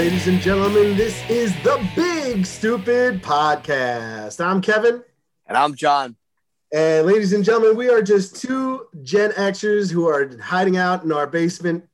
[0.00, 0.96] ladies and gentlemen?
[0.96, 4.42] This is the Big Stupid Podcast.
[4.42, 5.04] I'm Kevin.
[5.46, 6.16] And I'm John.
[6.72, 11.12] And ladies and gentlemen, we are just two Gen Xers who are hiding out in
[11.12, 11.84] our basement,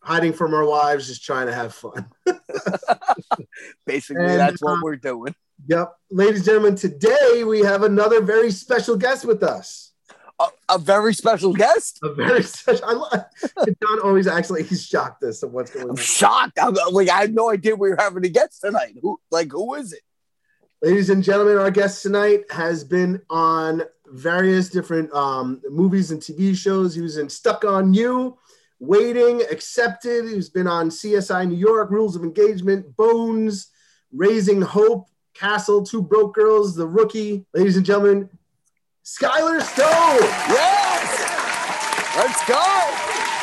[0.00, 2.10] hiding from our wives, just trying to have fun.
[3.86, 5.32] Basically, And, that's what uh, we're doing.
[5.68, 5.92] yep.
[6.10, 9.87] Ladies and gentlemen, today we have another very special guest with us.
[10.40, 11.98] A, a very special guest.
[12.02, 12.84] A very special.
[12.84, 13.24] I love,
[13.82, 15.96] John always acts like he's shocked as to what's going I'm on.
[15.96, 16.58] shocked.
[16.60, 18.94] I'm like, I had no idea we were having a guest tonight.
[19.02, 20.02] Who, like, who is it?
[20.80, 26.56] Ladies and gentlemen, our guest tonight has been on various different um, movies and TV
[26.56, 26.94] shows.
[26.94, 28.38] He was in Stuck on You,
[28.78, 30.26] Waiting, Accepted.
[30.26, 33.72] He's been on CSI New York, Rules of Engagement, Bones,
[34.12, 37.44] Raising Hope, Castle, Two Broke Girls, The Rookie.
[37.52, 38.30] Ladies and gentlemen,
[39.08, 40.28] Skylar Stone.
[40.52, 42.14] Yes.
[42.14, 42.60] Let's go.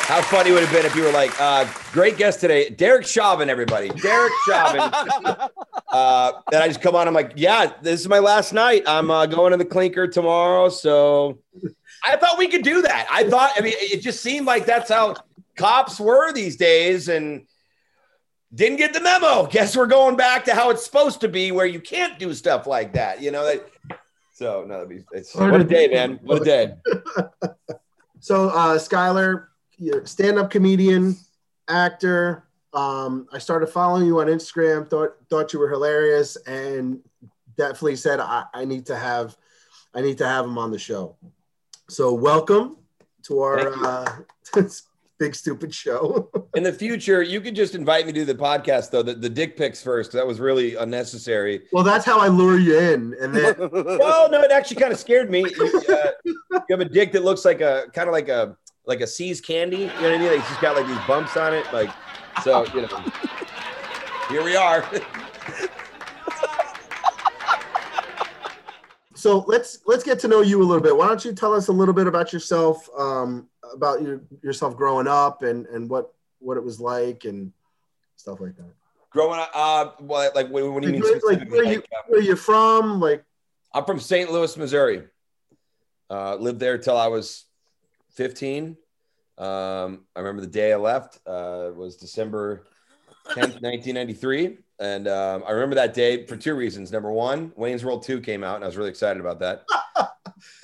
[0.06, 3.04] How funny would it have been if you were like, uh, great guest today, Derek
[3.04, 3.88] Chauvin, everybody.
[3.88, 4.80] Derek Chauvin.
[5.92, 8.84] uh, and I just come on, I'm like, yeah, this is my last night.
[8.86, 10.68] I'm uh, going to the clinker tomorrow.
[10.68, 11.40] So
[12.04, 13.08] I thought we could do that.
[13.10, 15.16] I thought, I mean, it just seemed like that's how
[15.56, 17.44] cops were these days and
[18.54, 19.46] didn't get the memo.
[19.46, 22.68] Guess we're going back to how it's supposed to be, where you can't do stuff
[22.68, 23.20] like that.
[23.20, 23.68] You know, that,
[24.36, 26.20] so no, that'd be, it's, what a day, man.
[26.22, 26.74] What a day.
[28.26, 29.46] So, uh, Skylar,
[29.78, 31.16] you're stand-up comedian,
[31.68, 32.48] actor.
[32.72, 34.90] Um, I started following you on Instagram.
[34.90, 36.98] thought thought you were hilarious, and
[37.56, 39.36] definitely said I, I need to have
[39.94, 41.14] I need to have him on the show.
[41.88, 42.78] So, welcome
[43.26, 44.16] to our uh,
[45.18, 46.30] big stupid show.
[46.54, 49.02] In the future, you could just invite me to the podcast, though.
[49.02, 50.12] The, the dick pics first.
[50.12, 51.62] That was really unnecessary.
[51.72, 54.98] well, that's how I lure you in, and then No, no, it actually kind of
[54.98, 55.40] scared me.
[55.40, 58.56] You, uh, you have a dick that looks like a kind of like a
[58.86, 59.78] like a See's candy.
[59.78, 60.28] You know what I mean?
[60.28, 61.70] Like it's just got like these bumps on it.
[61.72, 61.90] Like
[62.42, 63.04] so, you know.
[64.28, 64.84] Here we are.
[69.14, 70.96] so let's let's get to know you a little bit.
[70.96, 75.06] Why don't you tell us a little bit about yourself, um, about your, yourself growing
[75.06, 77.52] up, and and what what it was like, and
[78.16, 78.72] stuff like that.
[79.10, 81.20] Growing up, uh, well, like what, what do you mean?
[81.26, 83.00] Like, where, like, you uh, where you from?
[83.00, 83.24] Like
[83.72, 84.30] I'm from St.
[84.30, 85.02] Louis, Missouri.
[86.08, 87.44] Uh, lived there till I was
[88.14, 88.76] 15.
[89.38, 92.66] Um, I remember the day I left uh, was December
[93.28, 94.58] 10th, 1993.
[94.78, 96.92] And um, I remember that day for two reasons.
[96.92, 99.64] Number one, Wayne's World 2 came out, and I was really excited about that.
[99.96, 100.08] I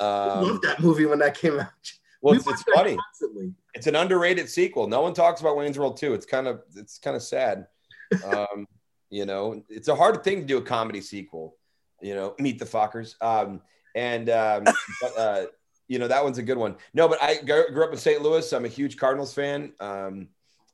[0.00, 1.92] Um, loved that movie when that came out.
[2.22, 2.96] Well, We it's, it's funny.
[2.96, 3.52] constantly.
[3.74, 4.86] It's an underrated sequel.
[4.86, 6.14] No one talks about Wayne's World 2.
[6.14, 7.66] It's kind of it's kind of sad.
[8.26, 8.66] Um,
[9.08, 11.56] you know, it's a hard thing to do a comedy sequel.
[12.02, 13.14] You know, meet the fuckers.
[13.22, 13.62] Um,
[13.94, 14.64] and um,
[15.00, 15.46] but, uh,
[15.88, 16.76] you know that one's a good one.
[16.92, 18.20] No, but I grew grew up in St.
[18.20, 18.52] Louis.
[18.52, 19.72] I'm a huge Cardinals fan.
[19.80, 20.28] Um,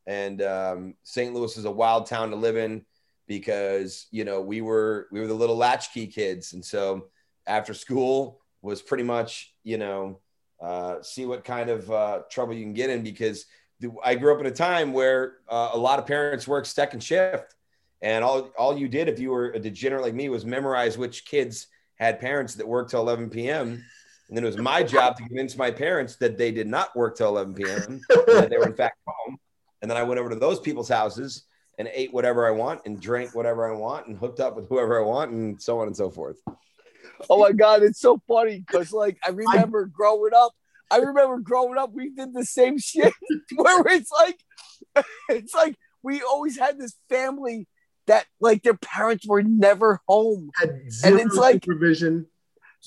[0.08, 1.32] and um, St.
[1.32, 2.84] Louis is a wild town to live in
[3.28, 7.06] because you know we were we were the little latchkey kids, and so
[7.46, 10.18] after school was pretty much you know
[10.60, 13.46] uh, see what kind of uh, trouble you can get in because
[14.02, 17.54] I grew up in a time where uh, a lot of parents worked second shift,
[18.02, 21.24] and all all you did if you were a degenerate like me was memorize which
[21.24, 23.84] kids had parents that worked till 11 p.m.
[24.28, 27.16] And then it was my job to convince my parents that they did not work
[27.16, 28.00] till 11 p.m.
[28.08, 29.38] that they were in fact home.
[29.80, 31.44] And then I went over to those people's houses
[31.78, 35.00] and ate whatever I want and drank whatever I want and hooked up with whoever
[35.00, 36.36] I want and so on and so forth.
[37.30, 40.52] Oh my god, it's so funny because like I remember growing up.
[40.90, 43.12] I remember growing up, we did the same shit
[43.56, 44.38] where it's like,
[45.28, 47.66] it's like we always had this family
[48.06, 52.26] that like their parents were never home, Had zero it's like- supervision.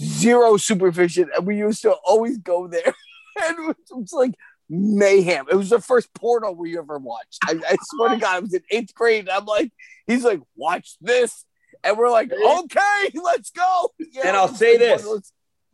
[0.02, 2.94] zero supervision, and we used to always go there,
[3.44, 4.34] and it was, it was like
[4.70, 5.46] mayhem.
[5.52, 7.40] It was the first porno we ever watched.
[7.46, 9.28] I, I swear to God, I was in eighth grade.
[9.28, 9.72] And I'm like,
[10.08, 11.44] he's like, watch this,
[11.84, 13.92] and we're like, okay, let's go.
[14.00, 15.32] You And know, I'll say this.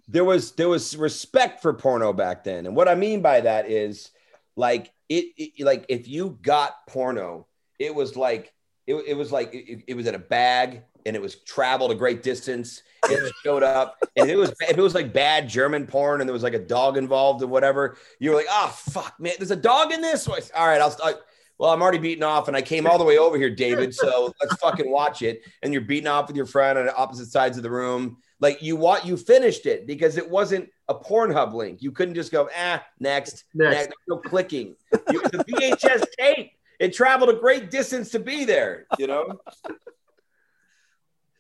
[0.08, 2.66] there was there was respect for porno back then.
[2.66, 4.12] And what i mean by that is
[4.56, 7.48] like it, it like if you got porno
[7.80, 8.54] it was like
[8.88, 11.96] it, it was like it, it was in a bag and it was traveled a
[11.96, 13.98] great distance it showed up.
[14.18, 16.60] And it was if it was like bad german porn and there was like a
[16.60, 20.28] dog involved or whatever you were like oh fuck man there's a dog in this
[20.28, 21.18] all right i'll start
[21.58, 23.94] well, I'm already beaten off, and I came all the way over here, David.
[23.94, 25.42] So let's fucking watch it.
[25.64, 28.18] And you're beating off with your friend on opposite sides of the room.
[28.40, 31.82] Like you want, you finished it because it wasn't a Pornhub link.
[31.82, 33.76] You couldn't just go, ah, next, Next.
[33.76, 33.94] next.
[34.08, 34.76] No clicking.
[35.12, 36.52] You, the VHS tape.
[36.80, 38.86] It traveled a great distance to be there.
[39.00, 39.40] You know.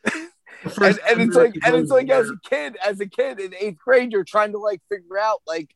[0.04, 3.78] and, and it's like and it's like as a kid, as a kid in eighth
[3.78, 5.76] grade, you're trying to like figure out like,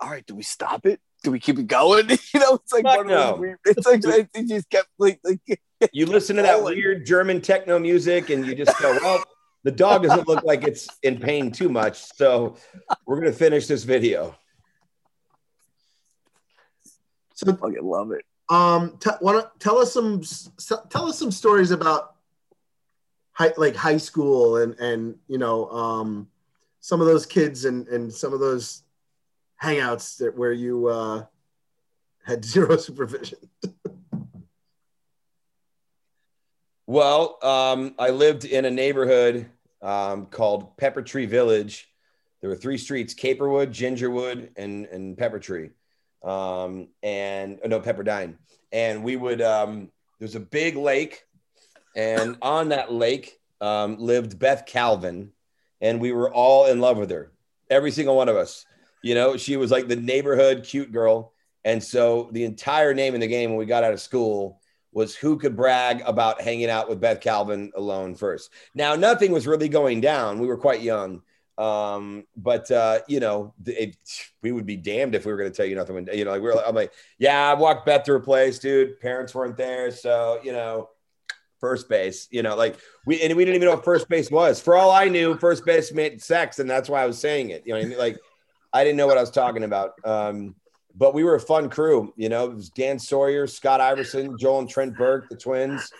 [0.00, 1.00] all right, do we stop it?
[1.22, 2.08] Do we keep it going?
[2.34, 5.20] You know, it's like Fuck one of those weird, it's like it just kept like,
[5.22, 5.60] like
[5.92, 6.76] you listen to that Poland.
[6.76, 9.22] weird German techno music and you just go, well,
[9.64, 12.02] the dog doesn't look like it's in pain too much.
[12.16, 12.56] So
[13.06, 14.34] we're going to finish this video.
[17.34, 18.24] So I fucking love it.
[18.48, 20.50] um t- wanna, tell us some s-
[20.90, 22.14] tell us some stories about
[23.32, 26.28] high like high school and and you know um
[26.80, 28.82] some of those kids and and some of those
[29.62, 31.24] hangouts that where you uh
[32.24, 33.38] had zero supervision
[36.92, 39.48] Well, um, I lived in a neighborhood
[39.80, 41.88] um, called Pepper Tree Village.
[42.40, 45.70] There were three streets: Caperwood, Gingerwood, and and Pepper Tree,
[46.22, 48.34] um, and oh, no Pepperdine.
[48.72, 51.24] And we would um, there's a big lake,
[51.96, 55.32] and on that lake um, lived Beth Calvin,
[55.80, 57.32] and we were all in love with her,
[57.70, 58.66] every single one of us.
[59.02, 61.32] You know, she was like the neighborhood cute girl,
[61.64, 64.60] and so the entire name in the game when we got out of school
[64.92, 68.50] was who could brag about hanging out with Beth Calvin alone first.
[68.74, 70.38] Now, nothing was really going down.
[70.38, 71.22] We were quite young.
[71.58, 73.96] Um, but uh, you know, it,
[74.42, 75.94] we would be damned if we were going to tell you nothing.
[75.94, 78.58] When, you know, like we we're, I'm like, yeah, I walked Beth to her place,
[78.58, 79.00] dude.
[79.00, 80.88] Parents weren't there, so you know,
[81.60, 82.26] first base.
[82.30, 84.60] You know, like we and we didn't even know what first base was.
[84.60, 87.66] For all I knew, first base meant sex, and that's why I was saying it.
[87.66, 87.98] You know, I mean?
[87.98, 88.18] like
[88.72, 89.92] I didn't know what I was talking about.
[90.04, 90.54] Um,
[90.94, 92.12] but we were a fun crew.
[92.16, 95.90] You know, it was Dan Sawyer, Scott Iverson, Joel and Trent Burke, the twins,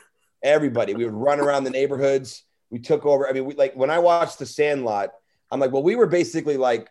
[0.42, 0.94] everybody.
[0.94, 2.44] We would run around the neighborhoods.
[2.70, 3.28] We took over.
[3.28, 5.10] I mean, we like when I watched The Sandlot,
[5.50, 6.90] I'm like, well, we were basically like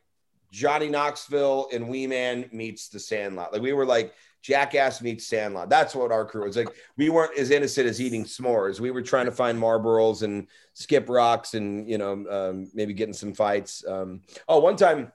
[0.52, 3.54] Johnny Knoxville and Wee Man meets The Sandlot.
[3.54, 5.70] Like we were like Jackass meets Sandlot.
[5.70, 6.70] That's what our crew was like.
[6.98, 8.80] We weren't as innocent as eating s'mores.
[8.80, 13.14] We were trying to find Marlboros and skip rocks and you know um, maybe getting
[13.14, 13.86] some fights.
[13.88, 15.12] Um, oh, one time,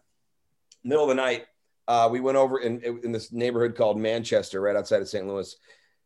[0.86, 1.46] middle of the night,
[1.88, 5.26] uh, we went over in, in this neighborhood called Manchester, right outside of St.
[5.26, 5.54] Louis.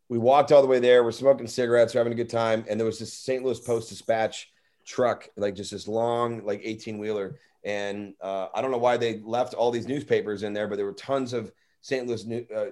[0.09, 1.05] We walked all the way there.
[1.05, 3.45] We're smoking cigarettes, we're having a good time, and there was this St.
[3.45, 4.51] Louis Post Dispatch
[4.85, 7.37] truck, like just this long, like 18 wheeler.
[7.63, 10.87] And uh, I don't know why they left all these newspapers in there, but there
[10.87, 11.53] were tons of
[11.83, 12.07] St.
[12.07, 12.67] Louis uh,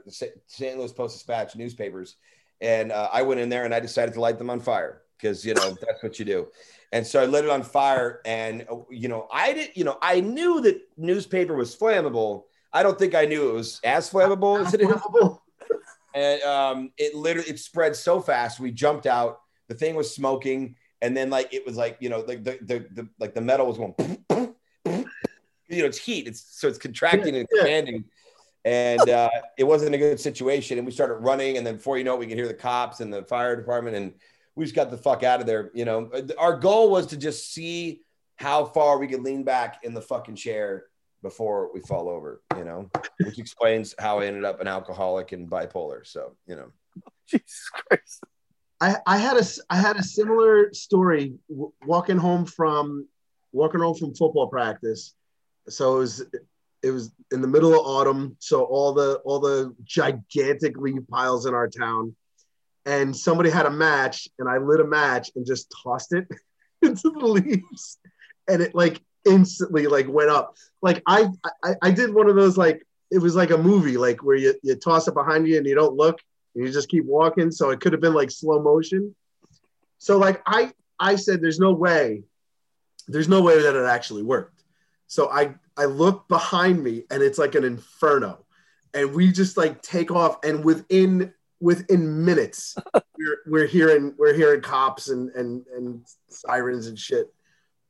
[0.47, 0.79] St.
[0.79, 2.17] Louis Post Dispatch newspapers.
[2.61, 5.45] And uh, I went in there and I decided to light them on fire because
[5.45, 6.49] you know that's what you do.
[6.93, 10.21] And so I lit it on fire, and you know I did, you know I
[10.21, 12.45] knew that newspaper was flammable.
[12.73, 14.91] I don't think I knew it was as flammable as it is.
[16.15, 18.61] And um, it literally it spread so fast.
[18.61, 19.41] We jumped out.
[19.69, 22.87] The thing was smoking, and then like it was like you know like the the,
[22.93, 23.95] the like the metal was going.
[25.71, 26.27] You know, it's heat.
[26.27, 28.05] It's so it's contracting and expanding,
[28.65, 29.29] and uh,
[29.59, 30.79] it wasn't a good situation.
[30.79, 33.01] And we started running, and then before you know it, we could hear the cops
[33.01, 34.15] and the fire department, and
[34.59, 35.71] we just got the fuck out of there.
[35.73, 38.03] You know, our goal was to just see
[38.37, 40.87] how far we could lean back in the fucking chair
[41.23, 42.43] before we fall over.
[42.57, 42.91] You know,
[43.25, 46.05] which explains how I ended up an alcoholic and bipolar.
[46.05, 46.73] So you know.
[47.29, 48.25] Jesus Christ.
[48.81, 53.07] I, I had a s- I had a similar story w- walking home from
[53.53, 55.15] walking home from football practice.
[55.69, 56.27] So it was
[56.83, 61.47] it was in the middle of autumn, so all the all the gigantic leaf piles
[61.47, 62.17] in our town,
[62.89, 66.27] and somebody had a match, and I lit a match and just tossed it
[66.83, 67.99] into the leaves,
[68.49, 70.57] and it like instantly like went up.
[70.81, 71.29] Like I
[71.63, 74.55] I, I did one of those like it was like a movie like where you,
[74.63, 76.19] you toss it behind you and you don't look
[76.55, 77.51] and you just keep walking.
[77.51, 79.15] So it could have been like slow motion.
[79.99, 82.23] So like I I said, there's no way,
[83.07, 84.65] there's no way that it actually worked.
[85.09, 88.47] So I I look behind me and it's like an inferno,
[88.95, 92.77] and we just like take off and within within minutes
[93.19, 97.33] we're we're hearing we're hearing cops and and and sirens and shit.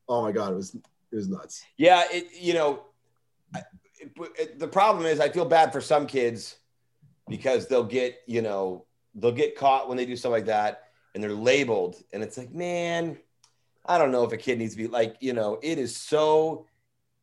[0.09, 1.63] Oh my god, it was it was nuts.
[1.77, 2.81] Yeah, it you know,
[3.55, 6.57] it, it, the problem is I feel bad for some kids
[7.29, 10.85] because they'll get you know they'll get caught when they do stuff like that
[11.15, 13.19] and they're labeled and it's like man,
[13.87, 16.67] I don't know if a kid needs to be like you know it is so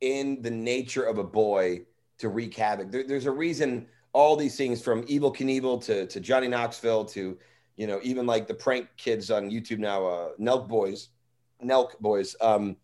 [0.01, 1.81] in the nature of a boy
[2.19, 2.91] to wreak havoc.
[2.91, 7.37] There, there's a reason all these things from Evel Knievel to to Johnny Knoxville to
[7.75, 11.09] you know even like the prank kids on YouTube now, uh, Nelk Boys,
[11.61, 12.33] Nelk Boys.
[12.39, 12.77] Um,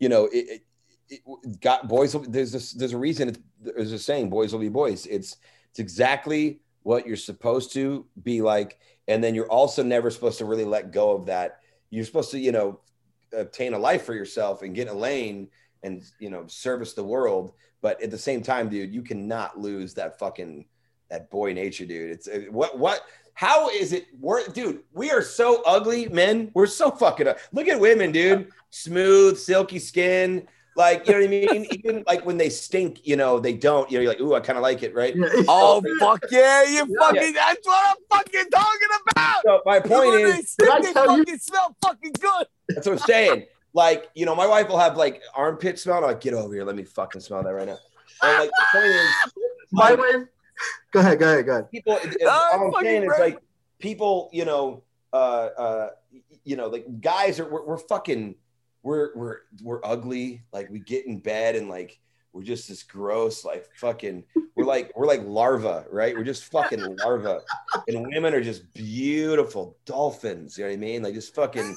[0.00, 0.62] you know, it,
[1.10, 2.14] it, it got boys.
[2.14, 3.28] will- There's this, there's a reason.
[3.28, 5.36] It's, there's a saying, "Boys will be boys." It's
[5.70, 8.78] it's exactly what you're supposed to be like,
[9.08, 11.60] and then you're also never supposed to really let go of that.
[11.90, 12.80] You're supposed to, you know,
[13.36, 15.48] obtain a life for yourself and get a lane
[15.82, 17.52] and you know service the world.
[17.82, 20.64] But at the same time, dude, you cannot lose that fucking
[21.10, 22.10] that boy nature, dude.
[22.10, 23.00] It's uh, what what.
[23.34, 24.06] How is it?
[24.18, 26.50] We're, dude, we are so ugly, men.
[26.54, 27.26] We're so fucking.
[27.28, 28.48] u- Look at women, dude.
[28.70, 31.66] Smooth, silky skin, Like, you know what I mean?
[31.72, 34.40] Even like when they stink, you know, they don't, you know, you're like, ooh, I
[34.40, 35.14] kind of like it, right?
[35.48, 36.84] Oh fuck yeah, you Yeah.
[36.98, 39.42] fucking that's what I'm fucking talking about.
[39.44, 42.46] So my point when is, they stink, I they tell you- fucking smell fucking good.
[42.70, 43.46] That's what I'm saying.
[43.72, 45.98] Like, you know, my wife will have like armpit smell.
[45.98, 46.64] And I'm like, get over here.
[46.64, 47.78] Let me fucking smell that right now.
[48.22, 49.10] And like, the point is,
[49.70, 50.26] My wife.
[50.92, 51.18] Go ahead.
[51.18, 51.46] Go ahead.
[51.46, 51.70] Go ahead.
[51.70, 53.38] people, it- it- all I'm saying is like,
[53.78, 55.90] people, you know, uh, uh,
[56.44, 58.34] you know, like guys are, we're, we're fucking,
[58.82, 60.42] we're, we're, we're ugly.
[60.52, 61.98] Like we get in bed and like,
[62.32, 64.22] we're just this gross, like fucking,
[64.54, 66.14] we're like, we're like larva, right?
[66.16, 67.40] We're just fucking larva.
[67.88, 70.56] And women are just beautiful dolphins.
[70.58, 71.02] You know what I mean?
[71.02, 71.76] Like just fucking,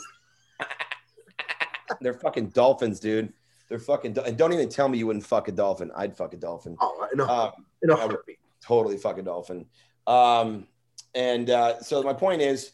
[2.02, 3.34] they're fucking dolphins, dude.
[3.70, 5.92] They're fucking, do- and don't even tell me you wouldn't fuck a dolphin.
[5.96, 6.76] I'd fuck a dolphin.
[6.82, 8.40] Oh, in a, Um, in a I would heartbeat.
[8.62, 9.66] Totally fucking dolphin.
[10.08, 10.68] Um,
[11.16, 12.72] and uh, so my point is,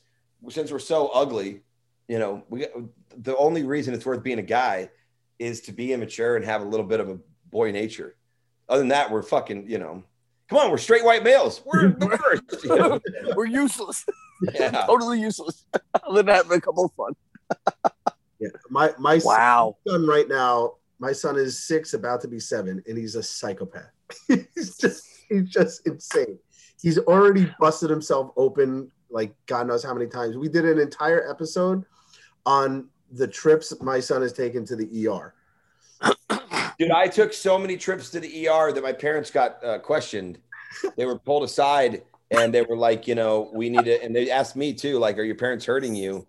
[0.50, 1.62] since we're so ugly,
[2.08, 2.68] you know, we
[3.18, 4.90] the only reason it's worth being a guy
[5.40, 7.18] is to be immature and have a little bit of a
[7.50, 8.16] boy nature.
[8.70, 10.04] Other than that, we're fucking, you know,
[10.50, 11.62] come on, we're straight white males.
[11.66, 12.06] We're the
[12.52, 12.64] worst.
[12.64, 13.00] you know?
[13.36, 14.06] We're useless.
[14.54, 14.70] Yeah.
[14.86, 15.66] totally useless.
[16.08, 17.14] Other than having a couple of fun.
[18.40, 18.50] Yeah.
[18.70, 19.78] My my Wow.
[19.88, 20.76] son right now.
[21.00, 23.92] My son is six, about to be seven, and he's a psychopath.
[24.28, 26.38] he's just he's just insane.
[26.82, 30.38] He's already busted himself open like God knows how many times.
[30.38, 31.86] We did an entire episode
[32.46, 35.34] on the trips my son has taken to the ER.
[36.80, 40.40] Dude, I took so many trips to the ER that my parents got uh, questioned.
[40.96, 44.30] They were pulled aside and they were like, you know, we need to, and they
[44.30, 46.28] asked me too, like, are your parents hurting you?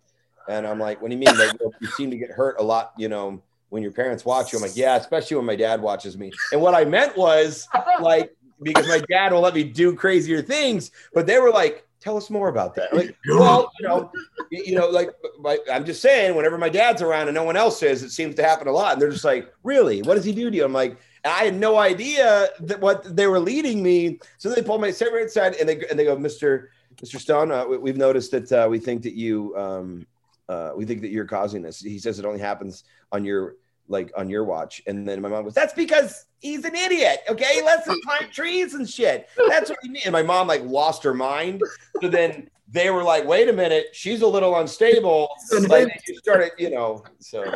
[0.48, 1.36] And I'm like, what do you mean?
[1.36, 4.58] Like, you seem to get hurt a lot, you know, when your parents watch you.
[4.58, 6.32] I'm like, yeah, especially when my dad watches me.
[6.52, 7.66] And what I meant was
[8.00, 12.16] like, because my dad will let me do crazier things, but they were like, tell
[12.16, 12.94] us more about that.
[12.94, 14.10] Like, well, you know,
[14.50, 15.10] you you know, like
[15.40, 18.34] my, I'm just saying, whenever my dad's around and no one else is, it seems
[18.36, 18.92] to happen a lot.
[18.92, 20.02] And they're just like, really?
[20.02, 20.64] What does he do to you?
[20.64, 24.18] I'm like, I had no idea that what they were leading me.
[24.38, 26.68] So they pulled my separate aside and they and they go, Mr.
[26.96, 27.18] Mr.
[27.20, 30.06] Stone, uh, we, we've noticed that uh, we think that you um,
[30.48, 31.80] uh, we think that you're causing this.
[31.80, 33.56] He says it only happens on your
[33.88, 34.82] like on your watch.
[34.86, 37.20] And then my mom goes, That's because he's an idiot.
[37.28, 39.28] Okay, he lets him climb trees and shit.
[39.48, 40.06] That's what he means.
[40.06, 41.62] And my mom like lost her mind.
[42.00, 45.30] So then they were like, wait a minute, she's a little unstable.
[45.52, 47.02] Like they just started, you know.
[47.18, 47.52] So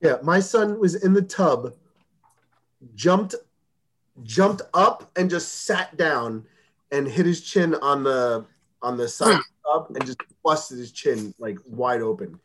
[0.00, 1.74] Yeah, my son was in the tub,
[2.94, 3.34] jumped,
[4.22, 6.46] jumped up, and just sat down
[6.92, 8.46] and hit his chin on the
[8.80, 9.40] on the side
[9.72, 12.38] tub and just busted his chin like wide open,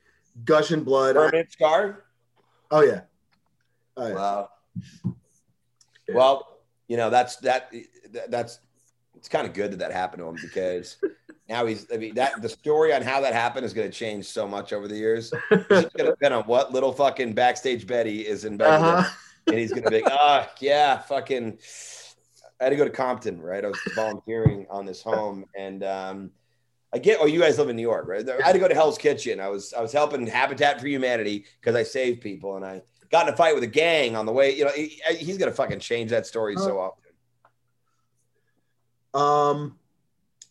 [0.46, 1.16] gushing blood.
[1.16, 2.04] permanent scar.
[2.72, 3.02] Oh yeah.
[3.98, 4.14] Oh, yeah.
[4.16, 4.50] Wow.
[6.14, 7.72] Well, you know that's that
[8.12, 8.60] that- that's
[9.16, 10.98] it's kind of good that that happened to him because
[11.48, 14.26] now he's I mean that the story on how that happened is going to change
[14.26, 15.32] so much over the years.
[15.52, 19.10] It's going to depend on what little fucking backstage Betty is in Beverly, Uh-huh.
[19.48, 21.58] and he's going to be like, ah, yeah, fucking.
[22.60, 23.64] I had to go to Compton, right?
[23.64, 26.32] I was volunteering on this home, and um,
[26.94, 27.18] I get.
[27.20, 28.28] Oh, you guys live in New York, right?
[28.30, 29.40] I had to go to Hell's Kitchen.
[29.40, 33.28] I was I was helping Habitat for Humanity because I saved people, and I got
[33.28, 34.56] in a fight with a gang on the way.
[34.56, 37.04] You know, he, he's gonna fucking change that story so often.
[39.14, 39.78] Um,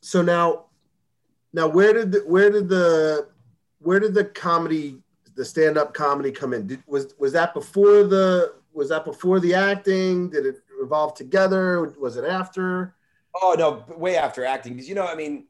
[0.00, 0.66] so now,
[1.52, 3.28] now where did the, where did the
[3.78, 4.98] where did the comedy
[5.34, 6.66] the stand up comedy come in?
[6.66, 10.30] Did, was was that before the was that before the acting?
[10.30, 11.94] Did it evolve together?
[12.00, 12.96] Was it after?
[13.40, 15.46] Oh no, way after acting because you know, I mean,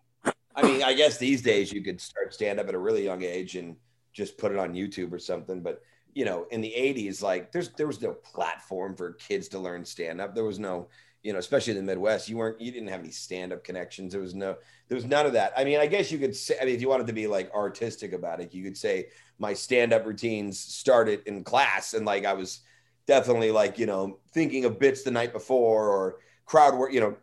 [0.54, 3.23] I mean, I guess these days you could start stand up at a really young
[3.23, 3.76] age and
[4.12, 5.62] just put it on YouTube or something.
[5.62, 5.82] But
[6.14, 9.85] you know, in the '80s, like there's there was no platform for kids to learn
[9.85, 10.35] stand up.
[10.35, 10.88] There was no,
[11.23, 14.12] you know, especially in the Midwest, you weren't you didn't have any stand up connections.
[14.12, 14.56] There was no
[14.88, 15.52] there was none of that.
[15.56, 17.52] I mean, I guess you could say, I mean, if you wanted to be like
[17.54, 19.06] artistic about it, you could say
[19.38, 22.61] my stand up routines started in class and like I was
[23.06, 27.16] definitely like you know thinking of bits the night before or crowd work, you know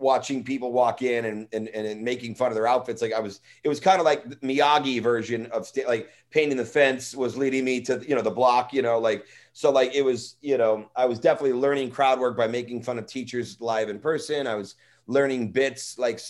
[0.00, 3.02] watching people walk in and, and and making fun of their outfits.
[3.02, 6.64] Like i was it was kind of like miyagi version of sta- like painting the
[6.64, 10.02] fence was leading me to you know the block you know like so like it
[10.02, 13.88] was you know i was definitely learning crowd work by making fun of teachers live
[13.88, 14.46] in person.
[14.46, 14.74] I was
[15.06, 16.20] learning bits like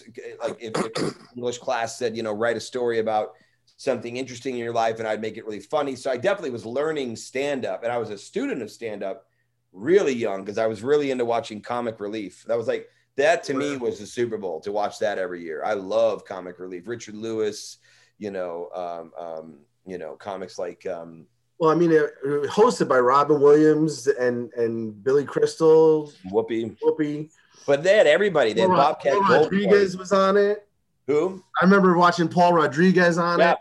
[0.43, 3.33] like if, if english class said you know write a story about
[3.77, 5.95] something interesting in your life and i'd make it really funny.
[5.97, 9.27] So i definitely was learning stand up and i was a student of stand up
[9.73, 12.45] really young because i was really into watching comic relief.
[12.47, 12.89] That was like
[13.21, 15.63] that to me was the Super Bowl to watch that every year.
[15.65, 16.87] I love comic relief.
[16.87, 17.79] Richard Lewis,
[18.19, 19.55] you know, um, um,
[19.87, 21.27] you know, comics like um,
[21.59, 26.77] Well, I mean, it, it hosted by Robin Williams and and Billy Crystal, Whoopi.
[26.83, 27.31] Whoopi.
[27.67, 28.53] But they had everybody.
[28.53, 29.43] They had Paul, Bobcat Paul.
[29.45, 30.67] Rodriguez was on it.
[31.07, 31.43] Who?
[31.61, 33.53] I remember watching Paul Rodriguez on Yeah.
[33.53, 33.59] it.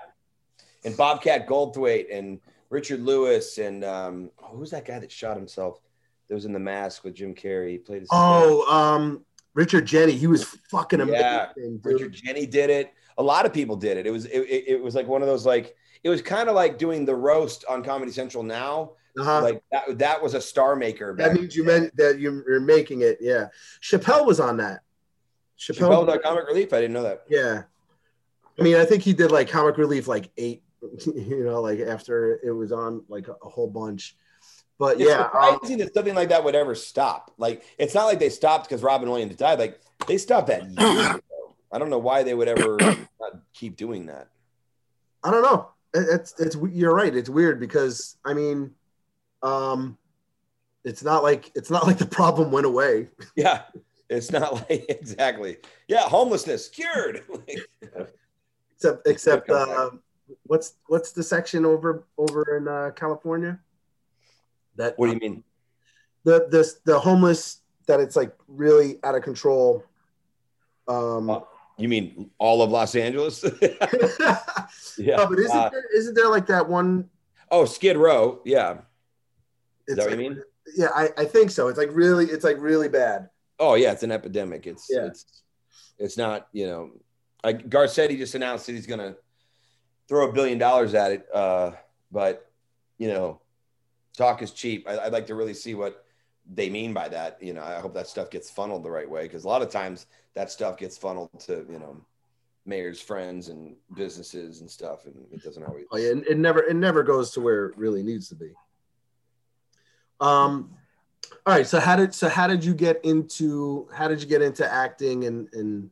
[0.86, 2.40] And Bobcat Goldthwait and
[2.70, 5.80] Richard Lewis and um, who's that guy that shot himself?
[6.28, 7.72] That was in the mask with Jim Carrey.
[7.72, 8.02] He played.
[8.02, 10.12] His Oh, um, Richard Jeni.
[10.12, 11.22] He was fucking amazing.
[11.22, 11.82] Yeah, dude.
[11.84, 12.94] Richard Jeni did it.
[13.18, 14.08] A lot of people did it.
[14.08, 16.56] It was it, it, it was like one of those like it was kind of
[16.56, 18.92] like doing the roast on Comedy Central now.
[19.20, 19.42] Uh-huh.
[19.42, 21.16] Like that that was a star maker.
[21.18, 23.18] that means you meant that you- you're making it.
[23.20, 23.48] Yeah.
[23.82, 24.82] Chappelle was on that.
[25.60, 26.06] Chappelle.
[26.08, 26.72] Chappelle Comic Relief.
[26.72, 27.24] I didn't know that.
[27.28, 27.64] Yeah.
[28.58, 30.64] I mean, I think he did like comic relief like eight,
[31.06, 34.16] you know, like after it was on like a, a whole bunch.
[34.80, 37.32] But It's yeah, um, surprising that something like that would ever stop.
[37.38, 39.60] Like it's not like they stopped because Robin Williams died.
[39.60, 41.56] Like they stopped that years ago.
[41.72, 42.78] I don't know why they would ever
[43.54, 44.30] keep doing that.
[45.24, 45.70] I don't know.
[45.94, 47.14] It- It's it's you're right.
[47.14, 48.72] It's weird because I mean,
[49.44, 49.98] um,
[50.86, 53.10] it's not like it's not like the problem went away.
[53.36, 53.64] Yeah,
[54.10, 55.58] it's not like exactly.
[55.90, 57.24] Yeah, homelessness cured.
[58.76, 59.90] Except except uh,
[60.44, 63.60] what's what's the section over over in uh, California?
[64.80, 65.44] That what do you mean?
[66.24, 69.84] the the the homeless that it's like really out of control.
[70.88, 71.42] Um, Uh,
[71.78, 73.44] You mean all of Los Angeles?
[73.62, 74.40] yeah.
[75.18, 77.10] No, but isn't Uh, there isn't there like that one?
[77.52, 78.42] oh, Skid Row.
[78.46, 78.80] Yeah.
[79.88, 80.44] It's that what like, you mean?
[80.76, 81.68] Yeah, I, I think so.
[81.68, 83.30] It's like really, it's like really bad.
[83.60, 84.66] Oh yeah, it's an epidemic.
[84.68, 85.06] It's Yeah.
[85.08, 85.44] it's
[85.98, 86.92] it's not you know.
[87.44, 89.16] Like Garcetti just announced that he's gonna
[90.08, 91.28] throw a billion dollars at it.
[91.34, 91.72] Uh,
[92.12, 92.50] but
[92.98, 93.42] you know,
[94.20, 94.88] talk is cheap.
[94.88, 96.06] I, I'd like to really see what
[96.54, 97.42] they mean by that.
[97.42, 99.70] You know, I hope that stuff gets funneled the right way because a lot of
[99.72, 101.98] times that stuff gets funneled to you know
[102.66, 105.86] mayor's friends and businesses and stuff, and it doesn't always.
[105.92, 108.52] Oh yeah, it never it never goes to where it really needs to be.
[110.20, 110.76] Um,
[111.46, 111.66] all right.
[111.66, 115.26] So how did so how did you get into how did you get into acting
[115.26, 115.90] and and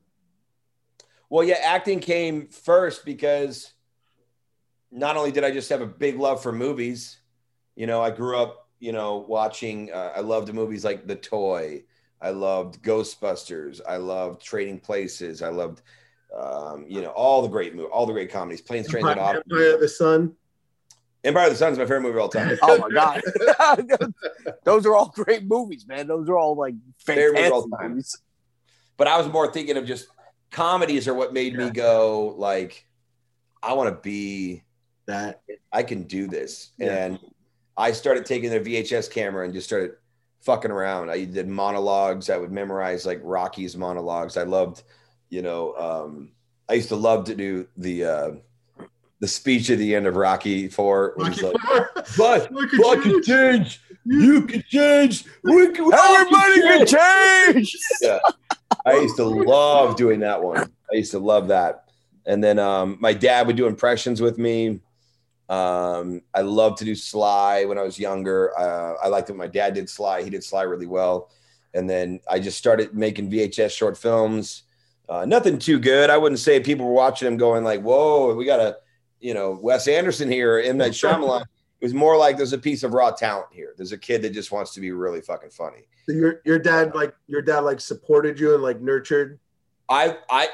[1.30, 3.74] Well, yeah, acting came first because
[4.92, 7.18] not only did I just have a big love for movies,
[7.78, 9.92] you know, I grew up, you know, watching.
[9.94, 11.84] Uh, I loved movies like The Toy.
[12.20, 13.80] I loved Ghostbusters.
[13.88, 15.44] I loved Trading Places.
[15.44, 15.84] I loved,
[16.36, 18.62] um, you know, all the great movie, all the great comedies.
[18.62, 19.74] Planes, Trains, and Empire, Automobiles.
[19.76, 20.36] of the Sun?
[21.24, 22.58] Empire of the Sun is my favorite movie of all time.
[22.64, 23.22] Oh my god,
[24.64, 26.08] those are all great movies, man.
[26.08, 27.90] Those are all like Favorite all time.
[27.92, 28.18] movies.
[28.98, 30.08] but I was more thinking of just
[30.50, 32.88] comedies are what made me go like,
[33.62, 34.64] I want to be
[35.06, 36.72] That I can do this.
[36.80, 37.06] Yeah.
[37.06, 37.20] And
[37.78, 39.94] I started taking the VHS camera and just started
[40.42, 41.12] fucking around.
[41.12, 42.30] I did monologues.
[42.30, 44.38] I would memorize like Rocky's monologues.
[44.38, 44.84] I loved,
[45.30, 46.32] you know, um,
[46.70, 48.32] I used to love to do the uh,
[49.20, 51.14] the speech at the end of Rocky Four.
[51.18, 51.90] Rocky like, Four.
[52.18, 53.24] but I can you.
[53.24, 53.82] change.
[54.06, 55.26] You can change.
[55.44, 57.76] We can, Everybody can change.
[58.02, 58.22] change.
[58.86, 60.72] I used to love doing that one.
[60.92, 61.86] I used to love that.
[62.26, 64.80] And then um, my dad would do impressions with me.
[65.50, 68.58] Um, I love to do Sly when I was younger.
[68.58, 70.24] Uh, I liked when my dad did Sly.
[70.24, 71.30] He did Sly really well.
[71.74, 74.64] And then I just started making VHS short films.
[75.08, 76.10] Uh, nothing too good.
[76.10, 78.78] I wouldn't say people were watching them going like, "Whoa, we got a,
[79.22, 81.42] you know, Wes Anderson here." In that Shyamalan,
[81.82, 83.74] it was more like there's a piece of raw talent here.
[83.78, 85.88] There's a kid that just wants to be really fucking funny.
[86.08, 89.40] So your your dad like your dad like supported you and like nurtured.
[89.88, 90.50] I I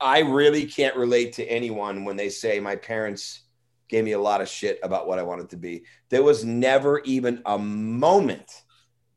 [0.00, 3.42] I really can't relate to anyone when they say my parents
[3.92, 5.84] gave me a lot of shit about what I wanted to be.
[6.08, 8.62] There was never even a moment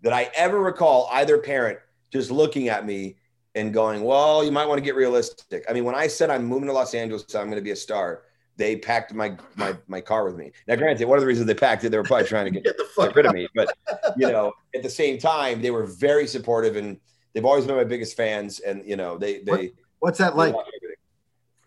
[0.01, 1.79] that I ever recall either parent
[2.11, 3.15] just looking at me
[3.55, 6.43] and going, "Well, you might want to get realistic." I mean, when I said I'm
[6.43, 8.23] moving to Los Angeles, so I'm going to be a star,
[8.57, 10.51] they packed my my my car with me.
[10.67, 12.63] Now, granted, one of the reasons they packed it, they were probably trying to get
[12.65, 13.47] Get the fuck get rid of me.
[13.55, 13.73] But
[14.17, 16.99] you know, at the same time, they were very supportive and
[17.33, 18.59] they've always been my biggest fans.
[18.59, 20.53] And you know, they they What's that like?
[20.53, 20.97] watch everything.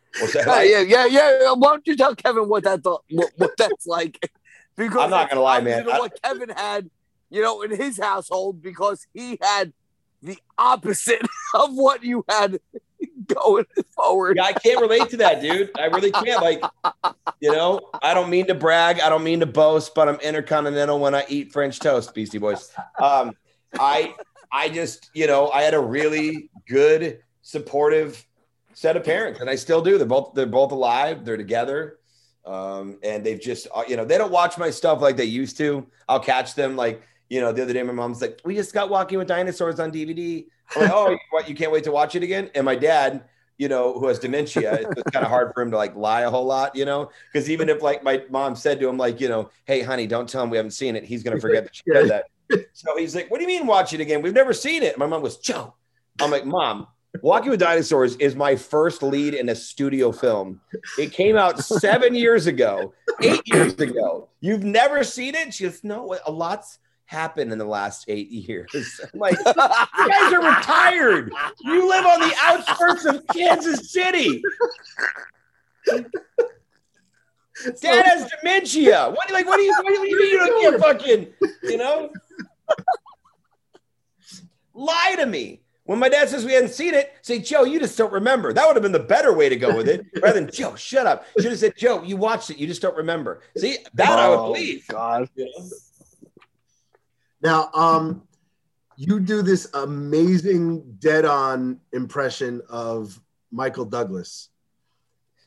[0.02, 1.52] What's that Yeah, yeah, yeah, yeah.
[1.52, 3.02] Why don't you tell Kevin what that's what,
[3.36, 4.30] what that's like?
[4.76, 5.80] Because I'm not gonna lie, man.
[5.80, 6.88] of what Kevin had,
[7.30, 9.72] you know, in his household because he had
[10.22, 11.22] the opposite
[11.54, 12.60] of what you had
[13.26, 13.64] going
[13.96, 14.36] forward.
[14.36, 15.70] Yeah, I can't relate to that, dude.
[15.76, 16.40] I really can't.
[16.40, 16.62] Like,
[17.40, 21.00] you know, I don't mean to brag, I don't mean to boast, but I'm intercontinental
[21.00, 22.72] when I eat French toast, Beastie Boys.
[23.00, 23.32] Um,
[23.80, 24.14] I
[24.52, 28.24] I just, you know, I had a really good, supportive
[28.78, 29.98] set of parents, and I still do.
[29.98, 31.24] They're both they're both alive.
[31.24, 31.98] They're together,
[32.46, 35.56] um, and they've just, uh, you know, they don't watch my stuff like they used
[35.58, 35.84] to.
[36.08, 38.88] I'll catch them like, you know, the other day my mom's like, "We just got
[38.88, 41.48] Walking with Dinosaurs on DVD." I'm like, "Oh, what?
[41.48, 43.24] You can't wait to watch it again?" And my dad,
[43.56, 46.30] you know, who has dementia, it's kind of hard for him to like lie a
[46.30, 49.28] whole lot, you know, because even if like my mom said to him, like, you
[49.28, 51.82] know, "Hey, honey, don't tell him we haven't seen it," he's gonna forget that she
[51.92, 52.26] said that.
[52.74, 54.22] So he's like, "What do you mean watch it again?
[54.22, 55.74] We've never seen it." My mom was, "Joe,"
[56.20, 56.86] I'm like, "Mom."
[57.22, 60.60] Walking with Dinosaurs is my first lead in a studio film.
[60.98, 64.28] It came out seven years ago, eight years ago.
[64.40, 65.54] You've never seen it?
[65.54, 68.70] She goes, no, a lot's happened in the last eight years.
[69.12, 71.32] I'm like, you guys are retired.
[71.60, 74.42] You live on the outskirts of Kansas City.
[77.80, 79.10] Dad has dementia.
[79.10, 80.80] What like what do you what do you, what do you mean you don't get
[80.80, 81.26] fucking
[81.64, 82.10] you know?
[84.74, 85.62] Lie to me.
[85.88, 88.52] When my dad says we hadn't seen it, say, Joe, you just don't remember.
[88.52, 91.06] That would have been the better way to go with it rather than Joe, shut
[91.06, 91.24] up.
[91.40, 93.40] Should have said, Joe, you watched it, you just don't remember.
[93.56, 94.86] See, that oh, I would oh, believe.
[94.86, 95.30] God.
[97.40, 98.22] Now, um,
[98.96, 103.18] you do this amazing dead-on impression of
[103.50, 104.50] Michael Douglas.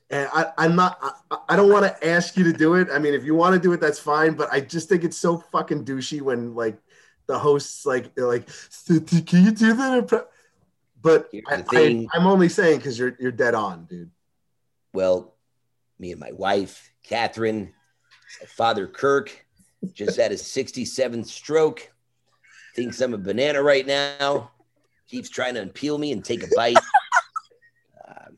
[0.10, 0.98] And I, I'm not,
[1.30, 2.88] I, I don't want to ask you to do it.
[2.92, 4.34] I mean, if you want to do it, that's fine.
[4.34, 6.80] But I just think it's so fucking douchey when like
[7.28, 8.48] the hosts like like,
[8.88, 10.28] can you do that?
[11.02, 11.30] But
[12.14, 14.12] I, I'm only saying because you're you're dead on, dude.
[14.94, 15.36] Well,
[16.00, 17.74] me and my wife, Catherine,
[18.48, 19.46] father Kirk,
[19.94, 21.92] just had his 67th stroke.
[22.76, 24.52] Thinks I'm a banana right now.
[25.08, 26.78] Keeps trying to unpeel me and take a bite.
[28.08, 28.38] um,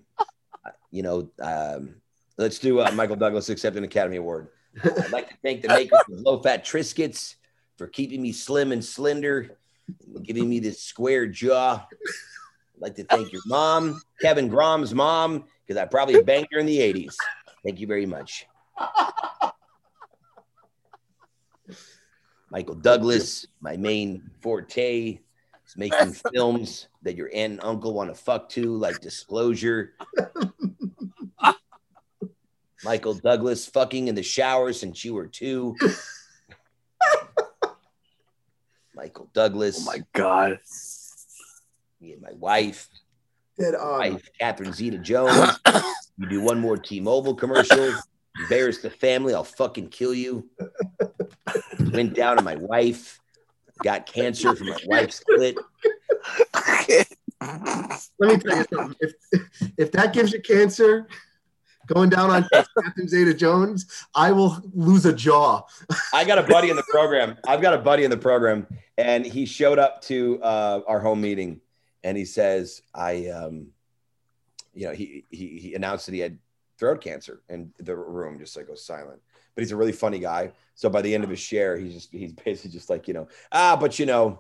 [0.92, 1.96] you know, um,
[2.38, 4.48] let's do uh, Michael Douglas accept an Academy Award.
[4.84, 7.36] I'd like to thank the makers of low fat Triscuits
[7.78, 9.58] for keeping me slim and slender,
[10.24, 11.86] giving me this square jaw.
[12.84, 16.66] I'd like to thank your mom, Kevin Grom's mom, because I probably banged her in
[16.66, 17.16] the 80s.
[17.64, 18.46] Thank you very much.
[22.52, 25.18] Michael Douglas, my main forte
[25.66, 29.94] is making films that your aunt and uncle want to fuck to, like Disclosure.
[32.84, 35.74] Michael Douglas fucking in the shower since you were two.
[38.94, 39.78] Michael Douglas.
[39.80, 40.60] Oh my God.
[42.04, 42.90] Me and my wife.
[43.58, 44.00] Dead on.
[44.00, 45.58] Wife, Catherine Zeta Jones.
[46.18, 47.94] you do one more T Mobile commercial.
[48.42, 49.34] Embarrass the family.
[49.34, 50.50] I'll fucking kill you.
[51.94, 53.22] Went down on my wife.
[53.84, 55.56] Got cancer from my wife's clit.
[58.20, 58.96] Let me tell you something.
[59.00, 59.14] If,
[59.78, 61.08] if that gives you cancer,
[61.88, 65.62] going down on Captain Zeta Jones, I will lose a jaw.
[66.14, 67.38] I got a buddy in the program.
[67.48, 71.22] I've got a buddy in the program, and he showed up to uh, our home
[71.22, 71.62] meeting,
[72.04, 73.68] and he says, "I, um,
[74.74, 76.38] you know, he, he he announced that he had
[76.78, 79.22] throat cancer, and the room just like goes silent."
[79.56, 80.52] But he's a really funny guy.
[80.76, 83.28] So by the end of his share, he's just he's basically just like you know,
[83.52, 84.40] ah, but you know.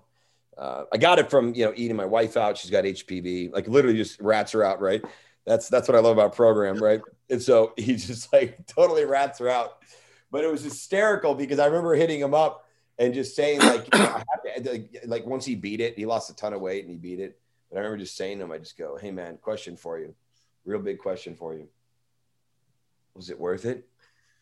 [0.56, 2.60] Uh, I got it from you know eating my wife out.
[2.60, 3.52] She's got HPV.
[3.52, 5.02] Like literally, just rats her out, right?
[5.47, 7.02] That's that's what I love about program, right?
[7.30, 9.80] And so he just like totally rats her out.
[10.32, 12.65] But it was hysterical because I remember hitting him up
[12.97, 14.21] and just saying like, you know,
[14.63, 16.97] to, like, like once he beat it, he lost a ton of weight and he
[16.97, 17.39] beat it.
[17.73, 20.13] I remember just saying to him, I just go, "Hey man, question for you,
[20.65, 21.67] real big question for you.
[23.15, 23.88] Was it worth it?"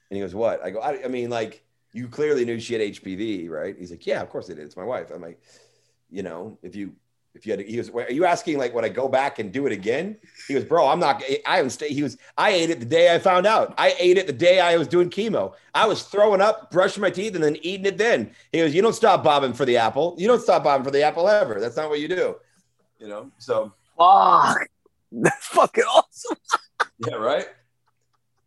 [0.09, 1.63] And he goes, "What?" I go, "I, I mean, like
[1.93, 4.65] you clearly knew she had HPV, right?" He's like, "Yeah, of course I did.
[4.65, 5.41] It's my wife." I'm like,
[6.09, 6.93] you know, if you
[7.33, 9.65] if you had, he was, are you asking like, would I go back and do
[9.65, 10.17] it again?
[10.47, 11.91] He was, bro, I'm not, I haven't stayed.
[11.91, 13.73] He was, I ate it the day I found out.
[13.77, 15.53] I ate it the day I was doing chemo.
[15.73, 18.31] I was throwing up, brushing my teeth, and then eating it then.
[18.51, 20.15] He goes, you don't stop bobbing for the apple.
[20.17, 21.59] You don't stop bobbing for the apple ever.
[21.59, 22.35] That's not what you do.
[23.01, 23.31] You know?
[23.39, 24.69] So, fuck.
[25.11, 26.37] That's fucking awesome.
[27.05, 27.47] yeah, right?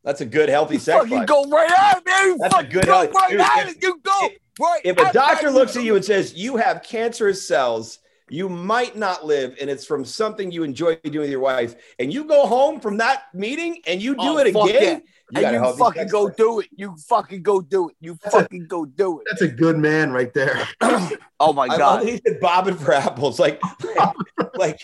[0.05, 1.27] That's a good, healthy sex fucking life.
[1.27, 2.39] go right out, man.
[2.39, 3.69] That's a good, go healthy, right dude, out.
[3.69, 4.29] If, you go
[4.61, 4.81] right.
[4.85, 7.99] If a doctor looks at you and says you have cancerous cells
[8.31, 11.75] you might not live and it's from something you enjoy doing with your wife.
[11.99, 15.55] And you go home from that meeting and you do oh, it again you, and
[15.55, 16.69] you fucking go do it.
[16.75, 17.97] You fucking go do it.
[18.01, 19.27] You that's fucking a, go do it.
[19.29, 20.67] That's a good man right there.
[21.41, 22.05] Oh my god.
[22.07, 23.61] he said bobbing for apples like
[24.55, 24.81] like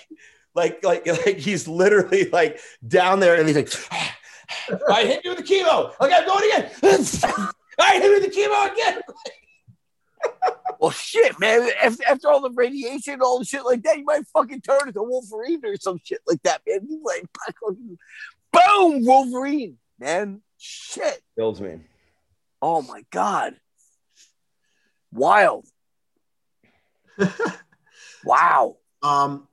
[0.55, 3.73] like like like he's literally like down there and he's like
[4.91, 5.93] I hit you with the chemo.
[6.01, 6.71] Okay I'm going again.
[7.79, 9.01] I hit you with the chemo again
[10.81, 11.69] well, shit, man.
[11.83, 14.89] After, after all the radiation and all the shit like that, you might fucking turn
[14.89, 16.81] into Wolverine or some shit like that, man.
[16.89, 17.27] You like,
[18.53, 20.41] boom, Wolverine, man.
[20.57, 21.21] Shit.
[21.37, 21.81] Kills me.
[22.63, 23.57] Oh my god.
[25.13, 25.67] Wild.
[28.25, 28.79] wow.
[29.03, 29.49] Um,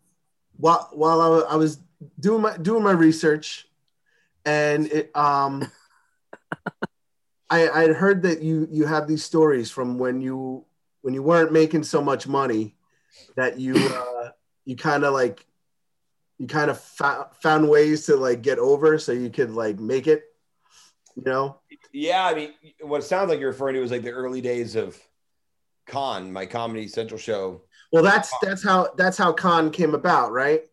[0.55, 1.77] while while I, I was
[2.19, 3.67] doing my doing my research,
[4.45, 5.69] and it um.
[7.49, 10.65] I I heard that you you have these stories from when you
[11.01, 12.75] when you weren't making so much money
[13.35, 14.29] that you uh,
[14.65, 15.45] you kind of like
[16.37, 20.07] you kind of fa- found ways to like get over so you could like make
[20.07, 20.23] it
[21.15, 21.59] you know
[21.93, 24.97] yeah i mean what sounds like you're referring to is like the early days of
[25.87, 30.65] con my comedy central show well that's that's how that's how con came about right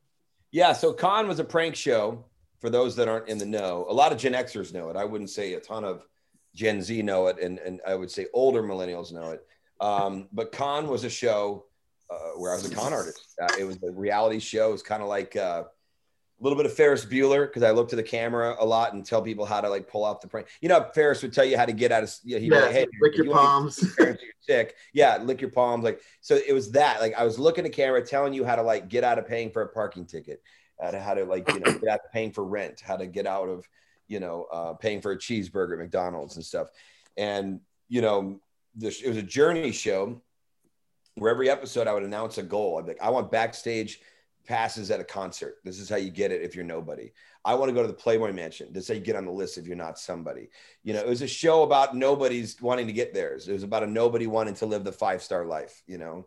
[0.55, 2.25] Yeah, so Con was a prank show
[2.61, 3.87] for those that aren't in the know.
[3.89, 4.95] A lot of Gen Xers know it.
[4.97, 6.07] I wouldn't say a ton of
[6.55, 9.45] Gen Z know it, and, and I would say older millennials know it.
[9.81, 11.67] Um, but Con was a show
[12.11, 13.35] uh, where I was a con artist.
[13.41, 14.69] Uh, it was a reality show.
[14.69, 17.89] It was kind of like uh, a little bit of Ferris Bueller because I look
[17.89, 20.49] to the camera a lot and tell people how to like pull off the prank.
[20.61, 22.15] You know, Ferris would tell you how to get out of.
[22.23, 23.79] You know, he'd Yeah, like, "Hey, lick your you palms.
[23.79, 24.77] get parents are sick.
[24.93, 25.85] Yeah, lick your palms.
[25.85, 27.01] Like so, it was that.
[27.01, 29.51] Like I was looking at camera, telling you how to like get out of paying
[29.51, 30.43] for a parking ticket,
[30.81, 33.07] how to how to like you know get out of paying for rent, how to
[33.07, 33.69] get out of
[34.09, 36.69] you know uh, paying for a cheeseburger at McDonald's and stuff.
[37.17, 38.41] And you know,
[38.75, 40.23] this it was a journey show
[41.17, 42.79] where every episode I would announce a goal.
[42.79, 44.01] I'd be like, I want backstage
[44.47, 45.57] passes at a concert.
[45.65, 47.13] This is how you get it if you're nobody.
[47.45, 48.73] I want to go to the Playboy Mansion.
[48.73, 50.49] This is how you get on the list if you're not somebody.
[50.83, 53.49] You know, it was a show about nobody's wanting to get theirs.
[53.49, 55.83] It was about a nobody wanting to live the five star life.
[55.87, 56.27] You know,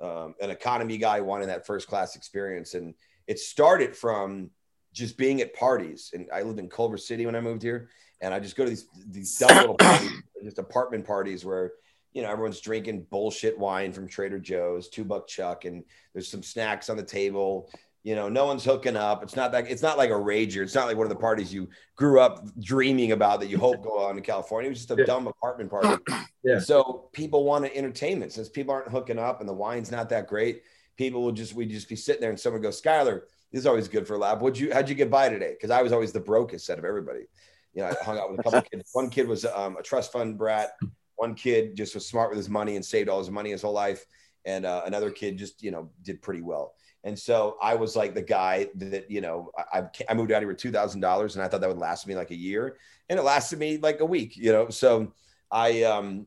[0.00, 2.94] um, an economy guy wanting that first class experience, and
[3.26, 4.50] it started from
[4.92, 6.10] just being at parties.
[6.14, 7.88] And I lived in Culver City when I moved here,
[8.20, 10.10] and I just go to these these dumb little parties,
[10.44, 11.72] just apartment parties where
[12.18, 16.42] you know everyone's drinking bullshit wine from Trader Joe's, two buck chuck, and there's some
[16.42, 17.70] snacks on the table.
[18.02, 19.22] You know, no one's hooking up.
[19.22, 19.70] It's not that.
[19.70, 20.62] It's not like a rager.
[20.64, 23.84] It's not like one of the parties you grew up dreaming about that you hope
[23.84, 24.66] go on in California.
[24.66, 25.04] It was just a Yeah.
[25.04, 26.02] dumb apartment party.
[26.42, 26.58] Yeah.
[26.58, 28.32] So people want entertainment.
[28.32, 30.62] Since people aren't hooking up and the wine's not that great,
[30.96, 33.86] people will just we just be sitting there and someone goes, Skylar, this is always
[33.86, 34.40] good for a laugh.
[34.40, 35.52] Would you how'd you get by today?
[35.52, 37.26] Because I was always the brokest out of everybody.
[37.74, 38.90] You know, I hung out with a couple kids.
[38.92, 40.70] One kid was um, a trust fund brat.
[41.18, 43.72] One kid just was smart with his money and saved all his money his whole
[43.72, 44.06] life.
[44.44, 46.74] And uh, another kid just, you know, did pretty well.
[47.02, 50.48] And so I was like the guy that, you know, I, I- moved out here
[50.48, 52.76] with $2,000 and I thought that would last me like a year.
[53.08, 54.68] And it lasted me like a week, you know?
[54.68, 55.12] So
[55.50, 56.26] I, um,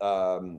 [0.00, 0.58] um,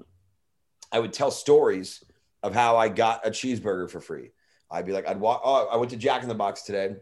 [0.92, 2.04] I would tell stories
[2.42, 4.32] of how I got a cheeseburger for free.
[4.72, 6.96] I'd be like, I'd walk, oh, I went to Jack in the Box today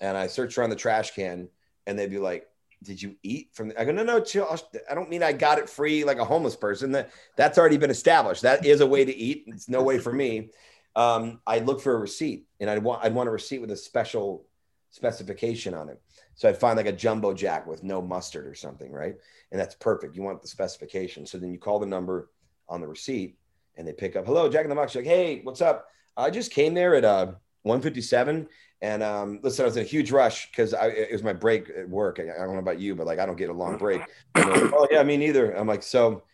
[0.00, 1.48] and I searched around the trash can
[1.86, 2.46] and they'd be like,
[2.84, 4.46] did you eat from the, I go, no, no, chill.
[4.90, 6.92] I don't mean I got it free like a homeless person.
[6.92, 8.42] That that's already been established.
[8.42, 9.44] That is a way to eat.
[9.48, 10.50] It's no way for me.
[10.96, 13.76] Um, I'd look for a receipt and I'd want I'd want a receipt with a
[13.76, 14.46] special
[14.90, 16.00] specification on it.
[16.36, 19.16] So I'd find like a jumbo jack with no mustard or something, right?
[19.50, 20.14] And that's perfect.
[20.14, 21.26] You want the specification.
[21.26, 22.30] So then you call the number
[22.68, 23.36] on the receipt
[23.76, 24.94] and they pick up, hello, Jack in the Box.
[24.94, 25.86] You're like, hey, what's up?
[26.16, 28.48] I just came there at uh 157
[28.84, 31.88] and um, listen, I was in a huge rush because it was my break at
[31.88, 32.20] work.
[32.20, 34.02] I, I don't know about you, but like I don't get a long break.
[34.34, 35.52] Like, oh yeah, me neither.
[35.52, 36.24] I'm like, so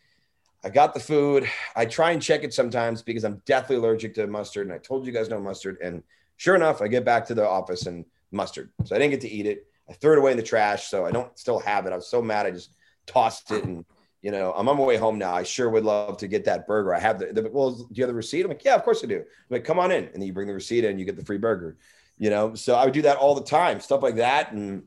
[0.64, 1.48] I got the food.
[1.76, 4.66] I try and check it sometimes because I'm deathly allergic to mustard.
[4.66, 5.78] And I told you guys no mustard.
[5.80, 6.02] And
[6.38, 8.70] sure enough, I get back to the office and mustard.
[8.84, 9.68] So I didn't get to eat it.
[9.88, 10.88] I threw it away in the trash.
[10.88, 11.92] So I don't still have it.
[11.92, 12.46] I was so mad.
[12.46, 12.74] I just
[13.06, 13.84] tossed it and
[14.22, 15.32] you know, I'm on my way home now.
[15.32, 16.94] I sure would love to get that burger.
[16.94, 18.42] I have the, the well, do you have the receipt?
[18.42, 19.16] I'm like, yeah, of course I do.
[19.16, 20.04] I'm like, come on in.
[20.04, 21.78] And then you bring the receipt in, you get the free burger.
[22.20, 24.82] You know, so I would do that all the time, stuff like that, and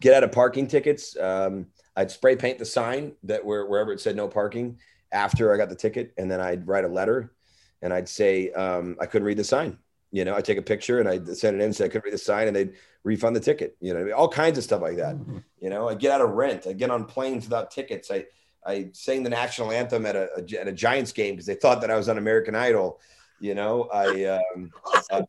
[0.00, 1.16] get out of parking tickets.
[1.16, 4.80] Um, I'd spray paint the sign that where wherever it said no parking
[5.12, 7.32] after I got the ticket, and then I'd write a letter,
[7.80, 9.78] and I'd say um, I couldn't read the sign.
[10.10, 12.06] You know, I take a picture and I send it in, and say I couldn't
[12.06, 13.76] read the sign, and they'd refund the ticket.
[13.80, 14.12] You know, I mean?
[14.12, 15.14] all kinds of stuff like that.
[15.60, 18.10] You know, I get out of rent, I get on planes without tickets.
[18.10, 18.26] I
[18.66, 21.80] I sang the national anthem at a, a at a Giants game because they thought
[21.82, 23.00] that I was on American Idol.
[23.40, 24.70] You know, I um,
[25.10, 25.22] uh,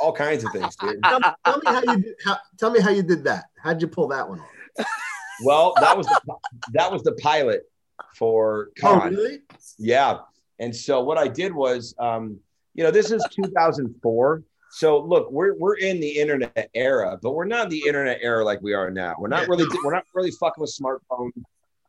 [0.00, 1.02] all kinds of things, dude.
[1.02, 3.46] tell, tell me how you did, how, tell me how you did that.
[3.62, 4.86] How'd you pull that one off?
[5.42, 6.34] Well, that was the,
[6.72, 7.62] that was the pilot
[8.14, 9.40] for Oh, really?
[9.78, 10.18] Yeah.
[10.58, 12.38] And so what I did was, um,
[12.74, 14.42] you know, this is 2004.
[14.70, 18.60] So look, we're we're in the internet era, but we're not the internet era like
[18.62, 19.14] we are now.
[19.18, 21.32] We're not really we're not really fucking with smartphones.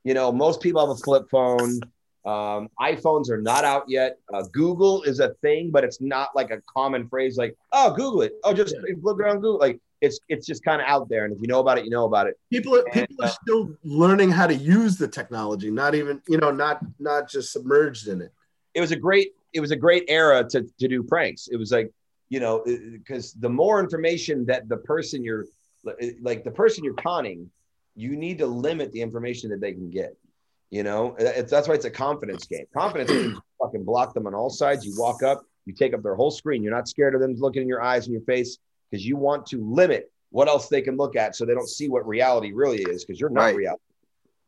[0.03, 1.81] You know, most people have a flip phone.
[2.25, 4.17] Um, iPhones are not out yet.
[4.33, 8.21] Uh, Google is a thing, but it's not like a common phrase like, "Oh, Google
[8.23, 9.59] it." Oh, just look around Google.
[9.59, 11.89] Like it's it's just kind of out there, and if you know about it, you
[11.89, 12.37] know about it.
[12.51, 16.51] People are, people are still learning how to use the technology, not even, you know,
[16.51, 18.31] not not just submerged in it.
[18.73, 21.47] it was a great it was a great era to to do pranks.
[21.47, 21.91] It was like
[22.29, 25.45] you know because the more information that the person you're
[26.21, 27.49] like the person you're conning,
[27.95, 30.15] you need to limit the information that they can get.
[30.69, 32.65] You know, it's, that's why it's a confidence game.
[32.73, 34.85] Confidence is you fucking block them on all sides.
[34.85, 36.61] You walk up, you take up their whole screen.
[36.61, 38.57] You're not scared of them looking in your eyes and your face
[38.91, 41.87] because you want to limit what else they can look at so they don't see
[41.87, 43.55] what reality really is because you're not Right.
[43.55, 43.81] reality.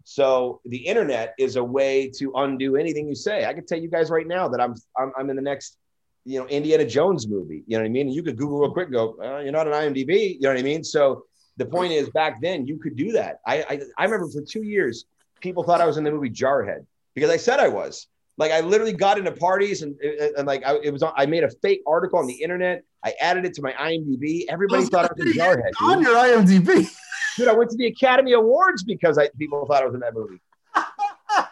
[0.04, 3.46] So the internet is a way to undo anything you say.
[3.46, 5.78] I can tell you guys right now that I'm I'm, I'm in the next,
[6.26, 7.64] you know, Indiana Jones movie.
[7.68, 8.08] You know what I mean?
[8.08, 10.34] And you could Google real quick, and go, uh, you're not an IMDb.
[10.36, 10.84] You know what I mean?
[10.84, 11.24] So
[11.58, 13.40] the point is, back then you could do that.
[13.46, 15.06] I, I I remember for two years,
[15.42, 18.08] people thought I was in the movie Jarhead because I said I was.
[18.38, 21.44] Like I literally got into parties and and, like I, it was on, I made
[21.44, 24.46] a fake article on the internet I added it to my IMDb.
[24.50, 25.72] Everybody thought I was in jarhead.
[25.82, 26.08] On Dude.
[26.08, 26.90] your IMDb.
[27.38, 30.14] dude, I went to the Academy Awards because I people thought I was in that
[30.14, 30.40] movie.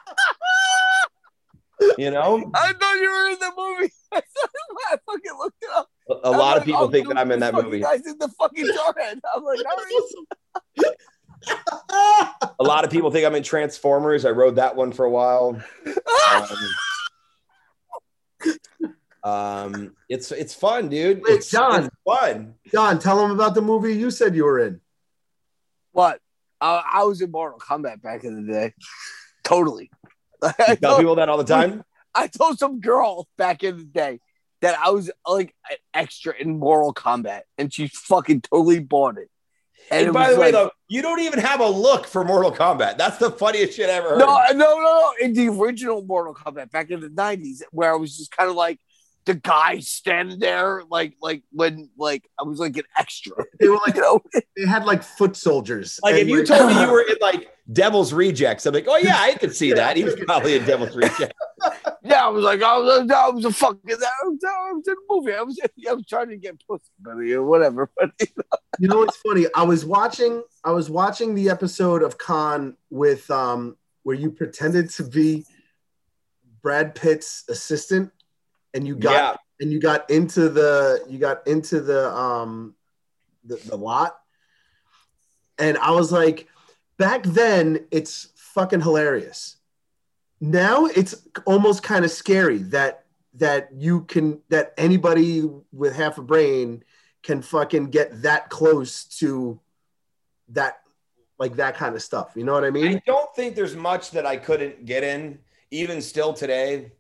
[2.00, 3.94] You know, I thought you were in the movie.
[4.12, 5.88] I fucking looked it up.
[6.10, 7.80] a, a lot of people oh, think dude, that I'm in that movie.
[7.80, 9.20] Guy's in the fucking jarhead.
[9.36, 9.60] I'm like.
[12.60, 14.26] A lot of people think I'm in Transformers.
[14.26, 15.62] I rode that one for a while.
[16.32, 16.48] Um,
[19.24, 21.22] um, it's it's fun, dude.
[21.24, 21.86] Wait, it's, John.
[21.86, 22.56] it's fun.
[22.72, 24.82] John, tell them about the movie you said you were in.
[25.92, 26.20] What?
[26.60, 28.74] I, I was in Mortal Kombat back in the day.
[29.44, 29.92] Totally.
[30.42, 31.84] I You tell told, people that all the time.
[32.14, 34.20] I told some girl back in the day
[34.62, 39.30] that I was like an extra in Mortal Kombat, and she fucking totally bought it.
[39.90, 42.52] And, it by the way, like- though, you don't even have a look for Mortal
[42.52, 42.98] Kombat.
[42.98, 44.20] That's the funniest shit I ever heard.
[44.20, 45.14] No, no, no, no.
[45.22, 48.56] In the original Mortal Kombat back in the nineties, where I was just kind of
[48.56, 48.80] like
[49.28, 53.36] the guy stand there, like, like when, like I was like an extra.
[53.60, 54.22] They were like You know,
[54.56, 56.00] they had like foot soldiers.
[56.02, 59.18] like if you told me you were in like Devil's Rejects, I'm like, oh yeah,
[59.20, 59.98] I could see that.
[59.98, 61.34] He was probably in Devil's Rejects.
[62.04, 64.94] yeah, I was like, I was, I was a fucking, I was, I was in
[64.94, 65.34] a movie.
[65.34, 67.92] I was, I was trying to get pussy, but you whatever.
[67.98, 68.12] But
[68.80, 69.46] you know what's funny?
[69.54, 74.90] I was watching I was watching the episode of Con with um where you pretended
[74.92, 75.46] to be
[76.62, 78.12] Brad Pitt's assistant
[78.78, 79.36] and you got Yeah.
[79.60, 82.76] and you got into the you got into the um
[83.44, 84.20] the, the lot
[85.58, 86.48] and i was like
[86.98, 89.58] back then it's fucking hilarious
[90.40, 96.22] now it's almost kind of scary that that you can that anybody with half a
[96.22, 96.84] brain
[97.24, 99.60] can fucking get that close to
[100.50, 100.80] that
[101.40, 104.12] like that kind of stuff you know what i mean I don't think there's much
[104.12, 105.40] that I couldn't get in,
[105.72, 106.92] even still today.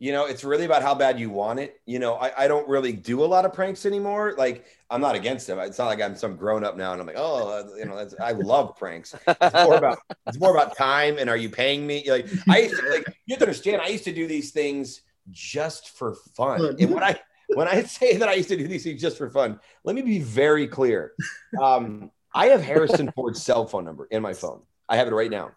[0.00, 1.80] You know, it's really about how bad you want it.
[1.86, 4.34] You know, I, I don't really do a lot of pranks anymore.
[4.36, 5.58] Like, I'm not against them.
[5.60, 7.96] It's not like I'm some grown up now and I'm like, oh, uh, you know,
[7.96, 9.14] that's, I love pranks.
[9.28, 12.10] It's more about it's more about time and are you paying me?
[12.10, 13.82] Like, I used to, like you have to understand.
[13.82, 16.76] I used to do these things just for fun.
[16.80, 17.20] And when I
[17.54, 20.02] when I say that I used to do these things just for fun, let me
[20.02, 21.12] be very clear.
[21.60, 24.62] Um, I have Harrison Ford's cell phone number in my phone.
[24.88, 25.50] I have it right now.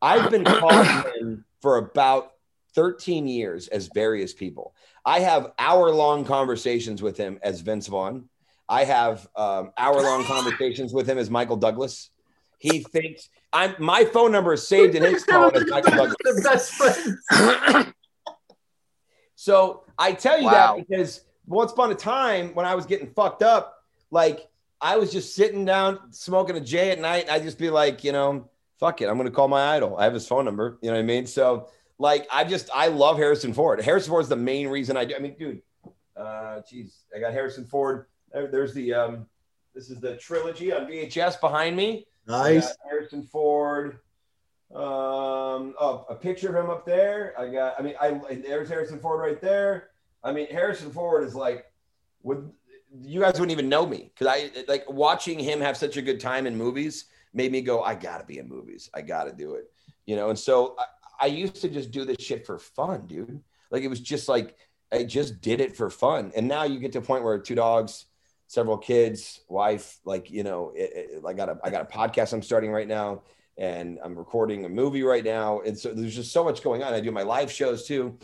[0.00, 0.86] I've been calling
[1.18, 2.31] him for about
[2.74, 4.74] 13 years as various people.
[5.04, 8.28] I have hour long conversations with him as Vince Vaughn.
[8.68, 12.10] I have um, hour long conversations with him as Michael Douglas.
[12.58, 16.14] He thinks I'm my phone number is saved in his phone as Michael Douglas.
[16.22, 17.92] the best friends
[19.34, 20.76] So I tell you Wow.
[20.76, 23.78] that because once upon a time when I was getting fucked up,
[24.10, 24.48] like
[24.80, 27.22] I was just sitting down smoking a J at night.
[27.24, 29.08] And I'd just be like, you know, fuck it.
[29.08, 29.96] I'm going to call my idol.
[29.96, 30.78] I have his phone number.
[30.82, 31.26] You know what I mean?
[31.26, 31.68] So
[32.02, 33.80] like, I just, I love Harrison Ford.
[33.80, 35.14] Harrison Ford is the main reason I do.
[35.14, 35.62] I mean, dude,
[36.16, 38.06] uh, geez, I got Harrison Ford.
[38.32, 39.26] There- there's the, um,
[39.74, 42.06] this is the trilogy on VHS behind me.
[42.26, 44.00] Nice Harrison Ford.
[44.74, 47.34] Um, oh, a picture of him up there.
[47.38, 47.78] I got.
[47.78, 49.90] I mean, I there's Harrison Ford right there.
[50.24, 51.66] I mean, Harrison Ford is like,
[52.22, 52.50] would
[53.02, 56.20] you guys wouldn't even know me because I like watching him have such a good
[56.20, 58.88] time in movies made me go, I gotta be in movies.
[58.94, 59.70] I gotta do it.
[60.06, 60.76] You know, and so
[61.22, 63.40] I, used to just do this shit for fun, dude.
[63.70, 64.56] Like it was just like
[64.92, 66.32] I just did it for fun.
[66.36, 68.06] And now you get to a point where two dogs,
[68.46, 72.32] several kids, wife, like you know, it, it, I got a I got a podcast
[72.32, 73.22] I'm starting right now,
[73.56, 76.92] and I'm recording a movie right now, and so there's just so much going on.
[76.92, 78.18] I do my live shows too,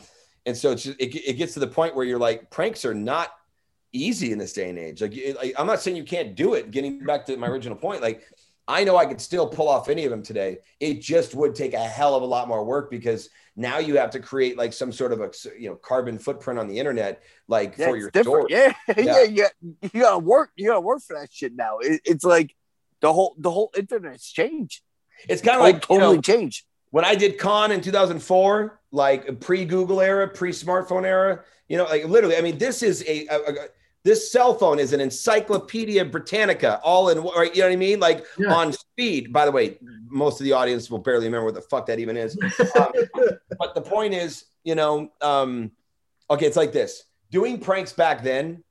[0.44, 2.94] and so it's just, it, it gets to the point where you're like, pranks are
[2.94, 3.32] not
[3.92, 5.00] easy in this day and age.
[5.00, 6.70] Like, like I'm not saying you can't do it.
[6.70, 8.24] Getting back to my original point, like
[8.68, 10.58] I know I could still pull off any of them today.
[10.78, 14.10] It just would take a hell of a lot more work because now you have
[14.10, 17.76] to create like some sort of a you know carbon footprint on the internet, like
[17.78, 18.48] Yeah, for your different.
[18.50, 18.52] story.
[18.52, 19.04] Yeah, Yeah.
[19.04, 19.22] yeah,
[19.62, 19.88] yeah.
[19.92, 20.50] You gotta work.
[20.54, 21.78] You gotta work for that shit now.
[21.78, 22.54] It, it's like
[23.00, 24.82] the whole the whole internet's changed.
[25.28, 26.64] It's kind of Like like totally you know, changed.
[26.90, 31.84] when I did con in 2004, like pre Google era, pre smartphone era, you know,
[31.84, 33.68] like literally, I mean, this is a, a- a-
[34.08, 37.54] this cell phone is an Encyclopedia Britannica, all in, right?
[37.54, 38.00] You know what I mean?
[38.00, 38.54] Like Yeah.
[38.54, 39.34] on speed.
[39.34, 39.78] By the way,
[40.08, 42.34] most of the audience will barely remember what the fuck that even is.
[42.74, 42.90] Um,
[43.58, 45.72] but the point is, you know, um,
[46.30, 48.64] okay, it's like this: doing pranks back then,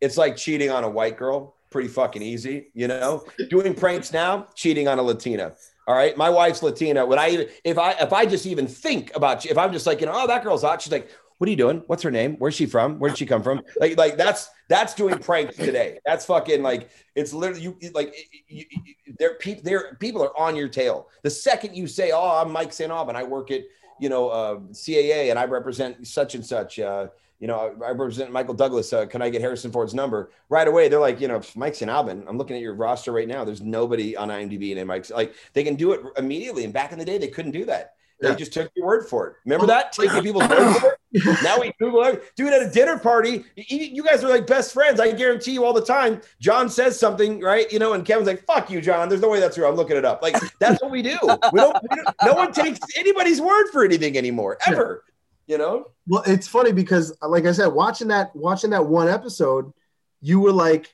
[0.00, 3.24] it's like cheating on a white girl, pretty fucking easy, you know.
[3.50, 5.54] Doing pranks now, cheating on a Latina.
[5.88, 7.04] All right, my wife's Latina.
[7.04, 10.00] When I even if I if I just even think about if I'm just like
[10.00, 11.10] you know, oh that girl's hot, she's like,
[11.44, 11.82] what are you doing?
[11.88, 12.36] What's her name?
[12.38, 12.98] Where's she from?
[12.98, 13.60] Where did she come from?
[13.78, 15.98] Like like that's that's doing pranks today.
[16.06, 18.14] That's fucking like it's literally you like
[18.48, 21.10] you, you, there people there people are on your tail.
[21.20, 22.90] The second you say, oh, I'm Mike St.
[22.90, 23.60] Aubin, I work at
[24.00, 26.78] you know uh, CAA and I represent such and such.
[26.78, 27.08] Uh,
[27.40, 28.90] you know, I represent Michael Douglas.
[28.94, 30.88] Uh, can I get Harrison Ford's number right away?
[30.88, 31.90] They're like, you know, Mike St.
[31.90, 32.24] Albin.
[32.26, 33.44] I'm looking at your roster right now.
[33.44, 36.64] There's nobody on IMDb and Mike's like they can do it immediately.
[36.64, 37.96] And back in the day, they couldn't do that.
[38.20, 38.34] They Yeah.
[38.36, 39.36] just took your word for it.
[39.44, 39.92] Remember that?
[39.92, 40.98] Taking people's word for it.
[41.42, 42.32] Now we Google it.
[42.36, 43.44] Do it at a dinner party.
[43.56, 44.98] You, guys are like best friends.
[44.98, 46.20] I guarantee you all the time.
[46.40, 47.70] John says something, right?
[47.72, 49.08] You know, and Kevin's like, fuck you, John.
[49.08, 49.66] There's no way that's true.
[49.66, 50.22] I'm looking it up.
[50.22, 51.16] Like, that's what we do.
[51.22, 55.04] We don't, we don't no one takes anybody's word for anything anymore, ever.
[55.46, 55.90] You know?
[56.08, 59.72] Well, it's funny because, like I said, watching that watching that one episode,
[60.20, 60.92] you were like,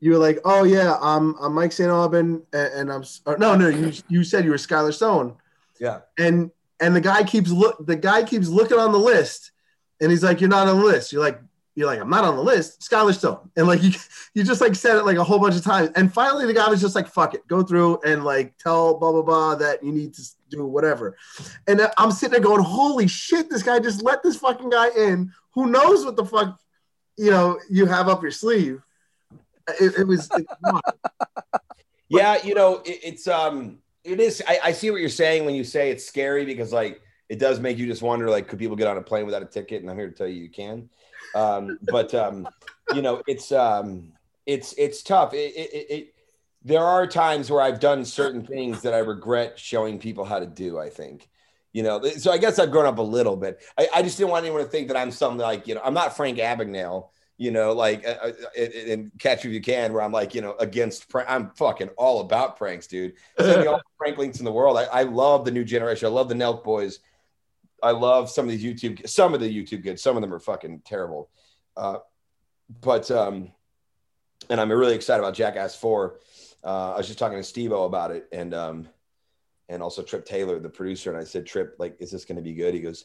[0.00, 1.90] you were like, oh yeah, I'm I'm Mike St.
[1.90, 3.04] Aubin, and, and I'm
[3.38, 5.36] no no you you said you were Skylar Stone,
[5.80, 6.00] Yeah.
[6.18, 6.50] and
[6.80, 9.52] and the guy keeps look the guy keeps looking on the list,
[10.00, 11.12] and he's like, you're not on the list.
[11.12, 11.40] You're like
[11.74, 13.92] you're like I'm not on the list, Skylar Stone, and like you
[14.34, 16.68] you just like said it like a whole bunch of times, and finally the guy
[16.68, 19.92] was just like, fuck it, go through and like tell blah blah blah that you
[19.92, 21.16] need to do whatever.
[21.66, 25.32] And I'm sitting there going, holy shit, this guy just let this fucking guy in.
[25.52, 26.58] Who knows what the fuck,
[27.16, 28.82] you know, you have up your sleeve.
[29.80, 30.30] It, it was,
[32.08, 35.54] Yeah, you know, it, it's um it is I, I see what you're saying when
[35.54, 38.76] you say it's scary because like it does make you just wonder like could people
[38.76, 39.82] get on a plane without a ticket?
[39.82, 40.88] And I'm here to tell you you can.
[41.34, 42.48] Um, but um,
[42.94, 44.12] you know, it's um
[44.46, 45.34] it's it's tough.
[45.34, 46.14] It, it, it,
[46.64, 50.46] there are times where I've done certain things that I regret showing people how to
[50.46, 51.28] do, I think.
[51.72, 53.60] You know, so I guess I've grown up a little bit.
[53.78, 55.94] I, I just didn't want anyone to think that I'm some like, you know, I'm
[55.94, 57.08] not Frank Abagnale,
[57.38, 60.42] you know, like uh, uh, in in Catch If You Can, where I'm like, you
[60.42, 61.30] know, against prank.
[61.30, 63.14] I'm fucking all about pranks, dude.
[63.38, 64.76] Send me all the prank links in the world.
[64.76, 66.06] I, I love the new generation.
[66.06, 66.98] I love the Nelk boys.
[67.80, 70.02] I love some of these YouTube, some of the YouTube kids.
[70.02, 71.30] Some of them are fucking terrible.
[71.76, 71.98] Uh,
[72.80, 73.52] but, um,
[74.50, 76.18] and I'm really excited about Jackass 4.
[76.64, 78.88] Uh, I was just talking to Steve about it and, um,
[79.68, 81.10] and also Trip Taylor, the producer.
[81.12, 82.74] And I said, Trip, like, is this going to be good?
[82.74, 83.04] He goes,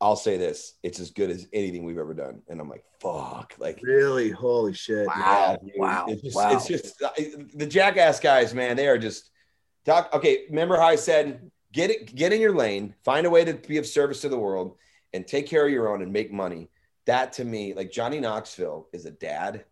[0.00, 2.40] I'll say this, it's as good as anything we've ever done.
[2.48, 5.06] And I'm like, fuck, like, really, holy shit.
[5.06, 5.72] yeah, dude.
[5.76, 6.50] wow, It's just, wow.
[6.52, 6.98] it's just
[7.54, 8.76] the jackass guys, man.
[8.76, 9.30] They are just
[9.84, 10.08] talk.
[10.14, 13.54] Okay, remember how I said get it, get in your lane, find a way to
[13.54, 14.76] be of service to the world,
[15.12, 16.68] and take care of your own and make money.
[17.06, 19.64] That to me, like Johnny Knoxville, is a dad.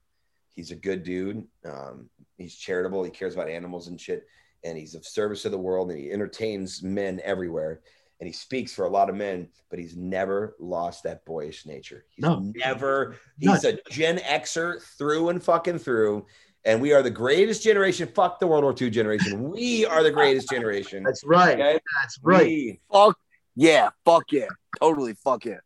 [0.55, 1.47] He's a good dude.
[1.65, 3.05] Um, he's charitable.
[3.05, 4.27] He cares about animals and shit,
[4.65, 5.91] and he's of service to the world.
[5.91, 7.81] And he entertains men everywhere.
[8.21, 12.05] And he speaks for a lot of men, but he's never lost that boyish nature.
[12.11, 12.53] He's No.
[12.57, 16.27] never He's a Gen Xer through and fucking through.
[16.65, 18.09] And we are the greatest generation.
[18.15, 19.43] Fuck the World War II generation.
[19.51, 21.05] We are the greatest generation.
[21.05, 21.55] That's right.
[21.61, 21.79] Okay?
[22.03, 22.47] That's right.
[22.47, 23.17] We- Fuck
[23.55, 24.47] yeah, fuck yeah,
[24.81, 25.59] totally fuck yeah.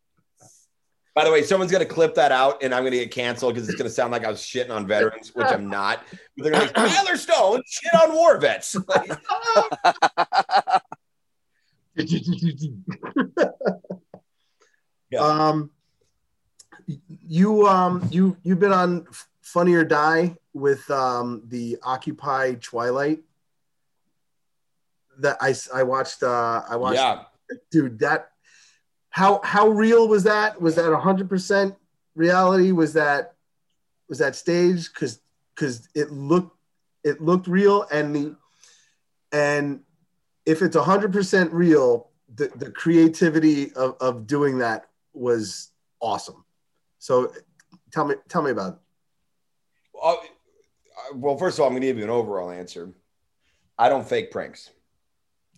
[1.13, 3.53] by the way, someone's going to clip that out and I'm going to get canceled
[3.53, 6.03] because it's going to sound like I was shitting on veterans, which I'm not.
[6.35, 8.75] But they're going to be like, Tyler Stone shit on war vets.
[8.87, 9.11] Like,
[15.13, 15.19] Yeah.
[15.19, 15.69] Um,
[16.87, 19.05] you um you you've been on
[19.41, 23.19] Funny or Die with um the Occupy Twilight.
[25.19, 27.25] That I I watched uh I watched yeah.
[27.69, 28.31] dude that
[29.11, 30.59] how how real was that?
[30.59, 31.75] Was that hundred percent
[32.15, 32.71] reality?
[32.71, 33.35] Was that
[34.09, 34.95] was that staged?
[34.95, 35.19] Because
[35.55, 36.57] because it looked
[37.03, 38.35] it looked real and the
[39.31, 39.81] and
[40.45, 46.43] if it's hundred percent real, the, the creativity of, of doing that was awesome.
[46.99, 47.31] So
[47.91, 48.79] tell me tell me about it.
[50.01, 50.15] Uh,
[51.15, 52.93] well, first of all, I'm going to give you an overall answer.
[53.77, 54.69] I don't fake pranks.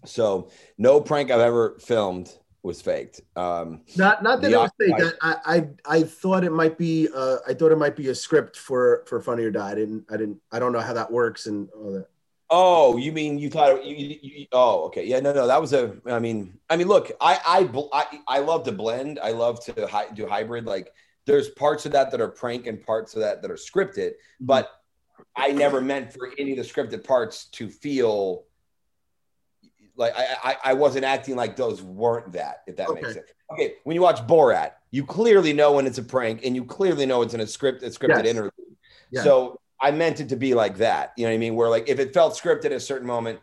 [0.06, 2.32] So no prank I've ever filmed
[2.64, 3.22] was faked.
[3.36, 5.14] Um, Not not that it was fake.
[5.22, 8.58] I, I I thought it might be uh, I thought it might be a script
[8.58, 9.72] for for Funny or Die.
[9.72, 12.08] I didn't I didn't I don't know how that works and all that.
[12.58, 15.06] Oh, you mean you thought you, you, you oh okay.
[15.06, 18.40] Yeah no no that was a I mean I mean look I I I, I
[18.40, 19.20] love to blend.
[19.22, 20.66] I love to hi, do hybrid.
[20.66, 20.94] Like
[21.26, 24.46] there's parts of that that are prank and parts of that that are scripted mm-hmm.
[24.46, 24.70] but
[25.36, 28.46] I never meant for any of the scripted parts to feel
[29.98, 33.02] like I I, I wasn't acting like those weren't that if that Okay.
[33.02, 33.32] makes sense.
[33.52, 37.06] Okay when you watch Borat you clearly know when it's a prank and you clearly
[37.06, 38.34] know it's in a script a scripted Yes.
[38.34, 38.52] interview
[39.24, 41.14] so I meant it to be like that.
[41.18, 41.56] You know what I mean?
[41.56, 43.40] Where like if it felt scripted at a certain moment,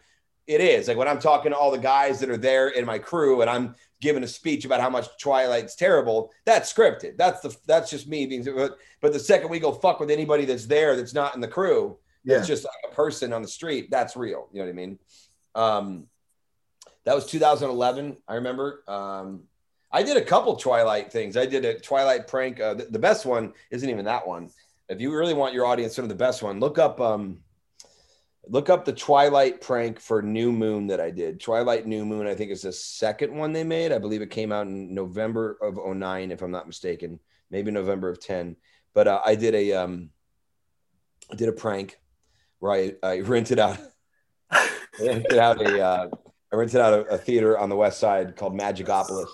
[0.46, 0.88] it is.
[0.88, 3.50] Like when I'm talking to all the guys that are there in my crew and
[3.50, 7.16] I'm giving a speech about how much Twilight's terrible, that's scripted.
[7.16, 10.44] That's the that's just me being but, but the second we go fuck with anybody
[10.44, 12.38] that's there that's not in the crew, Yeah.
[12.38, 14.48] it's just like a person on the street, that's real.
[14.52, 14.98] You know what I mean?
[15.54, 16.06] Um
[17.04, 18.82] that was 2011, I remember.
[18.88, 19.44] Um
[19.94, 21.36] I did a couple Twilight things.
[21.36, 22.58] I did a Twilight prank.
[22.58, 24.48] Uh, the, the best one isn't even that one.
[24.92, 27.38] If you really want your audience to know the best one, look up um,
[28.48, 31.40] look up the Twilight prank for New Moon that I did.
[31.40, 33.92] Twilight New Moon, I think is the second one they made.
[33.92, 37.18] I believe it came out in November of 09, if I'm not mistaken.
[37.50, 38.56] maybe November of 10.
[38.94, 40.10] But uh, I did a um,
[41.30, 41.98] I did a prank
[42.58, 43.78] where I, I rented out
[44.50, 44.68] I
[45.00, 46.08] rented out a uh,
[46.52, 49.30] I rented out a, a theater on the west side called Magicopolis,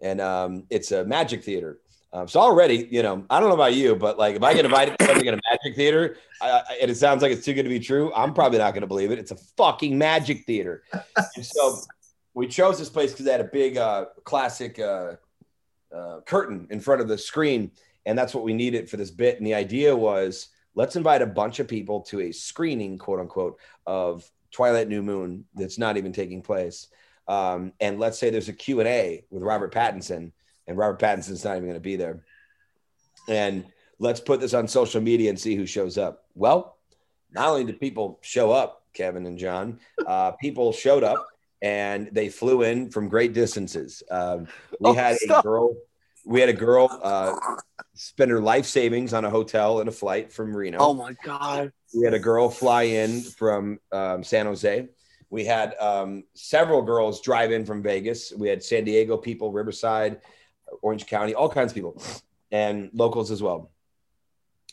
[0.00, 1.78] and um, it's a magic theater.
[2.12, 4.64] Um, so already, you know, I don't know about you, but like if I get
[4.64, 7.54] invited to something at a magic theater, I, I, and it sounds like it's too
[7.54, 9.18] good to be true, I'm probably not going to believe it.
[9.18, 10.82] It's a fucking magic theater.
[11.14, 11.78] And so
[12.34, 15.12] we chose this place because they had a big uh, classic uh,
[15.94, 17.70] uh, curtain in front of the screen,
[18.06, 19.38] and that's what we needed for this bit.
[19.38, 23.58] And the idea was let's invite a bunch of people to a screening, quote unquote,
[23.86, 26.88] of Twilight New Moon that's not even taking place.
[27.28, 30.32] Um, and let's say there's a Q&A with Robert Pattinson
[30.70, 32.22] and Robert Pattinson's not even going to be there.
[33.28, 33.64] And
[33.98, 36.24] let's put this on social media and see who shows up.
[36.34, 36.76] Well,
[37.32, 41.26] not only did people show up, Kevin and John, uh, people showed up
[41.60, 44.02] and they flew in from great distances.
[44.10, 44.46] Um,
[44.78, 45.40] we Oh, had stop.
[45.40, 45.74] a girl,
[46.24, 47.34] we had a girl uh,
[47.94, 50.78] spend her life savings on a hotel and a flight from Reno.
[50.78, 51.72] Oh my god.
[51.94, 54.88] We had a girl fly in from um, San Jose.
[55.28, 58.32] We had um, several girls drive in from Vegas.
[58.32, 60.20] We had San Diego people, Riverside,
[60.82, 62.02] Orange County, all kinds of people,
[62.50, 63.70] and locals as well.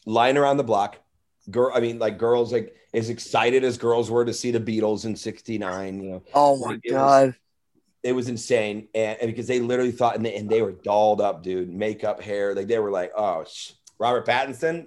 [0.05, 0.97] Lying around the block,
[1.51, 1.71] girl.
[1.73, 5.15] I mean, like girls, like as excited as girls were to see the Beatles in
[5.15, 6.01] '69.
[6.03, 7.35] You know, Oh my It was- god.
[8.03, 11.19] it was insane, and, and because they literally thought, and they, and they were dolled
[11.19, 14.85] up, dude, makeup, hair, like they were like, oh, sh- Robert Pattinson,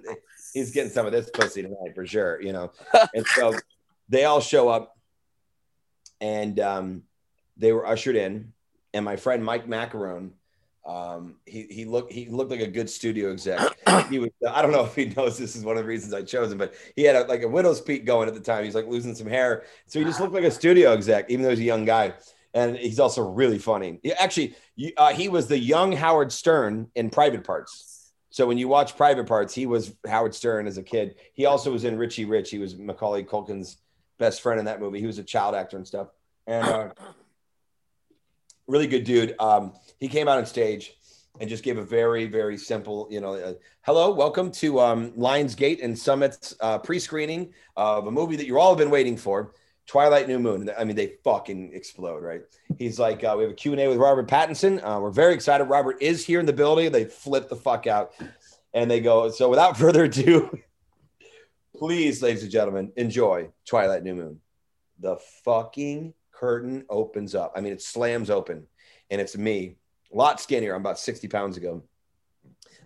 [0.53, 2.71] he's getting some of this pussy tonight for sure, you know.
[3.13, 3.53] and so
[4.09, 4.97] they all show up,
[6.19, 7.03] and um,
[7.57, 8.53] they were ushered in,
[8.93, 10.31] and my friend Mike Maccarone,
[10.85, 13.59] um, he he looked he looked like a good studio exec.
[14.09, 16.23] He was I don't know if he knows this is one of the reasons I
[16.23, 18.63] chose him, but he had a, like a widow's peak going at the time.
[18.63, 21.51] He's like losing some hair, so he just looked like a studio exec, even though
[21.51, 22.13] he's a young guy
[22.53, 23.99] and he's also really funny.
[24.03, 24.55] He- Actually,
[24.97, 28.11] uh, he was the young Howard Stern in Private Parts.
[28.29, 31.15] So when you watch Private Parts, he was Howard Stern as a kid.
[31.33, 32.49] He also was in Richie Rich.
[32.49, 33.77] He was Macaulay Culkin's
[34.17, 34.99] best friend in that movie.
[34.99, 36.07] He was a child actor and stuff.
[36.47, 36.89] And uh,
[38.67, 39.35] really good dude.
[39.39, 40.93] Um, he came out on stage
[41.39, 45.83] and just gave a very, very simple, you know, uh, hello, welcome to um, Lionsgate
[45.83, 49.53] and Summit's uh, pre-screening of a movie that you all have been waiting for.
[49.87, 50.69] Twilight New Moon.
[50.77, 52.41] I mean, they fucking explode, right?
[52.77, 54.79] He's like, uh, we have a Q&A with Robert Pattinson.
[54.83, 55.65] Uh, we're very excited.
[55.65, 56.91] Robert is here in the building.
[56.91, 58.13] They flip the fuck out
[58.73, 60.57] and they go, so without further ado,
[61.75, 64.39] please, ladies and gentlemen, enjoy Twilight New Moon.
[64.99, 67.53] The fucking curtain opens up.
[67.55, 68.65] I mean, it slams open
[69.11, 69.75] and it's me,
[70.11, 70.73] a lot skinnier.
[70.73, 71.83] I'm about 60 pounds ago.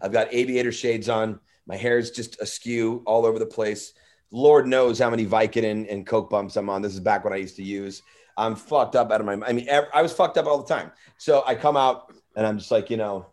[0.01, 1.39] I've got aviator shades on.
[1.65, 3.93] My hair is just askew all over the place.
[4.29, 6.81] Lord knows how many Vicodin and Coke bumps I'm on.
[6.81, 8.03] This is back when I used to use.
[8.37, 9.39] I'm fucked up out of my.
[9.47, 10.91] I mean, I was fucked up all the time.
[11.17, 13.27] So I come out and I'm just like, you know,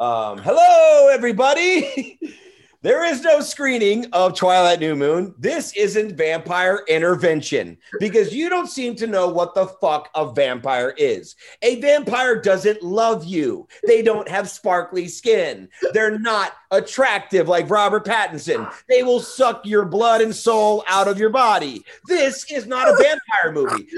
[0.00, 2.18] um, hello everybody.
[2.82, 5.34] there is no screening of Twilight New Moon.
[5.38, 10.94] This isn't vampire intervention because you don't seem to know what the fuck a vampire
[10.96, 11.36] is.
[11.60, 13.68] A vampire doesn't love you.
[13.86, 15.68] They don't have sparkly skin.
[15.92, 18.72] They're not attractive like Robert Pattinson.
[18.88, 21.84] They will suck your blood and soul out of your body.
[22.06, 23.88] This is not a vampire movie.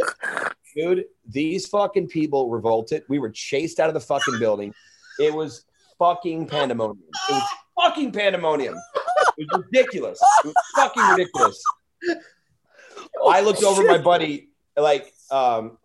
[0.75, 3.05] Dude, these fucking people revolted.
[3.09, 4.75] We were chased out of the fucking building.
[5.21, 5.67] It was
[5.99, 7.05] fucking pandemonium.
[7.29, 7.49] It was
[7.83, 8.75] fucking pandemonium.
[9.39, 10.21] It was ridiculous.
[10.45, 11.63] It was fucking ridiculous.
[13.27, 15.79] I looked over my buddy, like um,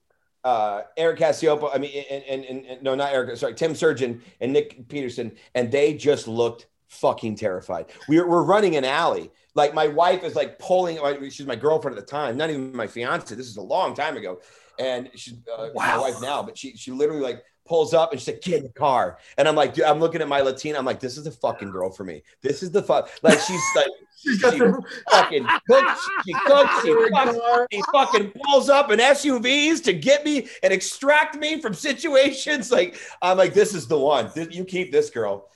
[0.43, 1.69] uh, Eric Cassiopo.
[1.73, 3.37] I mean, and, and, and, and- no, not Eric.
[3.37, 7.87] Sorry, Tim Surgeon and Nick Peterson, and they just looked fucking terrified.
[8.07, 9.31] We were, we're running an alley.
[9.55, 10.99] Like my wife is like pulling.
[11.29, 13.33] She's my girlfriend at the time, not even my fiance.
[13.35, 14.39] This is a long time ago,
[14.77, 16.43] and she's uh, my wife now.
[16.43, 19.47] But she she literally like pulls up and she's like, "Get in the car." And
[19.47, 20.77] I'm like, dude, I'm looking at my Latina.
[20.77, 22.23] I'm like, this is the fucking girl for me.
[22.41, 23.09] This is the fuck.
[23.23, 23.87] Like she's like
[24.19, 26.09] She's got She- the fucking cooks.
[26.25, 26.81] She cooks.
[26.81, 27.65] She fucks.
[27.69, 32.71] He fucking pulls up in SUVs to get me and extract me from situations.
[32.71, 34.31] Like I'm like, this is the one.
[34.31, 35.49] Th- You keep this girl.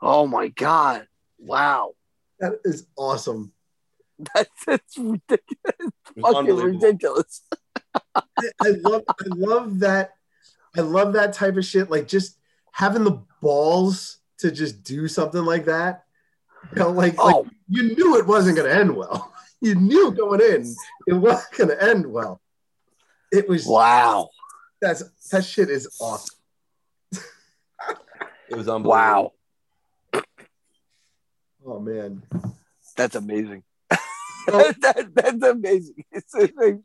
[0.00, 1.06] Oh my god.
[1.38, 1.94] Wow.
[2.38, 3.52] That is awesome.
[4.34, 5.48] That's, that's ridiculous.
[6.16, 7.42] It Fucking ridiculous.
[8.04, 10.12] I love I love that
[10.76, 11.90] I love that type of shit.
[11.90, 12.36] Like just
[12.72, 16.04] having the balls to just do something like that.
[16.72, 19.32] You know, like, like Oh, you knew it wasn't gonna end well.
[19.62, 20.74] You knew going in
[21.06, 22.40] it wasn't gonna end well.
[23.30, 24.30] It was wow.
[24.80, 25.02] that's
[25.32, 26.34] that shit is awesome.
[27.12, 29.34] It was unbelievable.
[30.14, 30.22] Wow.
[31.66, 32.22] Oh man.
[32.96, 33.64] That's amazing.
[34.48, 36.04] Well- that, that's amazing.
[36.10, 36.78] It's, it's like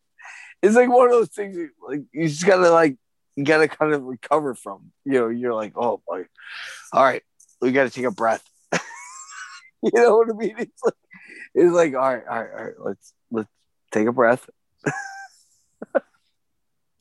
[0.62, 2.98] it's like one of those things you, like you just gotta like
[3.36, 4.92] you gotta kind of recover from.
[5.06, 6.26] You know, you're like, oh boy.
[6.94, 7.24] All right.
[7.62, 8.44] we got to take a breath.
[9.82, 10.56] you know what I mean?
[10.58, 10.94] It's like,
[11.54, 13.50] it's like, all right, all right, all right, let's let's
[13.92, 14.50] take a breath.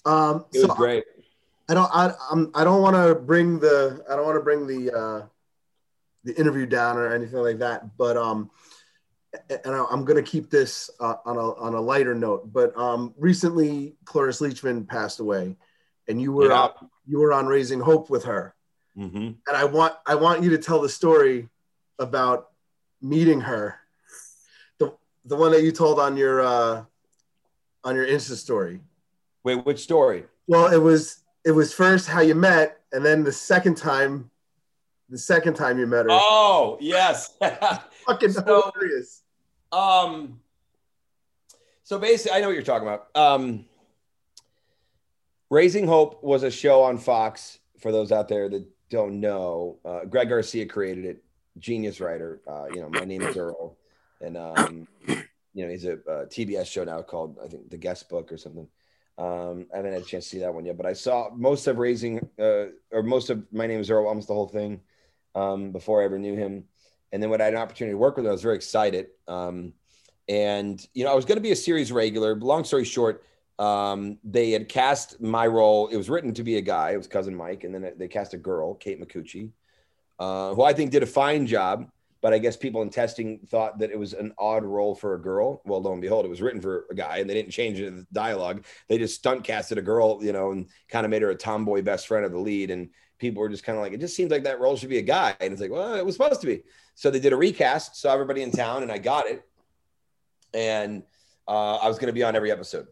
[0.07, 1.05] Um, It so was great.
[1.69, 4.67] I don't I I'm, I don't want to bring the I don't want to bring
[4.67, 5.27] the uh,
[6.25, 8.51] the interview down or anything like that, but um,
[9.49, 12.53] and I- I'm gonna keep this uh, on a on a lighter note.
[12.53, 15.57] But um, recently Cloris Leachman passed away,
[16.09, 16.65] and you were Yeah.
[16.65, 16.73] uh,
[17.07, 18.55] you were on Raising Hope with her,
[18.97, 19.17] Mm-hmm.
[19.47, 21.49] and I want I want you to tell the story
[21.99, 22.51] about
[23.03, 23.77] meeting her,
[24.79, 24.95] the
[25.25, 26.85] the one that you told on your uh,
[27.85, 28.81] on your Insta story.
[29.43, 30.25] Wait, which story?
[30.47, 34.31] Well, it was it was first how you met, and then the second time,
[35.11, 37.37] the second time you met her, Oh, yes.
[38.07, 39.23] fucking so- hilarious.
[39.73, 40.41] um,
[41.83, 43.09] so basically, I know what you're talking about.
[43.15, 43.67] Um,
[45.55, 47.61] Raising Hope was a show on Fox.
[47.79, 51.23] For those out there that don't know, uh, Greg Garcia created it.
[51.61, 52.41] Genius writer.
[52.45, 53.77] Uh, you know, my name is Earl,
[54.21, 58.09] and um, you know he's a, uh TBS show now called I think The Guest
[58.09, 58.67] Book or something.
[59.17, 61.69] Um, I haven't had a chance to see that one yet, but I saw most
[61.69, 64.81] of Raising uh, or most of My Name is Earl, almost the whole thing,
[65.37, 66.65] um, before I ever knew him.
[67.13, 69.07] And then when I had an opportunity to work with him, I was very excited.
[69.29, 69.75] Um,
[70.29, 72.35] and you know, I was going to be a series regular.
[72.35, 73.23] Long story short,
[73.59, 75.89] um, they had cast my role.
[75.89, 76.91] It was written to be a guy.
[76.91, 79.51] It was cousin Mike, and then they cast a girl, Kate Micucci,
[80.19, 81.89] uh, who I think did a fine job.
[82.21, 85.21] But I guess people in testing thought that it was an odd role for a
[85.21, 85.61] girl.
[85.67, 88.07] Well, lo and behold, it was written for a guy, and they didn't change the
[88.15, 88.65] dialogue.
[88.89, 91.83] They just stunt casted a girl, you know, and kind of made her a tomboy
[91.83, 92.71] best friend of the lead.
[92.71, 92.89] And
[93.19, 95.03] people were just kind of like, it just seems like that role should be a
[95.03, 95.37] guy.
[95.39, 96.63] And it's like, well, it was supposed to be.
[96.95, 99.45] So they did a recast, saw everybody in town, and I got it.
[100.55, 101.03] And
[101.47, 102.87] uh, I was going to be on every episode.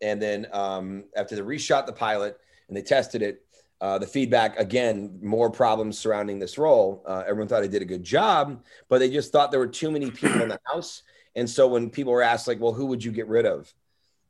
[0.00, 2.38] And then um, after they reshot the pilot
[2.68, 3.42] and they tested it,
[3.80, 7.04] uh, the feedback again, more problems surrounding this role.
[7.06, 9.90] Uh, everyone thought I did a good job, but they just thought there were too
[9.90, 11.02] many people in the house.
[11.36, 13.72] And so when people were asked, like, well, who would you get rid of?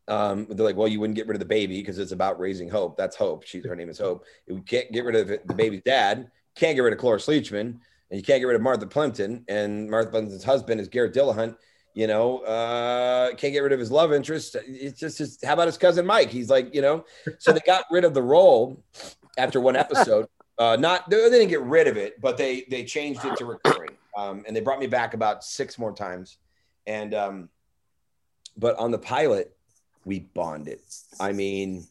[0.07, 2.69] Um, they're like, well, you wouldn't get rid of the baby because it's about raising
[2.69, 2.97] hope.
[2.97, 3.45] That's Hope.
[3.45, 4.25] She's her name is Hope.
[4.47, 6.31] We can't get rid of the baby's dad.
[6.55, 9.45] Can't get rid of Cloris Leachman, and you can't get rid of Martha Plimpton.
[9.49, 11.57] And Martha Plimpton's husband is Garrett Dillahunt.
[11.95, 14.57] You know, uh, can't get rid of his love interest.
[14.67, 16.31] It's just, just how about his cousin Mike?
[16.31, 17.05] He's like, you know,
[17.39, 18.83] so they got rid of the role
[19.37, 20.27] after one episode.
[20.61, 23.45] Uh, not they they didn't get rid of it, but they they changed it to
[23.45, 23.91] recurring.
[24.17, 26.39] Um, and they brought me back about six more times.
[26.85, 27.49] And um,
[28.57, 29.57] but on the pilot,
[30.05, 30.81] we bonded.
[31.21, 31.87] I mean,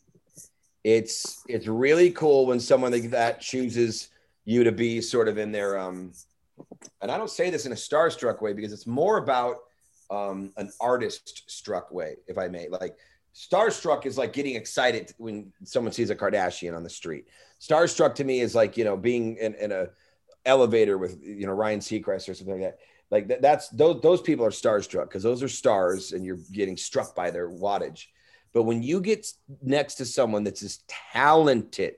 [0.84, 4.10] it's it's really cool when someone like that chooses
[4.46, 6.14] you to be sort of in their um
[7.02, 9.58] and I don't say this in a starstruck way because it's more about
[10.10, 12.70] um an artist struck way, if I may.
[12.70, 12.98] Like
[13.36, 17.28] starstruck is like getting excited when someone sees a Kardashian on the street.
[17.62, 19.90] Starstruck to me is like, you know, being in, in a
[20.46, 22.80] elevator with you know Ryan Seacrest or something like that.
[23.10, 26.78] Like that, that's those those people are starstruck because those are stars and you're getting
[26.78, 28.06] struck by their wattage.
[28.54, 29.28] But when you get
[29.62, 31.96] next to someone that's as talented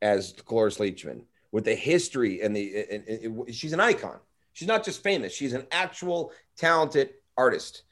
[0.00, 4.18] as Cloris Leachman, with the history and the and, and- and she's an icon.
[4.52, 7.82] She's not just famous; she's an actual talented artist.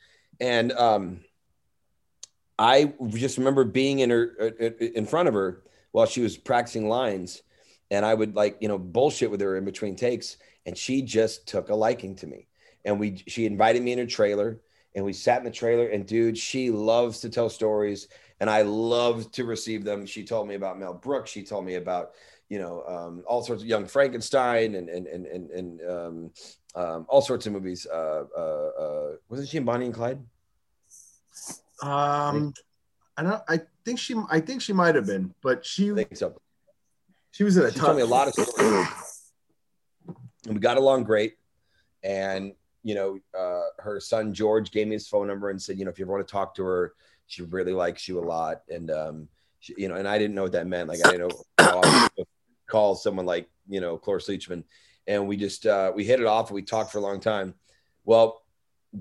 [0.40, 1.20] And um,
[2.58, 5.62] I just remember being in her uh, in front of her
[5.92, 7.42] while she was practicing lines,
[7.90, 11.48] and I would like you know bullshit with her in between takes, and she just
[11.48, 12.46] took a liking to me.
[12.84, 14.60] And we she invited me in her trailer,
[14.94, 15.88] and we sat in the trailer.
[15.88, 18.08] And dude, she loves to tell stories,
[18.38, 20.04] and I love to receive them.
[20.06, 21.30] She told me about Mel Brooks.
[21.30, 22.12] She told me about
[22.48, 26.30] you know um, all sorts of Young Frankenstein and and and and, and um,
[26.74, 27.86] um, all sorts of movies.
[27.90, 30.20] Uh, uh, uh, wasn't she in Bonnie and Clyde?
[31.82, 32.52] Um,
[33.16, 33.42] I don't.
[33.48, 34.14] I think she.
[34.30, 36.40] I think she might have been, but she I think so.
[37.32, 37.86] she was in a She ton.
[37.86, 38.86] told me a lot of stories.
[40.46, 41.36] and we got along great.
[42.02, 42.52] And
[42.82, 45.90] you know, uh, her son George gave me his phone number and said, you know,
[45.90, 46.94] if you ever want to talk to her,
[47.26, 48.62] she really likes you a lot.
[48.68, 49.28] And um,
[49.60, 50.88] she, you know, and I didn't know what that meant.
[50.88, 52.24] Like I didn't know
[52.66, 54.64] call someone like you know Cloris Leachman.
[55.08, 56.52] And we just uh, we hit it off.
[56.52, 57.54] We talked for a long time.
[58.04, 58.42] Well,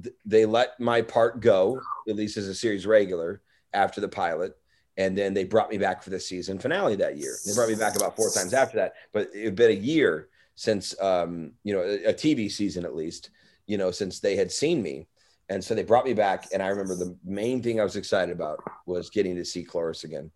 [0.01, 1.79] th- they let my part go,
[2.09, 3.41] at least as a series regular,
[3.73, 4.57] after the pilot.
[4.97, 7.35] And then they brought me back for the season finale that year.
[7.45, 8.93] They brought me back about four times after that.
[9.13, 12.95] But it had been a year since, um, you know, a, a TV season at
[12.95, 13.29] least,
[13.67, 15.07] you know, since they had seen me.
[15.49, 16.47] And so they brought me back.
[16.51, 20.03] And I remember the main thing I was excited about was getting to see Cloris
[20.03, 20.31] again.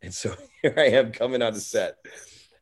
[0.00, 1.96] And so here I am coming on the set.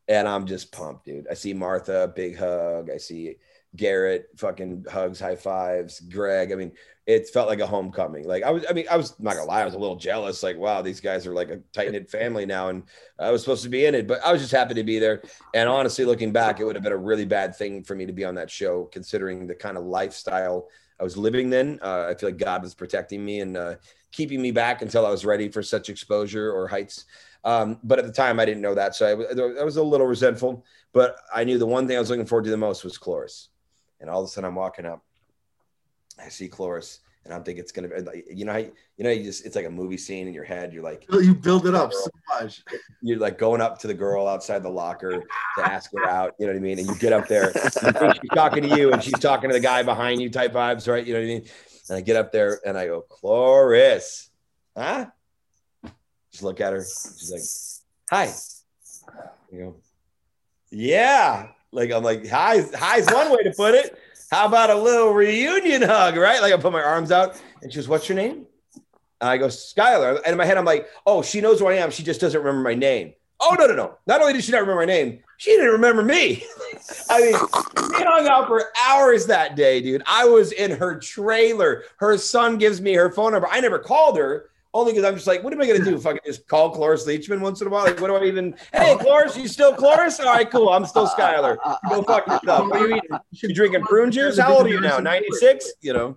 [0.08, 1.26] And I'm just pumped, dude.
[1.30, 2.90] I see Martha, big hug.
[2.90, 3.36] I see
[3.76, 6.52] Garrett, fucking hugs, high fives, Greg.
[6.52, 6.72] I mean,
[7.06, 8.26] it felt like a homecoming.
[8.26, 10.42] Like I was, I mean, I was not gonna lie, I was a little jealous.
[10.42, 12.84] Like, wow, these guys are like a tight knit family now, and
[13.18, 15.22] I was supposed to be in it, but I was just happy to be there.
[15.54, 18.12] And honestly, looking back, it would have been a really bad thing for me to
[18.12, 20.68] be on that show, considering the kind of lifestyle
[21.00, 21.80] I was living then.
[21.82, 23.74] Uh, I feel like God was protecting me and uh,
[24.12, 27.06] keeping me back until I was ready for such exposure or heights.
[27.44, 30.06] Um, but at the time, I didn't know that, so I, I was a little
[30.06, 30.64] resentful.
[30.92, 33.48] But I knew the one thing I was looking forward to the most was Cloris.
[34.00, 35.04] And all of a sudden, I'm walking up,
[36.18, 39.46] I see Cloris, and I'm thinking it's gonna be, you know, you know, you just
[39.46, 40.72] it's like a movie scene in your head.
[40.72, 42.62] You're like, you build it up so much.
[43.02, 45.22] You're like going up to the girl outside the locker
[45.56, 46.34] to ask her out.
[46.38, 46.78] You know what I mean?
[46.80, 49.54] And you get up there, you think she's talking to you, and she's talking to
[49.54, 51.06] the guy behind you, type vibes, right?
[51.06, 51.44] You know what I mean?
[51.88, 54.30] And I get up there and I go, Cloris,
[54.76, 55.06] huh?
[56.32, 56.80] Just look at her.
[56.80, 57.42] She's like,
[58.10, 58.32] hi.
[59.52, 59.76] You go,
[60.70, 61.48] yeah.
[61.70, 63.98] Like I'm like, hi, hi's one way to put it.
[64.30, 66.40] How about a little reunion hug, right?
[66.40, 68.46] Like I put my arms out and she goes, What's your name?
[69.20, 70.16] And I go, Skylar.
[70.16, 71.90] And in my head, I'm like, Oh, she knows who I am.
[71.90, 73.12] She just doesn't remember my name.
[73.40, 73.98] Oh, no, no, no.
[74.06, 76.44] Not only did she not remember my name, she didn't remember me.
[77.10, 80.02] I mean, we hung out for hours that day, dude.
[80.06, 81.82] I was in her trailer.
[81.96, 83.48] Her son gives me her phone number.
[83.48, 85.98] I never called her only because I'm just like, what am I gonna do?
[86.00, 87.84] Fucking just call Cloris Leachman once in a while?
[87.84, 88.54] Like, what do I even?
[88.72, 90.18] Hey, Cloris, you still Cloris?
[90.20, 90.70] All right, cool.
[90.70, 91.56] I'm still Skylar.
[91.88, 92.70] Go fuck yourself.
[92.70, 93.18] What are you eating?
[93.30, 94.38] You drinking prune juice?
[94.38, 94.98] How old are you now?
[94.98, 95.72] 96?
[95.80, 96.16] You know.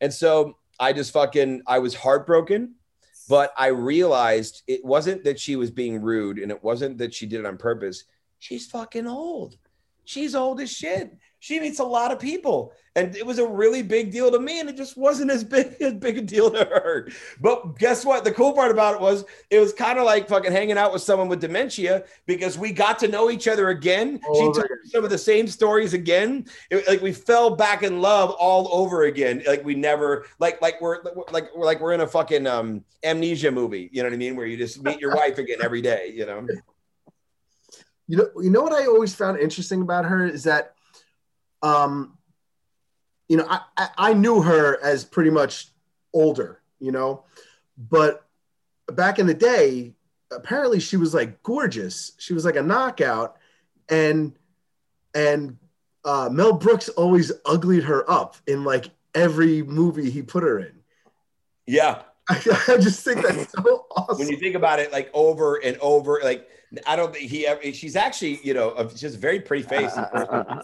[0.00, 2.74] And so I just fucking I was heartbroken,
[3.28, 7.26] but I realized it wasn't that she was being rude, and it wasn't that she
[7.26, 8.04] did it on purpose.
[8.38, 9.56] She's fucking old.
[10.04, 13.82] She's old as shit she meets a lot of people and it was a really
[13.82, 16.64] big deal to me and it just wasn't as big as big a deal to
[16.64, 17.08] her.
[17.40, 18.24] But guess what?
[18.24, 21.02] The cool part about it was it was kind of like fucking hanging out with
[21.02, 24.20] someone with dementia because we got to know each other again.
[24.26, 26.46] Oh, she told some of the same stories again.
[26.70, 29.42] It, like we fell back in love all over again.
[29.46, 33.50] Like we never like like we're like we're like we're in a fucking um amnesia
[33.50, 34.34] movie you know what i mean?
[34.34, 36.46] Where you just meet your wife again every day you know?
[38.08, 40.74] You know you know what i always found interesting about her is that
[41.62, 42.18] um,
[43.28, 45.68] you know, I, I, knew her as pretty much
[46.12, 47.24] older, you know,
[47.76, 48.24] but
[48.86, 49.94] back in the day,
[50.30, 52.12] apparently she was like gorgeous.
[52.18, 53.36] She was like a knockout,
[53.88, 54.34] and
[55.14, 55.58] and
[56.04, 60.72] uh, Mel Brooks always uglied her up in like every movie he put her in.
[61.66, 62.02] Yeah,
[62.68, 64.18] I, just think that's so awesome.
[64.18, 66.46] When you think about it, like over and over, like
[66.86, 69.92] I don't think he ever, she's actually, you know, just a very pretty face.
[69.96, 70.62] Uh, uh, uh,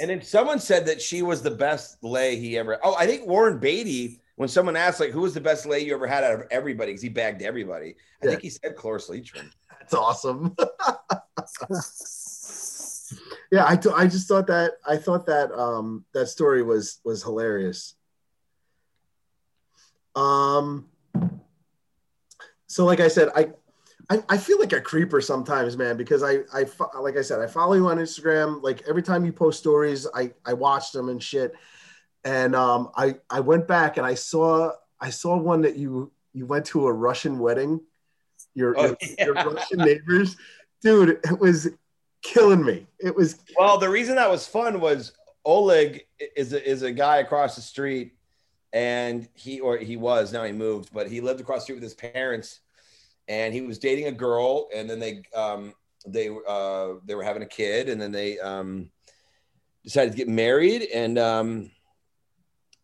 [0.00, 3.28] and then someone said that she was the best lay he ever, oh, I think
[3.28, 6.34] Warren Beatty, when someone asked, like, who was the best lay you ever had out
[6.34, 6.90] of everybody?
[6.90, 7.94] Because he bagged everybody.
[8.20, 8.30] I yeah.
[8.30, 9.52] think he said Cloris Leachman.
[9.78, 10.56] That's awesome.
[13.52, 17.94] yeah, I, I just thought that, I thought that, um, that story was, was hilarious.
[20.16, 20.86] Um,
[22.66, 23.50] so like I said, I,
[24.10, 26.66] I, I feel like a creeper sometimes, man, because I, I,
[27.00, 28.62] like I said, I follow you on Instagram.
[28.62, 31.54] Like every time you post stories, I, I watch them and shit.
[32.24, 36.46] And um, I, I went back and I saw, I saw one that you, you
[36.46, 37.80] went to a Russian wedding.
[38.54, 39.26] Your, oh, yeah.
[39.26, 40.36] your Russian neighbors,
[40.82, 41.20] dude.
[41.24, 41.68] It was
[42.22, 42.86] killing me.
[42.98, 43.38] It was.
[43.58, 45.12] Well, the reason that was fun was
[45.44, 46.06] Oleg
[46.36, 48.14] is a, is a guy across the street,
[48.74, 51.94] and he or he was now he moved, but he lived across street with his
[51.94, 52.60] parents
[53.28, 55.72] and he was dating a girl, and then they um,
[56.06, 58.90] they uh, they were having a kid, and then they um,
[59.82, 61.70] decided to get married, and um,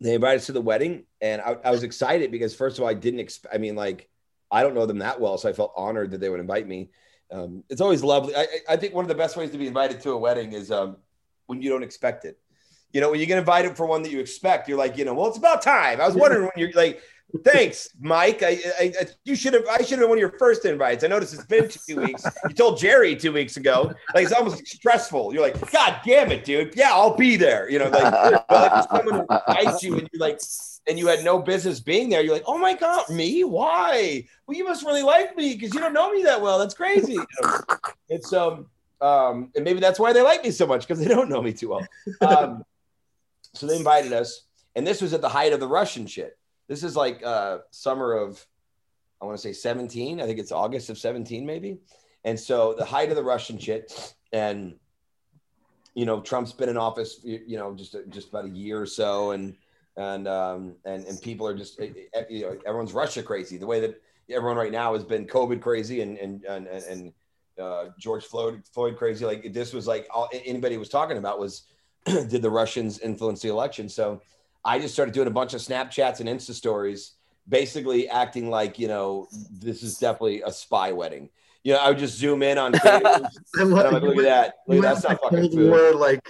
[0.01, 2.89] they invited us to the wedding, and I, I was excited because first of all,
[2.89, 3.55] I didn't expect.
[3.55, 4.09] I mean, like
[4.51, 6.91] I don't know them that well, so I felt honored that they would invite me.
[7.31, 8.35] Um, it's always lovely.
[8.35, 10.73] I, I, think one of the best ways to be invited to a wedding is
[10.73, 10.97] um,
[11.47, 12.41] when you don't expect it.
[12.93, 15.15] You know, when you get invited for one that you expect, you're like, you know,
[15.15, 16.01] well, it's about time.
[16.01, 17.01] I was wondering when you're like,
[17.45, 18.43] Thanks, Mike.
[18.43, 19.65] I, I, I, you should have.
[19.69, 21.05] I should have been one of your first invites.
[21.05, 22.25] I noticed it's been two weeks.
[22.49, 23.93] You told Jerry two weeks ago.
[24.15, 25.33] Like it's almost stressful.
[25.33, 26.75] You're like, God damn it, dude.
[26.77, 27.71] Yeah, I'll be there.
[27.71, 30.41] You know, like, like someone invites you and you're like,
[30.89, 32.23] and you had no business being there.
[32.23, 33.45] You're like, oh my god, me?
[33.45, 34.25] Why?
[34.47, 36.59] Well, you must really like me because you don't know me that well.
[36.59, 37.13] That's crazy.
[37.13, 37.59] You know?
[38.09, 38.67] It's um,
[39.01, 41.53] um, and maybe that's why they like me so much because they don't know me
[41.53, 41.87] too well.
[42.21, 42.65] Um,
[43.55, 44.47] so they invited us,
[44.77, 46.39] and this was at the height of the Russian shit.
[46.69, 48.45] This is like uh, summer of,
[49.21, 50.21] I want to say 17.
[50.21, 51.79] I think it's August of 17, maybe.
[52.25, 54.75] And so the height of the Russian shit, and
[55.95, 59.33] you know, Trump's been in office, you, know, just just about a year or so,
[59.33, 59.57] and
[59.97, 61.81] and um, and and people are just,
[62.29, 63.57] you know, everyone's Russia crazy.
[63.57, 67.13] The way that everyone right now has been COVID crazy, and and and and
[67.61, 69.25] uh, George Floyd Floyd crazy.
[69.25, 71.65] Like this was like all anybody was talking about was
[72.29, 73.89] did the Russians influence the election?
[73.89, 74.21] So
[74.65, 77.13] I just started doing a bunch of Snapchats and Insta stories,
[77.49, 81.31] basically acting like, you know, this is definitely a spy wedding.
[81.63, 84.17] You know, I would just zoom in on caters, I and love- I'm like, look
[84.19, 84.55] at that.
[84.67, 84.83] Look at.
[84.83, 85.71] That's not fucking food.
[85.71, 86.21] War, like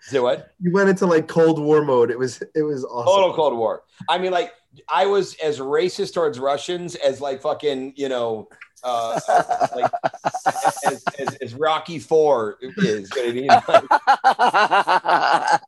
[0.00, 0.52] Say what?
[0.60, 2.10] you went into like Cold War mode.
[2.10, 3.06] It was it was awesome.
[3.06, 3.82] Total Cold War.
[4.08, 4.52] I mean, like,
[4.88, 8.48] I was as racist towards Russians as like fucking, you know,
[8.82, 9.20] uh,
[9.76, 9.90] like
[10.86, 13.10] as, as, as Rocky Four is.
[13.16, 13.48] You know what I mean?
[15.48, 15.60] Like,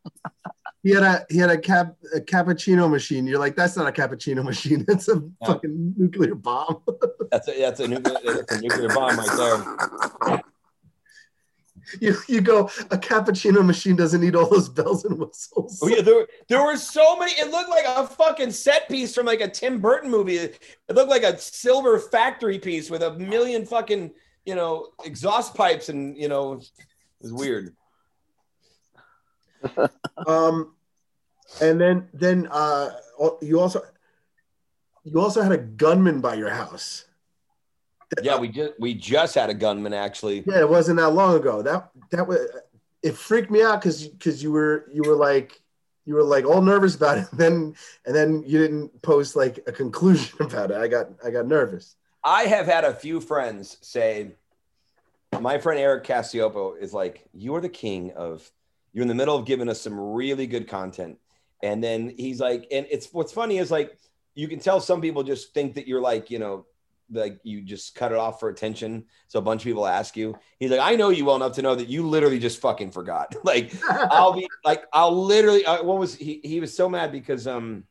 [0.83, 3.25] He had a he had a cap a cappuccino machine.
[3.27, 4.85] You're like, that's not a cappuccino machine.
[4.89, 6.83] That's a fucking nuclear bomb.
[7.31, 9.37] that's a that's a nuclear that's a nuclear bomb right
[10.27, 10.43] there.
[12.01, 15.79] you you go, a cappuccino machine doesn't need all those bells and whistles.
[15.83, 17.33] Oh, yeah, there, there were so many.
[17.33, 20.37] It looked like a fucking set piece from like a Tim Burton movie.
[20.37, 24.13] It looked like a silver factory piece with a million fucking,
[24.45, 26.71] you know, exhaust pipes and, you know, it
[27.21, 27.75] was weird.
[30.27, 30.75] Um,
[31.61, 32.91] and then then uh,
[33.41, 33.83] you also
[35.05, 37.05] you also had a gunman by your house.
[38.23, 40.45] Yeah, we just we just had a gunman actually.
[40.47, 41.63] Yeah, it wasn't that long ago.
[41.63, 42.41] That that was
[43.03, 45.61] it freaked me out because because you were you were like
[46.05, 47.27] you were like all nervous about it.
[47.33, 47.75] Then
[48.07, 50.77] and then you didn't post like a conclusion about it.
[50.77, 51.97] I got I got nervous.
[52.25, 54.33] I have had a few friends say,
[55.41, 58.49] my friend Eric Cassiopo is like, you are the king of,
[58.93, 61.19] you're in the middle of giving us some really good content.
[61.63, 63.99] And then he's like, and it's what's funny is like,
[64.35, 66.67] you can tell some people just think that you're like, you know,
[67.13, 69.05] like you just cut it off for attention.
[69.29, 70.37] So a bunch of people ask you.
[70.59, 73.35] He's like, I know you well enough to know that you literally just fucking forgot.
[73.45, 75.65] like, I'll be like, I'll literally.
[75.65, 76.41] Uh, what was he?
[76.43, 77.85] He was so mad because um,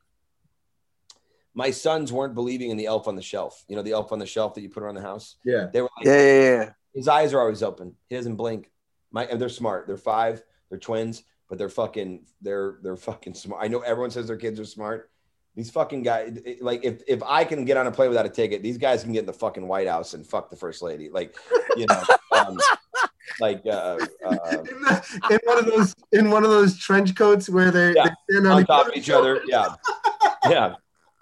[1.53, 3.63] my sons weren't believing in the elf on the shelf.
[3.67, 5.35] You know, the elf on the shelf that you put around the house.
[5.45, 5.67] yeah.
[5.71, 6.69] They were like, yeah, yeah, yeah.
[6.93, 7.95] his eyes are always open.
[8.09, 8.71] He doesn't blink.
[9.11, 9.87] My, and they're smart.
[9.87, 10.41] They're five.
[10.69, 12.25] They're twins, but they're fucking.
[12.41, 13.63] They're they're fucking smart.
[13.63, 15.10] I know everyone says their kids are smart.
[15.55, 18.63] These fucking guys, like if if I can get on a plane without a ticket,
[18.63, 21.09] these guys can get in the fucking White House and fuck the first lady.
[21.09, 21.35] Like,
[21.75, 22.57] you know, um,
[23.41, 27.49] like uh, uh, in, the, in one of those in one of those trench coats
[27.49, 29.41] where they, Yeah, they stand on, on top of each other.
[29.45, 29.75] Yeah.
[30.49, 30.75] Yeah.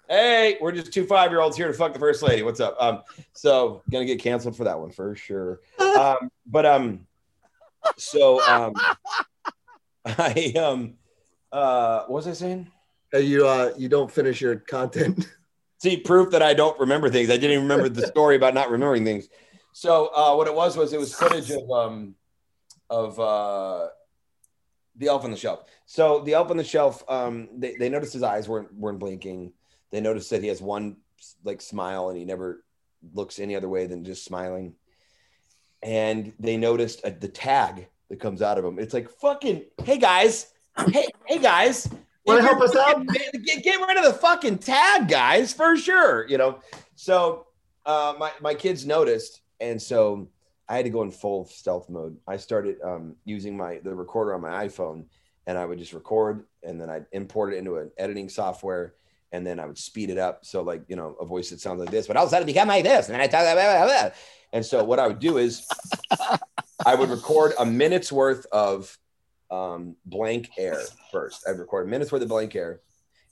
[0.08, 2.42] Hey, we're just two five year olds here to fuck the first lady.
[2.42, 2.76] What's up?
[2.80, 3.02] Um,
[3.34, 5.60] so gonna get canceled for that one for sure.
[5.80, 7.08] Um, but um,
[7.98, 8.74] so um,
[10.06, 10.96] I um,
[11.52, 12.72] uh, what was I saying?
[13.14, 15.28] You uh you don't finish your content.
[15.80, 17.30] See, proof that I don't remember things.
[17.30, 19.30] I didn't even remember the story about not remembering things.
[19.72, 22.16] So uh, what it was was it was footage of um
[22.90, 23.88] of uh
[24.98, 25.62] the elf on the shelf.
[25.86, 29.54] So the elf on the shelf, um, they, they noticed his eyes weren't weren't blinking.
[29.92, 30.98] They noticed that he has one
[31.44, 32.64] like smile and he never
[33.14, 34.76] looks any other way than just smiling.
[35.82, 38.78] And they noticed uh, the tag that comes out of him.
[38.80, 40.52] It's like fucking hey guys,
[40.92, 41.90] hey hey guys,
[42.26, 43.06] Wanna help us out?
[43.46, 46.28] Get, get rid of the fucking tag, guys, for sure.
[46.28, 46.60] You know.
[46.96, 47.48] So
[47.86, 50.30] uh, my my kids noticed, and so
[50.68, 52.18] I had to go in full stealth mode.
[52.28, 55.06] I started um, using my the recorder on my iPhone,
[55.48, 58.94] and I would just record, and then I'd import it into an editing software,
[59.32, 60.46] and then I would speed it up.
[60.46, 62.48] So like you know, a voice that sounds like this, but all of a sudden
[62.48, 63.42] it become like this, and then I talk.
[63.42, 64.12] Blah.
[64.52, 65.68] And so what I would do is
[66.86, 68.98] I would record a minute's worth of
[69.52, 70.80] um, blank air
[71.12, 71.48] first.
[71.48, 72.82] I'd record minute's worth of blank air,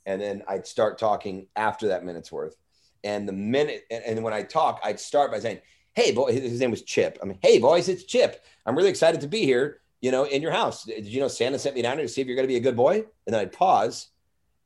[0.06, 2.56] and then I'd start talking after that minute's worth.
[3.04, 5.60] And the minute, and, and when I talk, I'd start by saying,
[5.94, 7.20] "Hey, boy," his, name was Chip.
[7.22, 8.44] I mean, "Hey, boys, it's Chip.
[8.66, 9.82] I'm really excited to be here.
[10.02, 10.84] You know, in your house.
[10.84, 12.58] Did you know Santa sent me down here to see if you're going to be
[12.58, 14.10] a good boy?" And then I'd pause,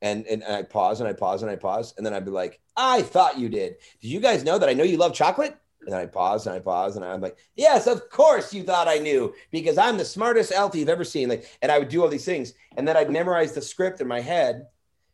[0.02, 2.60] and and, I'd pause, and I'd pause, and I'd pause, and then I'd be like,
[2.78, 3.76] "I thought you did.
[4.02, 6.56] Did you guys know that I know you love chocolate?" And then I pause and
[6.56, 10.06] I pause and I'm like, yes, of course you thought I knew because I'm the
[10.06, 11.28] smartest elf you've ever seen.
[11.28, 14.08] Like, and I would do all these things, and then I'd memorize the script in
[14.08, 14.68] my head,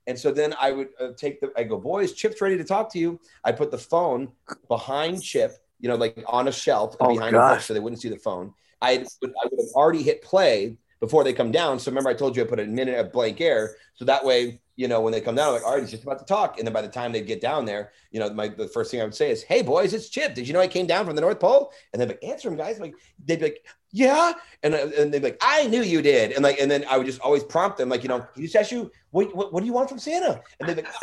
[0.08, 2.92] and so then I would uh, take the, I go, boys, Chip's ready to talk
[2.94, 3.20] to you.
[3.44, 4.32] I put the phone
[4.68, 8.02] behind Chip, you know, like on a shelf Oh, behind a book so they wouldn't
[8.02, 8.54] see the phone.
[8.82, 11.80] I would, I would have already hit play before they come down.
[11.80, 14.60] So remember, I told you I put a minute of blank air, so that way,
[14.78, 16.60] you know, when they come down, I'm like, all right, he's just about to talk,
[16.60, 19.02] and then by the time they get down there, you know, my the first thing
[19.02, 20.36] I would say is, "Hey boys, it's Chip.
[20.36, 22.48] Did you know I came down from the North Pole?" And they'd be like, "Answer
[22.50, 22.94] him, guys." Like
[23.26, 26.44] they'd be like, "Yeah," and uh, and they'd be like, "I knew you did," and
[26.44, 28.56] like and then I would just always prompt them, like, you know, "Can you just
[28.56, 30.94] ask you what, what what do you want from Santa?" And they'd be like,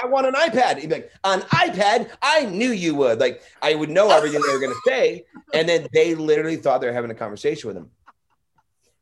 [0.00, 2.10] "I want an iPad." He'd be like, "An iPad?
[2.22, 5.88] I knew you would." Like I would know everything they were gonna say, and then
[5.92, 7.90] they literally thought they were having a conversation with him.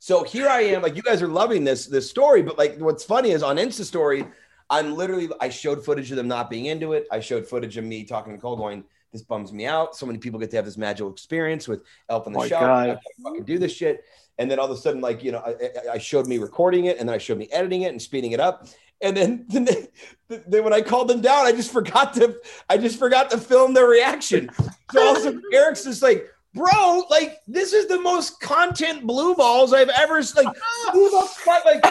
[0.04, 3.02] So here I am, like you guys are loving this this story, but like what's
[3.02, 4.26] funny is on Insta story,
[4.68, 7.06] I'm literally I showed footage of them not being into it.
[7.10, 8.84] I showed footage of me talking to Cole going,
[9.14, 9.96] This bums me out.
[9.96, 12.60] So many people get to have this magical experience with Elf on the Shelf.
[12.60, 12.90] God.
[12.90, 14.04] I fucking do this shit.
[14.36, 16.84] And then all of a sudden, like you know, I, I- I showed me recording
[16.84, 18.68] it, and then I showed me editing it and speeding it up.
[19.00, 19.88] And then, then, they,
[20.28, 22.36] then when I called them down, I just forgot to,
[22.68, 24.50] I just forgot to film their reaction.
[24.92, 29.90] So also Eric's just like, bro, like this is the most content blue balls I've
[29.90, 30.56] ever like.
[30.92, 31.84] Who the fuck, like,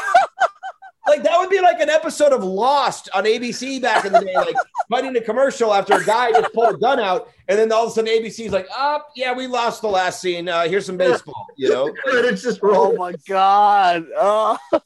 [1.07, 4.35] like that would be like an episode of Lost on ABC back in the day,
[4.35, 4.55] like
[4.89, 7.89] fighting a commercial after a guy just pulled a gun out, and then all of
[7.89, 10.47] a sudden ABC's like, oh yeah, we lost the last scene.
[10.47, 11.93] Uh, here's some baseball, you know.
[12.05, 14.05] Credits just Oh my god.
[14.17, 14.57] Oh,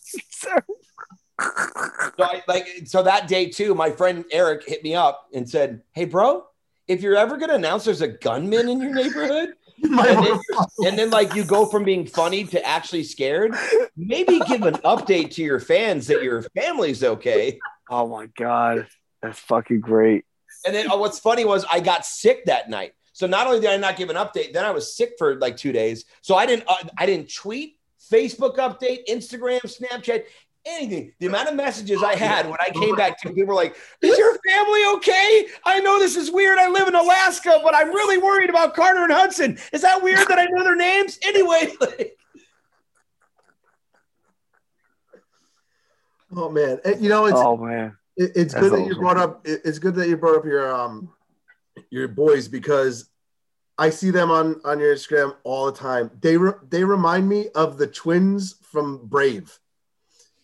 [1.39, 5.83] So I, like so that day too, my friend Eric hit me up and said,
[5.93, 6.45] "Hey, bro,
[6.87, 10.39] if you're ever gonna announce there's a gunman in your neighborhood, You might and then,
[10.85, 13.55] and then like you go from being funny to actually scared,
[13.95, 17.59] maybe give an update to your fans that your family's okay."
[17.89, 18.87] oh my god.
[19.21, 20.25] That's fucking great.
[20.65, 22.93] And then oh, what's funny was I got sick that night.
[23.13, 25.57] So not only did I not give an update, then I was sick for like
[25.57, 26.05] two days.
[26.21, 27.79] So I didn't uh, I didn't tweet,
[28.11, 30.23] Facebook update, Instagram, Snapchat,
[30.67, 31.13] anything.
[31.19, 34.17] The amount of messages I had when I came back to people were like, "Is
[34.17, 35.47] your family okay?
[35.65, 36.57] I know this is weird.
[36.57, 39.57] I live in Alaska, but I'm really worried about Carter and Hudson.
[39.73, 42.17] Is that weird that I know their names anyway?" Like,
[46.35, 47.95] Oh man, you know it's Oh man.
[48.17, 49.47] it, it's That's good that you brought up.
[49.47, 51.13] it- it's good that you brought up your um
[51.89, 53.09] your boys because
[53.77, 56.11] I see them on on your Instagram all the time.
[56.19, 59.57] They re- they remind me of the twins from Brave.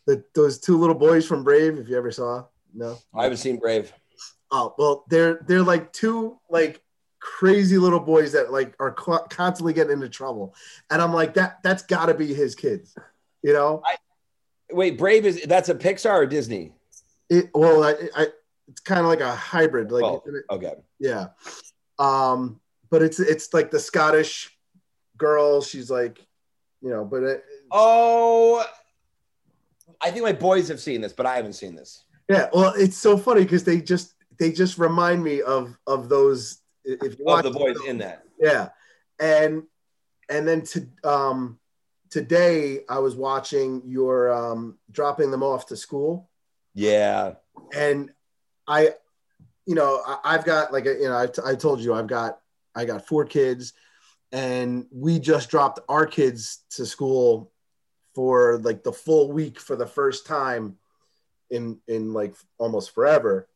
[0.06, 1.78] The those two little boys from Brave.
[1.78, 2.98] If you ever saw, no.
[3.16, 3.94] I haven't seen Brave.
[4.52, 6.82] Oh well, they're they're like two like
[7.20, 10.56] crazy little boys that like are co- constantly getting into trouble,
[10.92, 12.96] and I'm like that that's got to be his kids,
[13.42, 13.82] you know.
[14.72, 16.74] Wait, Brave is that's a Pixar or Disney?
[17.30, 18.28] It well, I, I
[18.68, 20.74] it's kind of like a hybrid, like Oh, okay.
[21.00, 21.28] yeah.
[22.00, 24.56] Um, but it's it's like the Scottish
[25.18, 25.62] girl.
[25.62, 26.26] She's like,
[26.82, 28.66] you know, but it, Oh,
[30.04, 32.04] I think my boys have seen this, but I haven't seen this.
[32.30, 32.50] yeah.
[32.54, 36.60] Well, it's so funny because they just they just remind me of of those.
[36.84, 38.24] If you watch the boys in that.
[38.40, 38.70] Yeah,
[39.20, 39.64] and
[40.30, 41.60] and then to um
[42.10, 46.30] today I was watching your um dropping them off to school,
[46.74, 47.36] Yeah.
[47.74, 48.12] and
[48.68, 48.92] I,
[49.66, 52.08] you know, I, I've got like a, you know I, t- I told you I've
[52.08, 52.40] got
[52.76, 53.72] I got four kids,
[54.34, 57.53] and we just dropped our kids to school
[58.14, 60.78] for like the full week for the first time
[61.50, 63.48] in in like almost forever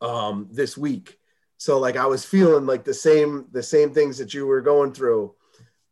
[0.00, 1.18] um this week.
[1.56, 4.92] So like i was feeling like the same the same things that you were going
[4.92, 5.34] through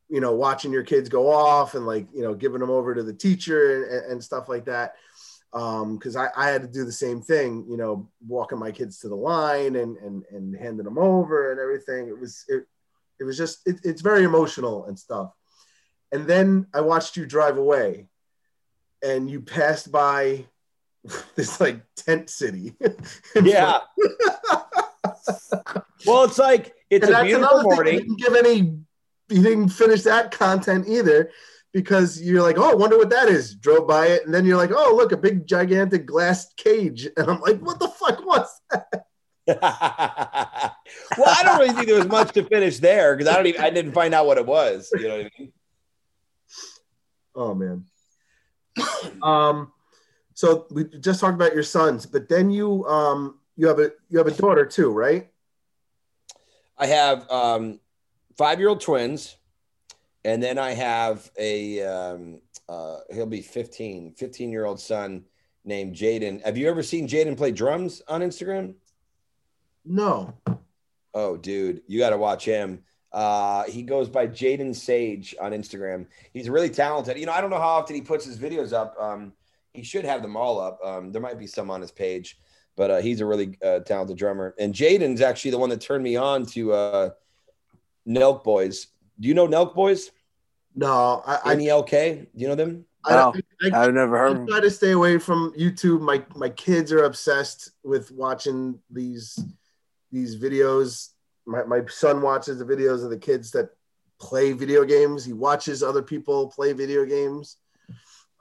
[0.08, 3.02] you know watching your kids go off and like you know giving them over to
[3.02, 4.94] the teacher and, and stuff like that.
[5.52, 8.98] Um because I, I had to do the same thing you know walking my kids
[9.00, 12.08] to the line and and, and handing them over and everything.
[12.08, 12.66] It was it,
[13.20, 15.32] it was just it, it's very emotional and stuff
[16.12, 18.08] and then i watched you drive away
[19.02, 20.44] and you passed by
[21.36, 22.74] this like tent city
[23.42, 23.78] Yeah.
[26.06, 27.70] well, it's like it's and a that's beautiful another thing.
[27.70, 27.98] You morning.
[27.98, 28.56] didn't give any.
[29.30, 31.30] You didn't finish that content either,
[31.72, 33.54] because you're like, oh, I wonder what that is.
[33.54, 37.30] Drove by it, and then you're like, oh, look, a big gigantic glass cage, and
[37.30, 39.04] I'm like, what the fuck was that?
[39.46, 43.60] well, I don't really think there was much to finish there because I don't even
[43.60, 44.90] I didn't find out what it was.
[44.94, 45.52] You know what I mean?
[47.38, 47.84] Oh man.
[49.22, 49.72] um,
[50.34, 54.18] so we just talked about your sons, but then you um you have a you
[54.18, 55.30] have a daughter too, right?
[56.76, 57.78] I have um,
[58.36, 59.36] five year old twins,
[60.24, 65.24] and then I have a um, uh, he'll be 15, 15 year old son
[65.64, 66.44] named Jaden.
[66.44, 68.74] Have you ever seen Jaden play drums on Instagram?
[69.84, 70.34] No.
[71.14, 72.84] Oh, dude, you got to watch him.
[73.12, 76.06] Uh, he goes by Jaden Sage on Instagram.
[76.32, 77.18] He's really talented.
[77.18, 78.94] You know, I don't know how often he puts his videos up.
[79.00, 79.32] Um,
[79.72, 80.78] he should have them all up.
[80.84, 82.38] Um, there might be some on his page,
[82.76, 84.54] but uh, he's a really uh, talented drummer.
[84.58, 87.10] And Jaden's actually the one that turned me on to uh,
[88.06, 88.88] Nelk Boys.
[89.18, 90.10] Do you know Nelk Boys?
[90.74, 92.26] No, I I, N E L K.
[92.34, 92.84] Do you know them?
[93.04, 93.34] I, No.
[93.62, 96.00] I, I've never heard I of try to stay away from YouTube.
[96.00, 99.38] My my kids are obsessed with watching these
[100.12, 101.10] these videos.
[101.48, 103.70] My my son watches the videos of the kids that
[104.20, 105.24] play video games.
[105.24, 107.56] He watches other people play video games.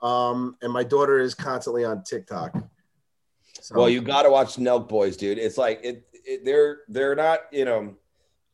[0.00, 2.56] Um, and my daughter is constantly on TikTok.
[3.60, 5.38] So, Well, you got to watch Nelk Boys, dude.
[5.38, 6.44] It's like it, it.
[6.44, 7.40] They're they're not.
[7.50, 7.96] You know,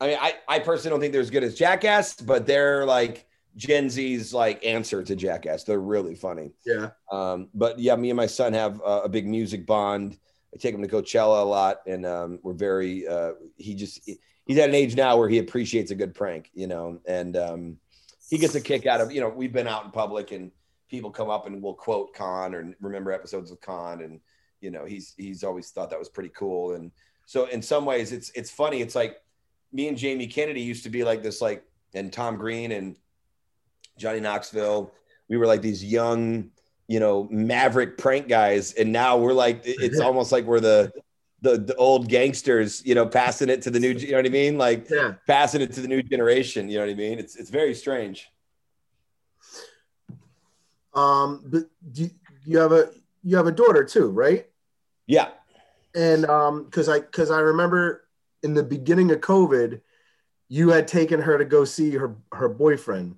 [0.01, 3.27] I mean, I I personally don't think they're as good as Jackass, but they're like
[3.57, 5.65] Gen Z's like answer to Jackass.
[5.65, 6.53] They're really funny.
[6.65, 6.91] yeah.
[7.13, 10.19] Um, but yeah, me and my son have a, a big music bond.
[10.55, 13.07] I take him to Coachella a lot, and um, we're very.
[13.07, 14.09] Uh, he just
[14.47, 17.79] he's at an age now where he appreciates a good prank, you know, and um,
[18.29, 20.51] he gets a kick out of you know we've been out in public and
[20.89, 24.21] people come up and will quote Khan or remember episodes of Khan, and
[24.61, 26.91] you know he's he's always thought that was pretty cool, and
[27.27, 28.81] so in some ways it's it's funny.
[28.81, 29.21] It's like
[29.73, 31.65] me and Jamie Kennedy used to be like this, like
[31.95, 32.97] and Tom Green and
[33.99, 34.93] Johnny Knoxville.
[35.29, 36.51] We were like these young
[36.87, 38.73] you know, maverick prank guys.
[38.75, 40.93] And now we're like, it's almost like we're the,
[41.45, 44.31] the, the old gangsters, you know, passing it to the new, you know what I
[44.31, 44.59] mean?
[44.59, 45.15] Like yeah.
[45.27, 46.69] passing it to the new generation.
[46.69, 47.19] You know what I mean?
[47.19, 48.29] It's, it's very strange.
[50.95, 52.11] Um, but do
[52.45, 52.91] you have a,
[53.23, 54.47] you have a daughter too, right?
[55.07, 55.29] Yeah.
[55.95, 58.09] And, um, cause I, cause I remember
[58.43, 59.81] in the beginning of COVID,
[60.49, 63.17] you had taken her to go see her, her boyfriend.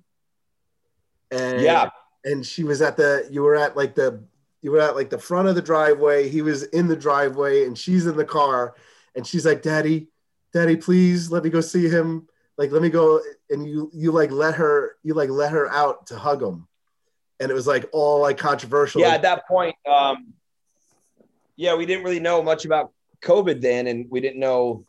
[1.31, 1.89] And yeah
[2.27, 4.21] and she was at the you were at like the
[4.67, 6.27] you were at like the front of the driveway.
[6.27, 8.75] He was in the driveway and she's in the car
[9.15, 10.09] and she's like daddy
[10.51, 12.27] daddy please let me go see him.
[12.57, 16.07] Like let me go and you you like let her you like let her out
[16.07, 16.67] to hug him.
[17.39, 18.99] And it was like all like controversial.
[18.99, 20.33] Yeah at that point um
[21.55, 22.91] yeah we didn't really know much about
[23.21, 24.83] covid then and we didn't know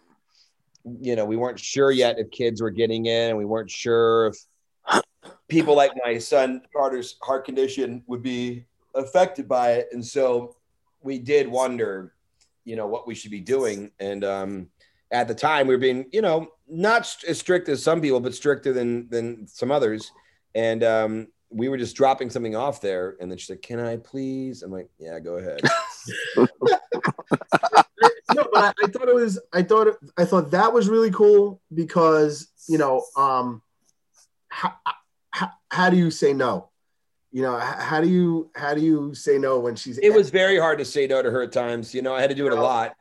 [1.00, 4.26] you know we weren't sure yet if kids were getting in and we weren't sure
[4.26, 5.04] if
[5.46, 8.64] people like my son Carter's heart condition would be
[8.94, 10.56] affected by it, and so
[11.00, 12.14] we did wonder,
[12.64, 13.90] you know, what we should be doing.
[14.00, 14.68] And um,
[15.10, 18.34] at the time, we were being, you know, not as strict as some people, but
[18.34, 20.10] stricter than than some others.
[20.54, 23.96] And um, we were just dropping something off there, and then she said, "Can I
[23.96, 25.60] please?" I'm like, "Yeah, go ahead."
[26.36, 26.46] no,
[28.52, 29.38] but I, I, thought it was.
[29.52, 29.96] I thought.
[30.16, 33.62] I thought that was really cool because you know, um,
[34.48, 34.74] how,
[35.30, 36.67] how, how do you say no?
[37.38, 39.96] You know, how do you how do you say no when she's?
[39.98, 41.94] It was very hard to say no to her at times.
[41.94, 42.96] You know, I had to do it a lot.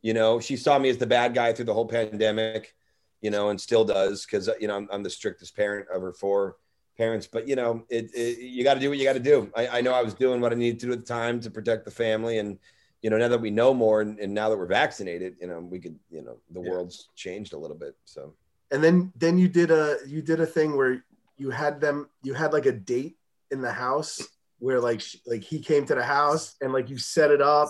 [0.00, 2.76] You know, she saw me as the bad guy through the whole pandemic.
[3.20, 6.12] You know, and still does because you know I'm, I'm, the strictest parent of her
[6.12, 6.58] four
[6.96, 7.26] parents.
[7.26, 9.50] But you know, it, it you got to do what you got to do.
[9.56, 11.50] I, I know I was doing what I needed to do at the time to
[11.50, 12.60] protect the family, and
[13.02, 15.58] you know, now that we know more and, and now that we're vaccinated, you know,
[15.58, 16.70] we could, you know, the yeah.
[16.70, 17.96] world's changed a little bit.
[18.04, 18.34] So.
[18.70, 21.04] And then then you did a you did a thing where
[21.38, 23.16] you had them you had like a date
[23.50, 24.20] in the house
[24.58, 27.68] where like like he came to the house and like you set it up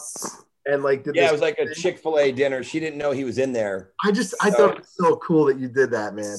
[0.67, 2.63] and like yeah it was like a chick-fil-a dinner.
[2.63, 3.93] She didn't know he was in there.
[4.05, 6.37] I just i thought it was so cool that you did that man.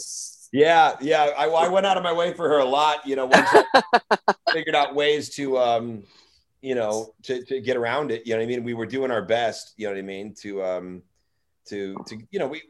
[0.52, 1.32] Yeah yeah.
[1.38, 4.34] I, I went out of my way for her a lot you know once i
[4.54, 6.04] figured out ways to um
[6.62, 8.24] you know to, to get around it.
[8.26, 8.64] You know what i mean?
[8.64, 11.02] We were doing our best you know what i mean to um
[11.68, 12.62] to to you know we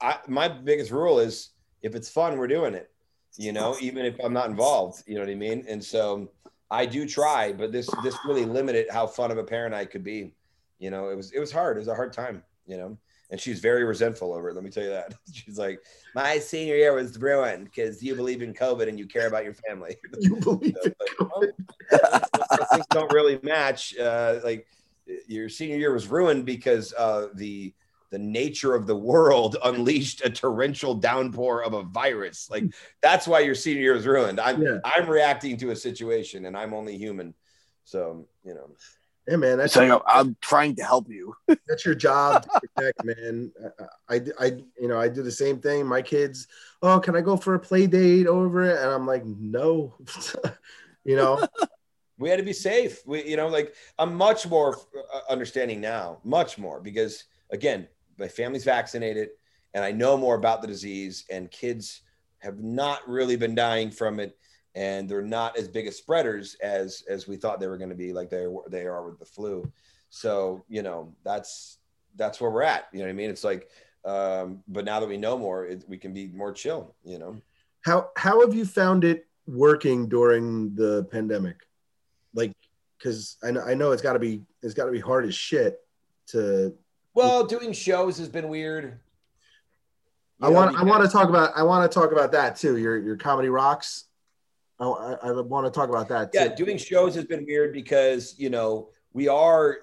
[0.00, 1.50] I, my biggest rule is
[1.82, 2.91] if it's fun we're doing it
[3.36, 5.64] you know, even if I'm not involved, you know what I mean?
[5.68, 6.30] And so
[6.70, 10.04] I do try, but this this really limited how fun of a parent I could
[10.04, 10.34] be.
[10.78, 11.76] You know, it was it was hard.
[11.76, 12.98] It was a hard time, you know.
[13.30, 14.54] And she's very resentful over it.
[14.54, 15.14] Let me tell you that.
[15.32, 15.80] She's like,
[16.14, 19.54] my senior year was ruined because you believe in COVID and you care about your
[19.54, 19.96] family.
[20.20, 21.54] You believe so, like,
[21.90, 23.96] well, things don't really match.
[23.96, 24.66] Uh, like
[25.26, 27.72] your senior year was ruined because uh, the
[28.12, 32.48] the nature of the world unleashed a torrential downpour of a virus.
[32.48, 32.64] Like
[33.00, 34.38] that's why your senior year is ruined.
[34.38, 34.78] I'm yeah.
[34.84, 37.34] I'm reacting to a situation and I'm only human.
[37.84, 38.70] So, you know.
[39.26, 39.58] Yeah, man.
[39.58, 41.34] That's so, your, I'm trying to help you.
[41.68, 43.52] that's your job to protect, man.
[44.08, 44.46] I, I, I,
[44.80, 45.86] you know, I do the same thing.
[45.86, 46.48] My kids,
[46.82, 48.78] oh, can I go for a play date over it?
[48.78, 49.94] And I'm like, no,
[51.04, 51.40] you know.
[52.18, 53.06] we had to be safe.
[53.06, 57.86] We, you know, like I'm much more uh, understanding now, much more because again,
[58.22, 59.30] my family's vaccinated
[59.74, 62.02] and I know more about the disease and kids
[62.38, 64.38] have not really been dying from it
[64.74, 67.96] and they're not as big as spreaders as as we thought they were going to
[67.96, 69.70] be like they they are with the flu.
[70.08, 71.78] So, you know, that's
[72.16, 73.28] that's where we're at, you know what I mean?
[73.28, 73.68] It's like
[74.04, 77.36] um but now that we know more, it, we can be more chill, you know.
[77.82, 81.56] How how have you found it working during the pandemic?
[82.34, 82.52] Like
[83.02, 85.34] cuz I know I know it's got to be it's got to be hard as
[85.34, 85.80] shit
[86.28, 86.74] to
[87.14, 89.00] well, doing shows has been weird.
[90.40, 92.76] You I want I want to talk about I want to talk about that too.
[92.76, 94.04] Your your comedy rocks.
[94.80, 96.32] I, I, I want to talk about that.
[96.32, 96.38] Too.
[96.38, 99.78] Yeah, doing shows has been weird because you know we are,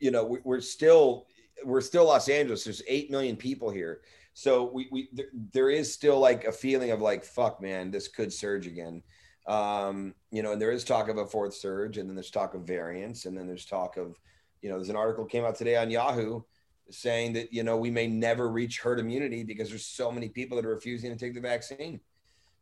[0.00, 1.26] you know, we're still
[1.64, 2.64] we're still Los Angeles.
[2.64, 4.00] There's eight million people here,
[4.34, 5.08] so we we
[5.52, 9.02] there is still like a feeling of like fuck, man, this could surge again.
[9.46, 12.54] Um, you know, and there is talk of a fourth surge, and then there's talk
[12.54, 14.18] of variants, and then there's talk of
[14.66, 16.42] you know, there's an article came out today on Yahoo
[16.90, 20.56] saying that you know we may never reach herd immunity because there's so many people
[20.56, 22.00] that are refusing to take the vaccine.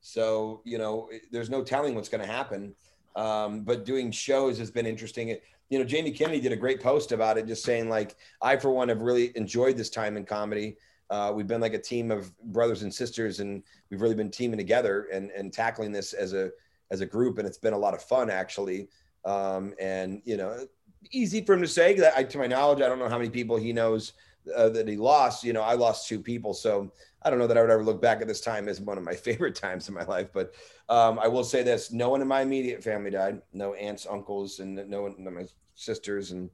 [0.02, 2.74] So you know, there's no telling what's going to happen.
[3.16, 5.28] Um, but doing shows has been interesting.
[5.30, 5.38] You
[5.70, 8.68] you know, Jamie Kennedy did a great post about it, just saying like, I for
[8.68, 10.76] one have really enjoyed this time in comedy.
[11.08, 14.58] Uh, we've been like a team of brothers and sisters, and we've really been teaming
[14.58, 16.50] together and and tackling this as a
[16.90, 18.88] as a group, and it's been a lot of fun actually.
[19.24, 20.66] Um, and you know,
[21.10, 22.16] easy for him to say that.
[22.16, 24.12] I, to my knowledge, I don't know how many people he knows
[24.54, 25.44] uh, that he lost.
[25.44, 28.02] You know, I lost two people, so I don't know that I would ever look
[28.02, 30.28] back at this time as one of my favorite times in my life.
[30.32, 30.54] But
[30.88, 33.40] um, I will say this: no one in my immediate family died.
[33.52, 36.50] No aunts, uncles, and no one, my sisters, and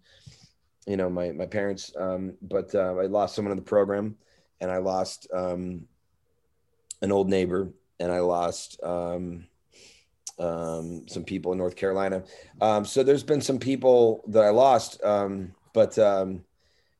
[0.87, 1.93] you know my my parents.
[1.97, 4.17] Um, but uh, I lost someone in the program,
[4.61, 5.87] and I lost um,
[7.03, 8.83] an old neighbor, and I lost.
[8.83, 9.47] Um,
[10.41, 12.25] um, some people in North Carolina.
[12.61, 16.45] Um, so there's been some people that I lost, um, but um,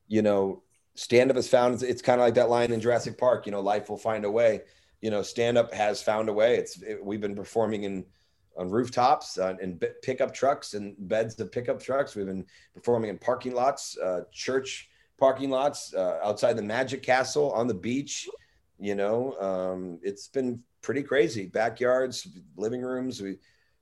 [0.07, 0.61] you know,
[0.95, 3.45] stand up has found it's kind of like that line in Jurassic Park.
[3.45, 4.61] You know, life will find a way.
[5.01, 6.55] You know, stand up has found a way.
[6.55, 8.05] It's it, we've been performing in
[8.57, 12.15] on rooftops uh, in pickup trucks and beds of pickup trucks.
[12.15, 12.45] We've been
[12.75, 17.73] performing in parking lots, uh, church parking lots, uh, outside the Magic Castle, on the
[17.73, 18.27] beach.
[18.79, 21.45] You know, um, it's been pretty crazy.
[21.45, 23.21] Backyards, living rooms.
[23.21, 23.37] We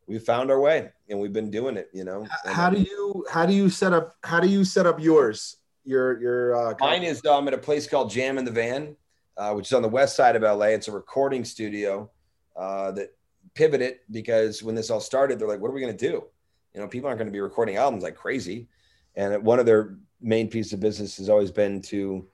[0.07, 1.89] we found our way, and we've been doing it.
[1.93, 2.27] You know.
[2.45, 5.57] how do you how do you set up how do you set up yours?
[5.85, 8.95] Your your uh, mine is um, at a place called Jam in the Van,
[9.37, 10.67] uh, which is on the west side of LA.
[10.67, 12.09] It's a recording studio
[12.55, 13.15] uh, that
[13.53, 16.25] pivoted because when this all started, they're like, "What are we going to do?"
[16.73, 18.67] You know, people aren't going to be recording albums like crazy,
[19.15, 22.27] and one of their main piece of business has always been to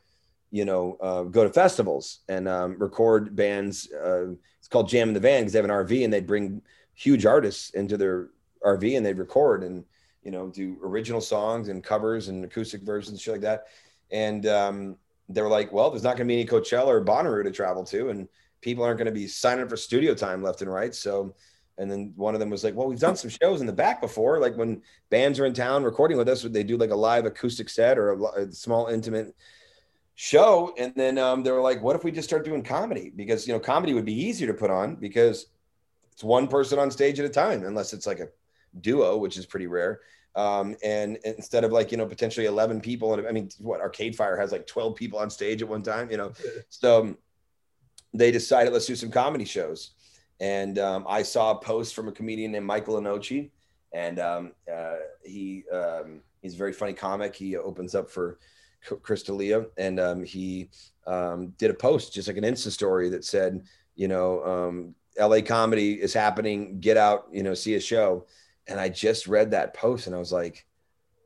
[0.56, 3.92] you know, uh, go to festivals and um, record bands.
[3.92, 4.28] Uh,
[4.66, 6.60] it's called Jam in the Van because they have an RV and they'd bring
[6.96, 8.30] huge artists into their
[8.66, 9.86] RV and they'd record and,
[10.24, 13.66] you know, do original songs and covers and acoustic versions, shit like that.
[14.10, 14.98] And um,
[15.30, 17.84] they were like, well, there's not going to be any Coachella or Bonnaroo to travel
[17.84, 18.10] to.
[18.10, 18.28] And
[18.62, 20.96] people aren't going to be signing up for studio time left and right.
[20.96, 21.36] So,
[21.78, 24.02] and then one of them was like, well, we've done some shows in the back
[24.02, 24.40] before.
[24.40, 24.82] Like when
[25.12, 28.14] bands are in town recording with us, they do like a live acoustic set or
[28.14, 29.36] a, a small intimate
[30.16, 30.74] show.
[30.78, 33.12] And then um, they were like, what if we just start doing comedy?
[33.16, 35.48] Because, you know, comedy would be easier to put on because
[36.12, 38.30] it's one person on stage at a time, unless it's like a
[38.82, 40.00] duo, which is pretty rare.
[40.36, 44.16] Um, and, instead of like, you know, potentially 11 people, and I mean, what Arcade
[44.16, 46.32] Fire has like 12 people on stage at one time, you know?
[46.70, 47.18] So um,
[48.14, 49.92] they decided, let's do some comedy shows.
[50.40, 53.52] And um, I saw a post from a comedian named Michael Enochi,
[53.94, 57.34] and um, uh, he um, he's a very funny comic.
[57.34, 58.40] He opens up for
[58.82, 60.70] Chris D'Elia, and um, he
[61.08, 63.66] um, did a post, just like an Insta story that said,
[63.96, 66.80] you know, um, LA comedy is happening.
[66.80, 68.26] Get out, you know, see a show.
[68.68, 70.66] And I just read that post, and I was like,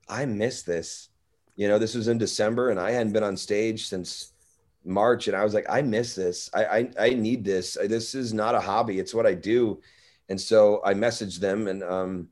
[0.08, 1.10] I miss this.
[1.56, 4.34] You know, this was in December, and I hadn't been on stage since
[4.86, 6.50] March, and I was like, I miss this.
[6.54, 7.78] I I, I need this.
[7.82, 9.82] This is not a hobby; it's what I do.
[10.30, 12.30] And so I messaged them, and um,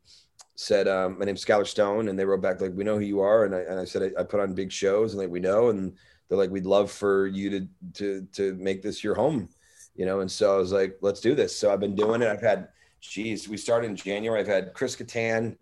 [0.58, 2.10] said, um, my name's Skylar Stone.
[2.10, 3.46] And they wrote back, like, we know who you are.
[3.46, 5.70] And I, and I said, I, I, put on big shows and like, we know.
[5.70, 5.94] And
[6.28, 9.50] they're like, we'd love for you to, to, to make this your home,
[9.96, 10.22] you know?
[10.22, 11.56] And so I was like, let's do this.
[11.56, 12.28] So I've been doing it.
[12.28, 12.70] I've had,
[13.02, 14.40] geez, we started in January.
[14.40, 15.56] I've had Chris Kattan,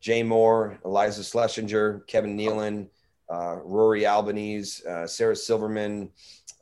[0.00, 2.88] Jay Mohr, Iliza Shlesinger, Kevin Nealon,
[3.32, 6.10] uh, Rory Albanese, uh, Sarah Silverman,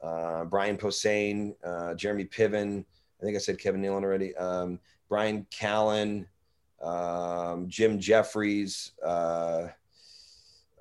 [0.00, 2.84] uh, Brian Posehn, uh, Jeremy Piven.
[3.20, 4.36] I think I said Kevin Nealon already.
[4.36, 6.26] Um, Bryan Callen,
[6.80, 8.92] um, Jim Jefferies.
[9.04, 9.68] Uh,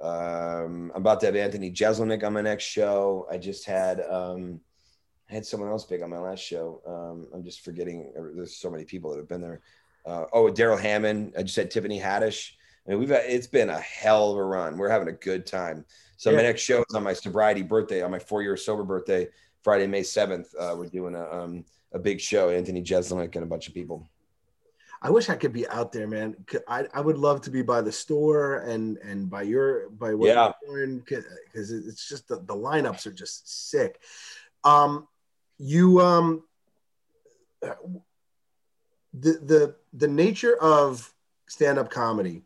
[0.01, 3.27] um, I'm about to have Anthony Jeselnik on my next show.
[3.29, 4.61] I just had um,
[5.29, 6.81] I had someone else big on my last show.
[6.87, 8.11] Um, I'm just forgetting.
[8.35, 9.61] There's so many people that have been there.
[10.05, 11.33] Uh, oh, Darrell Hammond.
[11.37, 12.53] I just had Tiffany Haddish.
[12.87, 14.77] I mean, we've had, it's been a hell of a run.
[14.77, 15.85] We're having a good time.
[16.17, 16.37] So yeah.
[16.37, 19.27] my next show is on my sobriety birthday, on my four year sober birthday,
[19.63, 20.47] Friday, May 7th.
[20.59, 24.09] Uh, we're doing a, um, a big show, Anthony Jeselnik and a bunch of people.
[25.01, 26.35] I wish I could be out there, man.
[26.67, 30.27] I, I would love to be by the store and and by your by what
[30.27, 30.51] yeah.
[30.61, 33.99] you're doing because it's just the, the lineups are just sick.
[34.63, 35.07] Um,
[35.57, 36.43] you um,
[37.61, 37.79] the
[39.13, 41.13] the the nature of
[41.47, 42.43] stand up comedy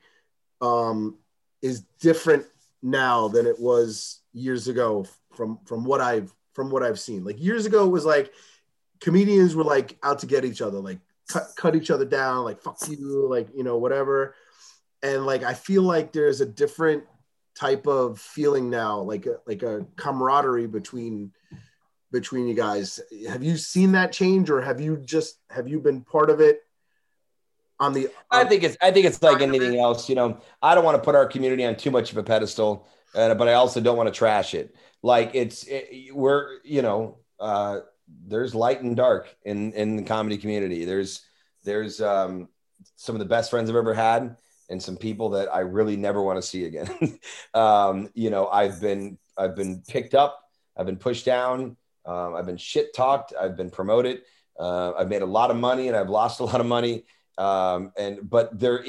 [0.62, 1.18] um
[1.62, 2.46] is different
[2.82, 7.24] now than it was years ago from from what I've from what I've seen.
[7.24, 8.32] Like years ago, it was like
[9.00, 11.00] comedians were like out to get each other, like
[11.30, 14.36] cut cut each other down, like fuck you, like you know whatever.
[15.02, 17.04] And like I feel like there's a different
[17.56, 21.32] type of feeling now, like a, like a camaraderie between
[22.12, 23.00] between you guys.
[23.28, 26.62] Have you seen that change, or have you just have you been part of it?
[27.80, 30.08] On the, on I think it's I think it's like anything else.
[30.08, 32.88] You know, I don't want to put our community on too much of a pedestal,
[33.16, 34.76] uh, but I also don't want to trash it.
[35.02, 37.18] Like it's it, we're you know.
[37.40, 37.82] Uh,
[38.28, 40.86] there's light and dark in in the comedy community.
[40.86, 41.22] There's
[41.64, 42.50] there's um,
[42.96, 44.36] some of the best friends I've ever had,
[44.70, 47.20] and some people that I really never want to see again.
[47.54, 50.44] um, you know, I've been I've been picked up,
[50.78, 54.22] I've been pushed down, um, I've been shit talked, I've been promoted,
[54.60, 57.06] uh, I've made a lot of money, and I've lost a lot of money.
[57.38, 58.86] Um, and but there,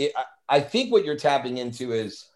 [0.48, 2.26] I think what you're tapping into is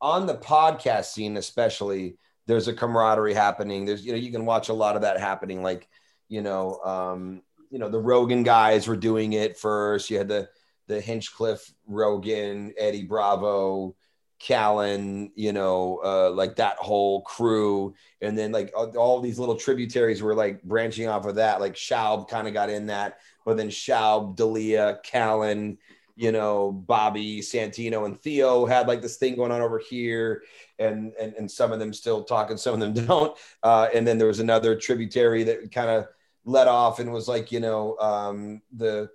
[0.00, 2.16] on the podcast scene, especially.
[2.48, 3.84] There's a camaraderie happening.
[3.84, 5.88] There's you know you can watch a lot of that happening, like
[6.32, 10.08] you know um, you know the Rogan guys were doing it first.
[10.08, 10.48] You had the
[10.88, 13.94] the Hinchcliffe, Rogan, Eddie Bravo,
[14.40, 20.22] Callen, you know, uh, like that whole crew, and then like all, these little tributaries
[20.22, 21.60] were like branching off of that.
[21.60, 25.76] Like Schaub kind of got in that, but then Schaub, D'Elia, Callen,
[26.16, 30.42] you know, Bobby, Santino, and Theo had like this thing going on over here,
[30.78, 33.36] and and and some of them still talking, some of them don't.
[33.62, 36.08] Uh, and then there was another tributary that kind of
[36.44, 39.10] let off and was like, you know, um, the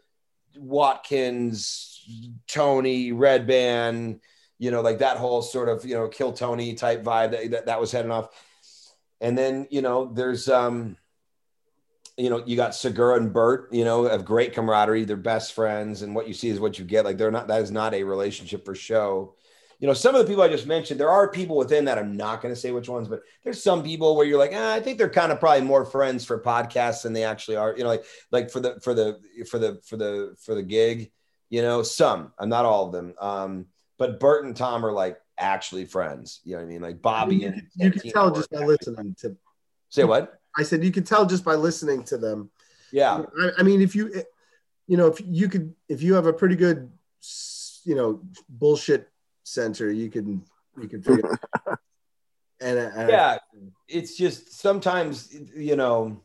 [0.58, 2.04] Watkins,
[2.48, 4.20] Tony, Redban,
[4.60, 7.66] you know, like that whole sort of, you know, kill Tony type vibe that, that,
[7.68, 8.30] that was heading off.
[9.22, 10.98] And then, you know, there's, um,
[12.18, 15.06] you know, you got Segura and Bert, you know, have great camaraderie.
[15.06, 16.02] They're best friends.
[16.02, 17.06] And what you see is what you get.
[17.06, 19.36] Like they're not, that is not a relationship for show
[19.80, 22.00] you know, some of the people I just mentioned, there are people within that.
[22.00, 24.74] I'm not going to say which ones, but there's some people where you're like, ah,
[24.74, 27.76] I think they're kind of probably more friends for podcasts than they actually are.
[27.78, 31.12] You know, like like for the for the for the for the for the gig.
[31.50, 32.34] You know, some.
[32.40, 33.14] I'm not all of them.
[33.22, 33.66] Um,
[33.98, 36.42] but Bert and Tom are like actually friends.
[36.44, 36.82] You know what I mean?
[36.82, 39.38] Like Bobby and you and can tell just by listening to.
[39.90, 40.40] Say what?
[40.58, 42.50] I said you can tell just by listening to them.
[42.92, 43.24] Yeah.
[43.40, 44.24] I, I mean, if you,
[44.88, 46.92] you know, if you could, if you have a pretty good,
[47.86, 49.10] you know, bullshit
[49.48, 50.44] center, you can
[50.80, 51.40] you can figure.
[52.62, 53.38] and, and yeah,
[53.88, 56.22] it's just sometimes you know.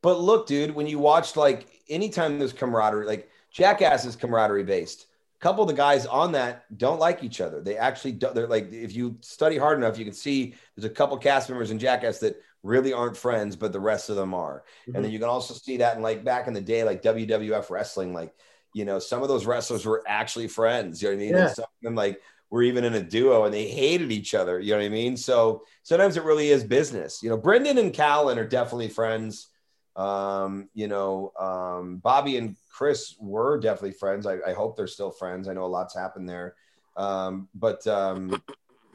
[0.00, 5.06] But look, dude, when you watch like anytime there's camaraderie, like Jackass is camaraderie based.
[5.40, 7.60] A couple of the guys on that don't like each other.
[7.60, 8.34] They actually don't.
[8.34, 11.70] They're like, if you study hard enough, you can see there's a couple cast members
[11.70, 14.64] in Jackass that really aren't friends, but the rest of them are.
[14.82, 14.96] Mm-hmm.
[14.96, 17.70] And then you can also see that in like back in the day, like WWF
[17.70, 18.34] wrestling, like
[18.74, 21.02] you know, some of those wrestlers were actually friends.
[21.02, 21.34] You know what I mean?
[21.34, 21.46] Yeah.
[21.46, 22.20] And some of them like
[22.50, 24.60] were even in a duo and they hated each other.
[24.60, 25.16] You know what I mean?
[25.16, 27.22] So sometimes it really is business.
[27.22, 29.48] You know, Brendan and Callen are definitely friends.
[29.96, 34.26] Um, you know, um, Bobby and Chris were definitely friends.
[34.26, 35.48] I, I, hope they're still friends.
[35.48, 36.54] I know a lot's happened there.
[36.96, 38.40] Um, but um,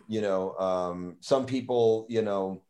[0.08, 2.62] you know, um, some people, you know,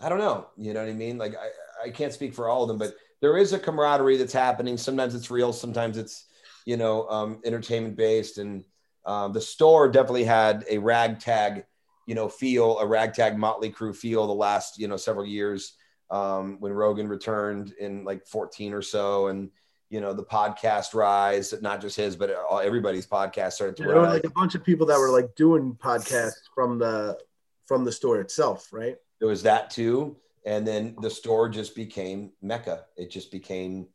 [0.00, 0.48] I don't know.
[0.56, 1.18] You know what I mean?
[1.18, 4.32] Like I, I can't speak for all of them, but there is a camaraderie that's
[4.32, 4.76] happening.
[4.76, 6.26] Sometimes it's real, sometimes it's
[6.68, 8.36] you know, um, entertainment based.
[8.36, 8.62] And
[9.06, 11.64] um, the store definitely had a ragtag,
[12.06, 15.78] you know, feel, a ragtag Motley Crue feel the last, you know, several years
[16.10, 19.28] um, when Rogan returned in like 14 or so.
[19.28, 19.48] And,
[19.88, 24.02] you know, the podcast rise, not just his, but all, everybody's podcast started to were
[24.02, 27.18] like a bunch of people that were like doing podcasts from the,
[27.64, 28.96] from the store itself, right?
[29.20, 30.18] There was that too.
[30.44, 32.84] And then the store just became Mecca.
[32.98, 33.86] It just became,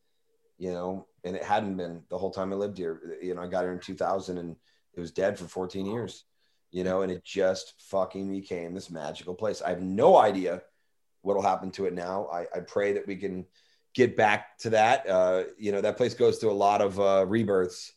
[0.57, 3.17] you know, and it hadn't been the whole time I lived here.
[3.21, 4.55] You know, I got here in 2000 and
[4.93, 6.25] it was dead for 14 years,
[6.71, 9.61] you know, and it just fucking became this magical place.
[9.61, 10.61] I have no idea
[11.21, 12.27] what'll happen to it now.
[12.31, 13.45] I, I pray that we can
[13.93, 15.07] get back to that.
[15.09, 17.93] Uh, you know, that place goes through a lot of uh, rebirths.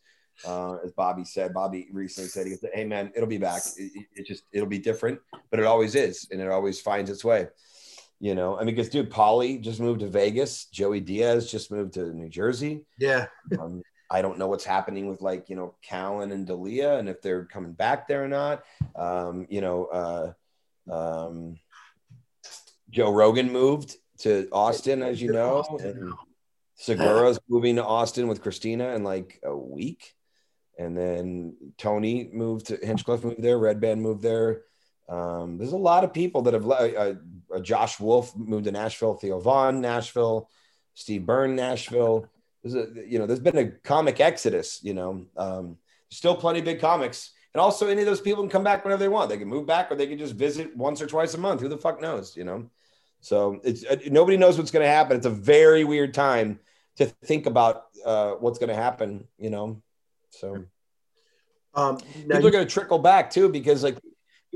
[0.46, 3.62] Uh, as Bobby said, Bobby recently said, he said, Hey man, it'll be back.
[3.76, 5.18] It, it just, it'll be different,
[5.50, 6.28] but it always is.
[6.30, 7.48] And it always finds its way.
[8.18, 10.66] You know, I mean, because dude, Paulie just moved to Vegas.
[10.66, 12.86] Joey Diaz just moved to New Jersey.
[12.98, 13.26] Yeah.
[13.60, 17.20] um, I don't know what's happening with like you know Callen and D'Elia and if
[17.20, 18.64] they're coming back there or not.
[18.94, 20.32] Um, you know, uh,
[20.90, 21.56] um,
[22.90, 26.12] Joe Rogan moved to Austin, as you know, and
[26.76, 30.14] Segura's moving to Austin with Christina in like a week,
[30.78, 34.62] and then Tony moved to Hinchcliffe moved there, Redban moved there.
[35.08, 36.68] Um, there's a lot of people that have.
[36.68, 37.14] Uh,
[37.54, 39.14] uh, Josh Wolf moved to Nashville.
[39.14, 40.50] Theo Von, Nashville.
[40.94, 42.26] Steve Byrne, Nashville.
[42.62, 44.80] There's a you know there's been a comic exodus.
[44.82, 45.76] You know, um,
[46.10, 49.00] still plenty of big comics, and also any of those people can come back whenever
[49.00, 49.28] they want.
[49.28, 51.60] They can move back, or they can just visit once or twice a month.
[51.60, 52.36] Who the fuck knows?
[52.36, 52.70] You know.
[53.20, 55.16] So it's uh, nobody knows what's going to happen.
[55.16, 56.58] It's a very weird time
[56.96, 59.28] to think about uh, what's going to happen.
[59.38, 59.82] You know.
[60.30, 60.64] So.
[61.74, 63.98] Um, people are going to trickle back too because like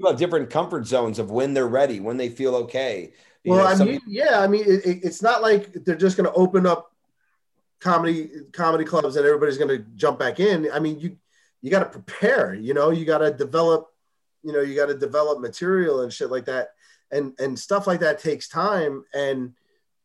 [0.09, 3.13] have different comfort zones of when they're ready, when they feel okay.
[3.45, 6.31] You well, know, I mean, yeah, I mean, it, it's not like they're just going
[6.31, 6.93] to open up
[7.81, 10.71] comedy comedy clubs and everybody's going to jump back in.
[10.73, 11.17] I mean, you
[11.63, 12.55] you got to prepare.
[12.55, 13.89] You know, you got to develop.
[14.43, 16.71] You know, you got to develop material and shit like that,
[17.11, 19.05] and and stuff like that takes time.
[19.15, 19.55] And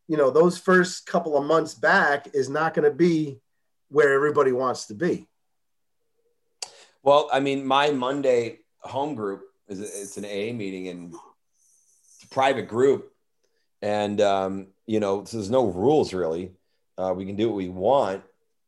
[0.08, 3.40] you know, those first couple of months back is not going to be
[3.88, 5.28] where everybody wants to be.
[7.02, 12.68] Well, I mean, my Monday home group it's an AA meeting and it's a private
[12.68, 13.12] group,
[13.82, 16.52] and um, you know, so there's no rules really.
[16.98, 18.22] Uh, we can do what we want,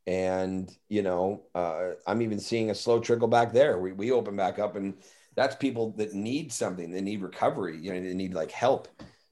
[0.06, 3.78] and you know, uh, I'm even seeing a slow trickle back there.
[3.78, 4.94] We we open back up, and
[5.36, 6.90] that's people that need something.
[6.90, 7.78] They need recovery.
[7.78, 8.88] You know, they need like help.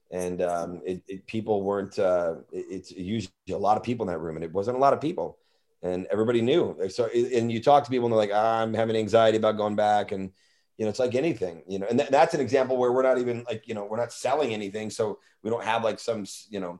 [0.09, 1.99] And um, it, it, people weren't.
[1.99, 4.79] Uh, it, it's usually a lot of people in that room, and it wasn't a
[4.79, 5.37] lot of people
[5.83, 6.75] and everybody knew.
[6.89, 9.75] So, and you talk to people and they're like, ah, I'm having anxiety about going
[9.75, 10.11] back.
[10.11, 10.31] And,
[10.77, 13.17] you know, it's like anything, you know, and th- that's an example where we're not
[13.17, 14.89] even like, you know, we're not selling anything.
[14.89, 16.79] So we don't have like some, you know,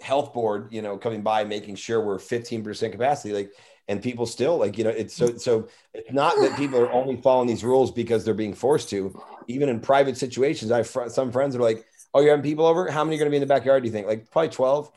[0.00, 3.34] health board, you know, coming by, making sure we're 15% capacity.
[3.34, 3.50] Like,
[3.86, 7.16] and people still like, you know, it's so, so it's not that people are only
[7.16, 10.70] following these rules because they're being forced to, even in private situations.
[10.70, 11.84] I fr- some friends are like,
[12.14, 12.90] Oh, you're having people over.
[12.90, 13.82] How many are going to be in the backyard?
[13.82, 14.90] Do you think like probably 12?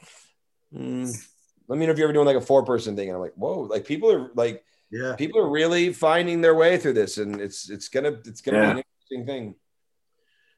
[0.74, 1.28] Mm,
[1.68, 3.10] let me know if you're ever doing like a four person thing.
[3.10, 6.78] And I'm like, whoa, like people are like, yeah, people are really finding their way
[6.78, 8.74] through this, and it's it's gonna it's gonna yeah.
[8.74, 9.56] be an interesting thing.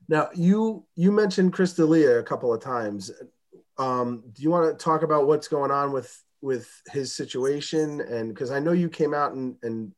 [0.08, 3.12] Now you you mentioned Chris D'Elia a couple of times.
[3.78, 8.02] Um, do you want to talk about what's going on with with his situation?
[8.02, 9.94] And because I know you came out and and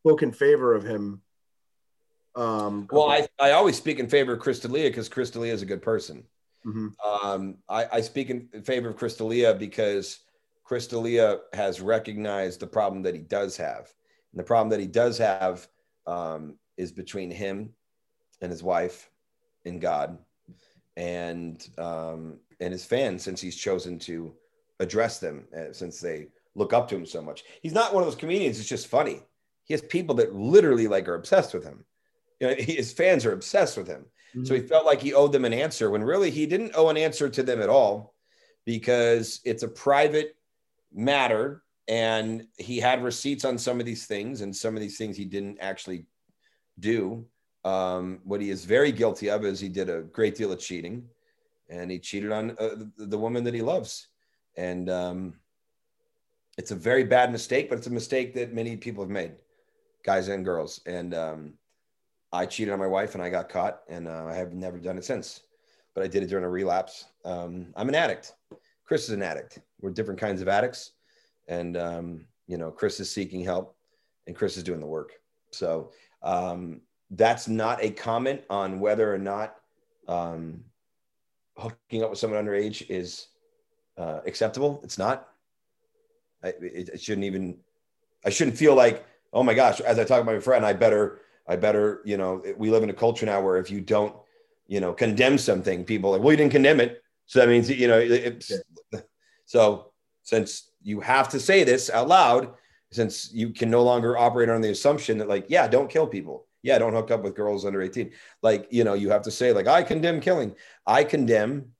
[0.00, 1.22] spoke in favor of him.
[2.34, 5.62] Um, well, I, I always speak in favor of Chris D'Elia because Chris D'Elia is
[5.62, 6.24] a good person.
[6.64, 6.88] Mm-hmm.
[7.26, 10.20] Um, I, I speak in favor of Chris D'Elia because
[10.70, 13.92] Chris D'Elia has recognized the problem that he does have.
[14.30, 15.66] And the problem that he does have
[16.06, 17.70] um, is between him
[18.40, 19.10] and his wife
[19.64, 20.16] and God
[20.96, 24.32] and um, and his fans since he's chosen to
[24.78, 27.42] address them uh, since they look up to him so much.
[27.62, 28.60] He's not one of those comedians.
[28.60, 29.24] It's just funny.
[29.64, 31.84] He has people that literally like are obsessed with him.
[32.38, 34.06] You know, his fans are obsessed with him.
[34.36, 34.44] Mm-hmm.
[34.44, 36.96] So he felt like he owed them an answer when really he didn't owe an
[36.96, 38.14] answer to them at all
[38.64, 40.36] because it's a private
[40.92, 45.16] matter and he had receipts on some of these things and some of these things
[45.16, 46.06] he didn't actually
[46.78, 47.26] do.
[47.64, 51.04] Um, what he is very guilty of is he did a great deal of cheating
[51.68, 54.08] and he cheated on uh, the woman that he loves.
[54.56, 55.34] And um,
[56.58, 59.32] it's a very bad mistake but it's a mistake that many people have made
[60.04, 60.80] guys and girls.
[60.86, 61.54] And um,
[62.32, 64.96] i cheated on my wife and i got caught and uh, i have never done
[64.96, 65.40] it since
[65.96, 67.06] but i did it during a relapse.
[67.24, 68.34] Um, i'm an addict.
[68.84, 70.92] Chris is an addict we're different kinds of addicts,
[71.48, 73.76] and um, you know, Chris is seeking help,
[74.26, 75.12] and Chris is doing the work.
[75.50, 75.92] So
[76.22, 76.80] um,
[77.10, 79.56] that's not a comment on whether or not
[80.08, 80.64] um,
[81.56, 83.28] hooking up with someone underage is
[83.98, 84.80] uh, acceptable.
[84.84, 85.28] It's not.
[86.42, 87.58] I, it, it shouldn't even.
[88.24, 91.20] I shouldn't feel like, oh my gosh, as I talk about my friend, I better,
[91.48, 94.14] I better, you know, we live in a culture now where if you don't,
[94.68, 97.02] you know, condemn something, people like, well, you didn't condemn it.
[97.24, 98.52] So that means, you know, it's,
[98.92, 99.00] yeah.
[99.50, 99.90] So
[100.22, 102.54] since you have to say this out loud,
[102.92, 106.46] since you can no longer operate on the assumption that like, yeah, don't kill people.
[106.62, 108.12] Yeah, don't hook up with girls under 18.
[108.42, 110.54] Like, you know, you have to say like, I condemn killing.
[110.86, 111.72] I condemn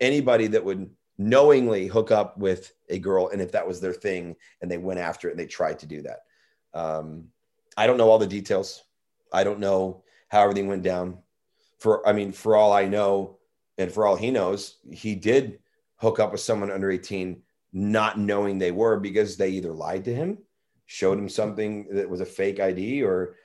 [0.00, 4.36] anybody that would knowingly hook up with a girl and if that was their thing
[4.60, 6.18] and they went after it and they tried to do that.
[6.74, 7.28] Um,
[7.74, 8.84] I don't know all the details.
[9.32, 11.20] I don't know how everything went down.
[11.78, 13.38] For I mean, for all I know,
[13.78, 15.60] and for all he knows, he did
[15.98, 17.42] hook up with someone under 18
[17.72, 20.38] not knowing they were because they either lied to him,
[20.86, 23.36] showed him something that was a fake ID, or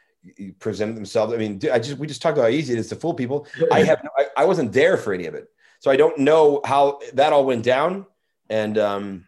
[0.59, 1.33] presented themselves.
[1.33, 3.47] I mean, I just we just talked about how easy it is to fool people.
[3.71, 5.49] I have no, I, I, wasn't there for any of it,
[5.79, 8.05] so I don't know how that all went down.
[8.49, 9.27] And um,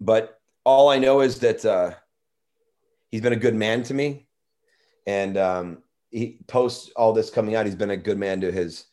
[0.00, 1.92] but all I know is that uh,
[3.10, 4.26] he's been a good man to me,
[5.06, 7.64] and um, he posts all this coming out.
[7.64, 8.84] He's been a good man to his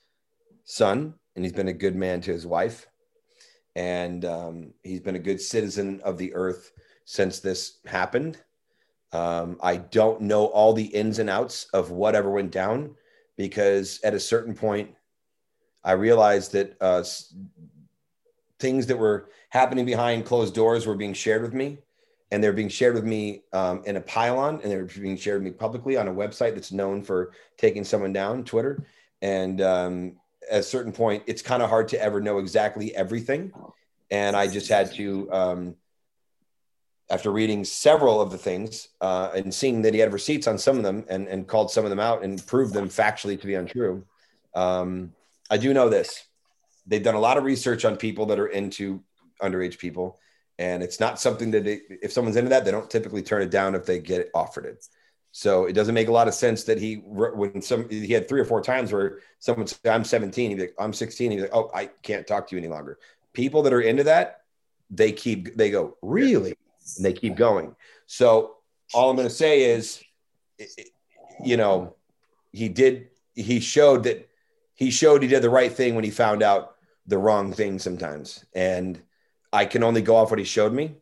[0.64, 2.88] son, and he's been a good man to his wife
[3.76, 6.72] and um, he's been a good citizen of the earth
[7.06, 8.38] since this happened.
[9.12, 12.96] Um, I don't know all the ins and outs of whatever went down
[13.38, 14.92] because at a certain point,
[15.84, 17.04] I realized that uh,
[18.60, 21.80] things that were happening behind closed doors were being shared with me.
[22.32, 25.52] And they're being shared with me um, in a pylon, and they're being shared with
[25.52, 28.88] me publicly on a website that's known for taking someone down, Twitter.
[29.22, 30.16] And um,
[30.50, 33.52] at a certain point, it's kind of hard to ever know exactly everything.
[34.12, 35.76] And I just had to, um,
[37.10, 40.78] after reading several of the things uh, and seeing that he had receipts on some
[40.78, 43.56] of them and, and called some of them out and proved them factually to be
[43.56, 44.06] untrue,
[44.56, 45.14] um,
[45.50, 46.26] I do know this.
[46.88, 49.04] They've done a lot of research on people that are into
[49.42, 50.20] underage people.
[50.60, 53.50] And it's not something that they, if someone's into that, they don't typically turn it
[53.50, 54.86] down if they get offered it.
[55.36, 58.40] So it doesn't make a lot of sense that he when some he had three
[58.40, 61.42] or four times where someone said I'm 17, he'd be like I'm 16, he'd be
[61.42, 63.00] like oh I can't talk to you any longer.
[63.34, 64.42] People that are into that,
[64.92, 66.56] they keep they go really,
[66.98, 67.76] and they keep going.
[68.06, 68.58] So
[68.94, 70.04] all I'm going to say is
[71.44, 71.96] you know,
[72.52, 73.10] he did.
[73.36, 74.30] He showed that
[74.76, 76.76] he showed he did the right thing when he found out
[77.08, 78.46] the wrong thing sometimes.
[78.54, 79.02] And
[79.52, 80.96] I can only go off what he showed me.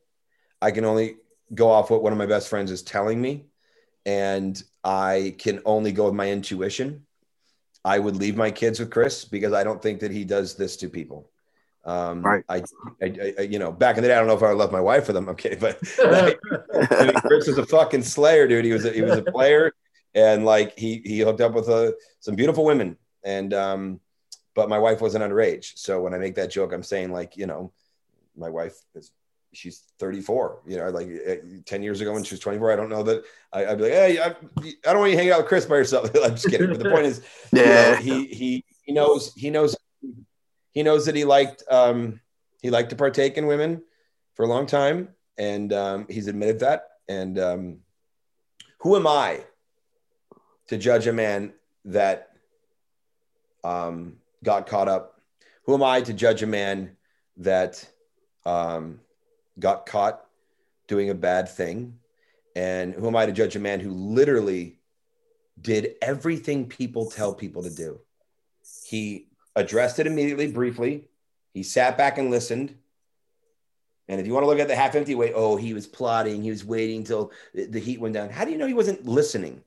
[0.62, 1.18] I can only
[1.54, 3.46] go off what one of my best friends is telling me,
[4.06, 7.06] and I can only go with my intuition.
[7.84, 10.78] I would leave my kids with Chris because I don't think that he does this
[10.78, 11.30] to people.
[11.84, 12.44] Um, Right.
[12.48, 12.64] I,
[13.02, 14.72] I, I, you know, back in the day, I don't know if I would love
[14.72, 15.28] my wife for them.
[15.28, 16.40] I'm kidding, but like,
[16.92, 18.66] I mean, Chris was a fucking slayer, dude.
[18.66, 19.74] He was a, he was a player,
[20.14, 24.00] and like he he hooked up with uh, some beautiful women, and um,
[24.54, 25.72] but my wife wasn't underage.
[25.76, 27.72] So when I make that joke, I'm saying like you know,
[28.36, 29.12] my wife is
[29.54, 30.62] she's 34.
[30.68, 33.24] You know, like uh, 10 years ago when she was 24, I don't know that
[33.54, 34.34] I, I'd be like, hey, I, I
[34.94, 36.10] don't want you hanging out with Chris by yourself.
[36.24, 36.70] I'm just kidding.
[36.70, 37.22] But the point is,
[37.52, 37.96] you know, Yeah.
[37.98, 39.76] he he he knows he knows
[40.72, 42.20] he knows that he liked um
[42.62, 43.84] he liked to partake in women
[44.36, 47.78] for a long time and um he's admitted that and um
[48.80, 49.42] who am i
[50.68, 51.54] to judge a man
[51.86, 52.30] that
[53.64, 55.22] um got caught up
[55.66, 56.96] who am i to judge a man
[57.38, 57.88] that
[58.46, 59.00] um
[59.62, 60.26] got caught
[60.88, 61.98] doing a bad thing
[62.56, 64.78] and who am i to judge a man who literally
[65.62, 68.00] did everything people tell people to do
[68.84, 71.06] he addressed it immediately, briefly.
[71.54, 72.76] He sat back and listened.
[74.08, 76.44] And if you want to look at the half empty way, oh, he was plotting,
[76.44, 78.30] he was waiting till the heat went down.
[78.30, 79.64] How do you know he wasn't listening?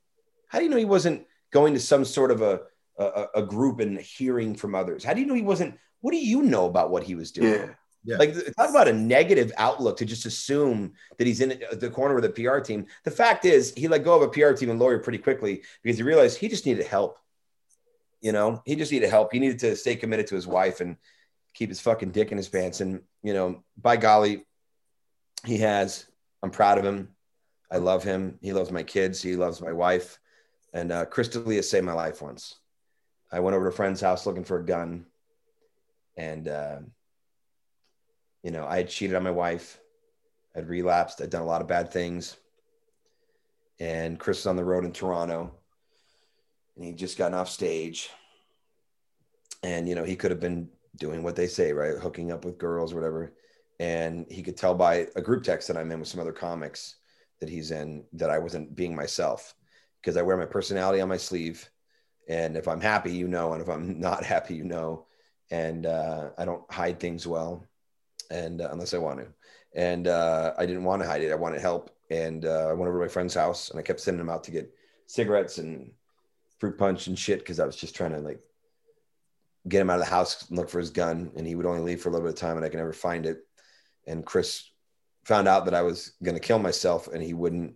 [0.48, 2.60] How do you know he wasn't going to some sort of a,
[2.98, 5.02] a, a group and hearing from others?
[5.02, 5.78] How do you know he wasn't?
[6.00, 7.52] What do you know about what he was doing?
[7.52, 7.66] Yeah.
[8.04, 8.18] Yeah.
[8.18, 12.24] Like talk about a negative outlook to just assume that he's in the corner with
[12.26, 12.86] a PR team.
[13.04, 15.96] The fact is, he let go of a PR team and lawyer pretty quickly because
[15.96, 17.18] he realized he just needed help.
[18.20, 19.32] You know, he just needed help.
[19.32, 20.96] He needed to stay committed to his wife and
[21.54, 22.80] keep his fucking dick in his pants.
[22.80, 24.44] And you know, by golly,
[25.44, 26.06] he has.
[26.42, 27.08] I'm proud of him.
[27.70, 28.38] I love him.
[28.42, 29.22] He loves my kids.
[29.22, 30.18] He loves my wife.
[30.74, 32.56] And uh, Chris D'Elia saved my life once.
[33.32, 35.06] I went over to a friend's house looking for a gun,
[36.16, 36.78] and uh,
[38.44, 39.80] you know, I had cheated on my wife.
[40.54, 41.20] I'd relapsed.
[41.20, 42.36] I'd done a lot of bad things.
[43.80, 45.50] And Chris was on the road in Toronto,
[46.76, 48.10] and he'd just gotten off stage.
[49.64, 51.96] And you know, he could have been doing what they say, right?
[51.96, 53.32] Hooking up with girls or whatever.
[53.80, 56.96] And he could tell by a group text that I'm in with some other comics
[57.40, 59.54] that he's in that I wasn't being myself
[60.00, 61.68] because I wear my personality on my sleeve.
[62.28, 65.06] And if I'm happy, you know, and if I'm not happy, you know.
[65.50, 67.66] And uh, I don't hide things well,
[68.30, 69.26] and uh, unless I want to.
[69.74, 71.32] And uh, I didn't want to hide it.
[71.32, 71.90] I wanted help.
[72.10, 74.44] And uh, I went over to my friend's house, and I kept sending him out
[74.44, 74.72] to get
[75.06, 75.90] cigarettes and
[76.58, 78.42] fruit punch and shit because I was just trying to like
[79.66, 81.32] get him out of the house and look for his gun.
[81.36, 82.92] And he would only leave for a little bit of time, and I could never
[82.92, 83.46] find it.
[84.06, 84.70] And Chris
[85.24, 87.74] found out that I was going to kill myself, and he wouldn't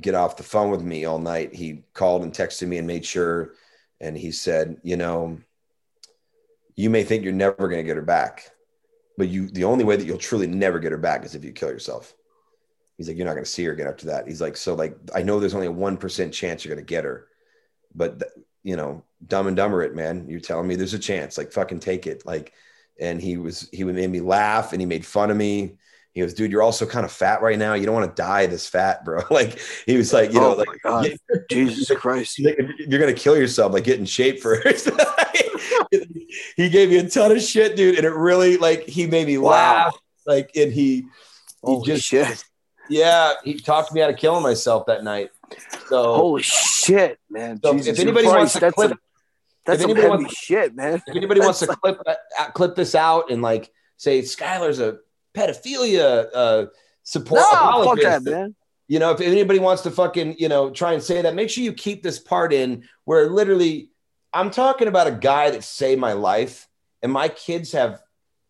[0.00, 1.54] get off the phone with me all night.
[1.54, 3.54] He called and texted me and made sure.
[4.00, 5.38] And he said, you know,
[6.74, 8.50] you may think you're never going to get her back,
[9.16, 11.52] but you, the only way that you'll truly never get her back is if you
[11.52, 12.14] kill yourself.
[12.96, 14.26] He's like, you're not going to see her again after that.
[14.26, 17.04] He's like, so like, I know there's only a 1% chance you're going to get
[17.04, 17.26] her,
[17.94, 18.32] but th-
[18.62, 20.26] you know, dumb and dumber it, man.
[20.28, 22.24] You're telling me there's a chance, like fucking take it.
[22.24, 22.52] Like,
[22.98, 25.76] and he was, he made me laugh and he made fun of me.
[26.14, 27.74] He goes, dude, you're also kind of fat right now.
[27.74, 29.20] You don't want to die this fat, bro.
[29.30, 31.04] like he was like, you know, oh like my God.
[31.04, 32.38] get- Jesus Christ.
[32.38, 34.88] You're gonna kill yourself, like get in shape first.
[36.56, 39.38] he gave me a ton of shit, dude, and it really like he made me
[39.38, 39.50] Wow.
[39.50, 39.98] laugh.
[40.26, 41.06] Like, and he, he
[41.62, 42.44] Holy just, shit.
[42.90, 45.30] yeah, he talked me out of killing myself that night.
[45.88, 47.60] So, Holy shit, man.
[47.62, 48.98] so Jesus if anybody wants to clip, some,
[49.64, 50.94] that's if anybody heavy wants- shit, man.
[51.06, 54.98] if anybody wants to clip uh, clip this out and like say Skylar's a
[55.34, 56.66] pedophilia uh,
[57.04, 58.54] support No, fuck that, man.
[58.88, 61.62] you know, if anybody wants to fucking, you know, try and say that, make sure
[61.62, 63.90] you keep this part in where literally
[64.36, 66.68] I'm talking about a guy that saved my life.
[67.02, 68.02] And my kids have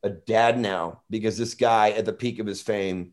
[0.02, 3.12] a dad now because this guy at the peak of his fame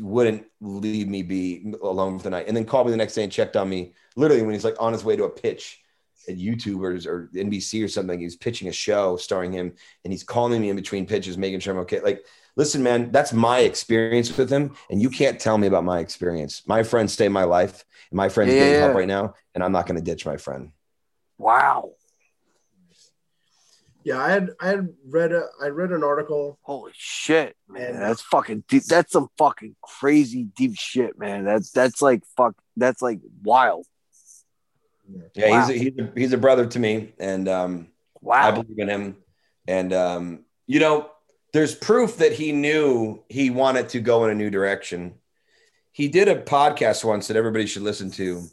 [0.00, 2.46] wouldn't leave me be alone for the night.
[2.48, 4.80] And then called me the next day and checked on me literally when he's like
[4.80, 5.80] on his way to a pitch
[6.28, 8.20] at YouTubers or NBC or something.
[8.20, 9.72] He's pitching a show starring him
[10.04, 12.00] and he's calling me in between pitches, making sure I'm okay.
[12.00, 12.24] Like,
[12.56, 14.74] listen, man, that's my experience with him.
[14.90, 16.62] And you can't tell me about my experience.
[16.66, 18.80] My friends saved my life and my friend's getting Yeah.
[18.80, 19.34] help right now.
[19.54, 20.72] And I'm not going to ditch my friend.
[21.38, 21.92] Wow.
[24.04, 26.58] Yeah, I had I had read a I read an article.
[26.62, 27.90] Holy shit, man.
[27.94, 28.84] And- That's fucking deep.
[28.84, 31.44] That's some fucking crazy deep shit, man.
[31.44, 33.86] That's that's like fuck that's like wild.
[35.34, 35.66] Yeah, Wow.
[35.66, 37.14] he's, a, he's, a, he's a brother to me.
[37.18, 37.88] And, um,
[38.30, 39.16] I believe in him.
[39.66, 41.10] And um, you know,
[41.54, 45.14] there's proof that he knew he wanted to go in a new direction.
[45.92, 48.44] he did a podcast once that everybody should listen to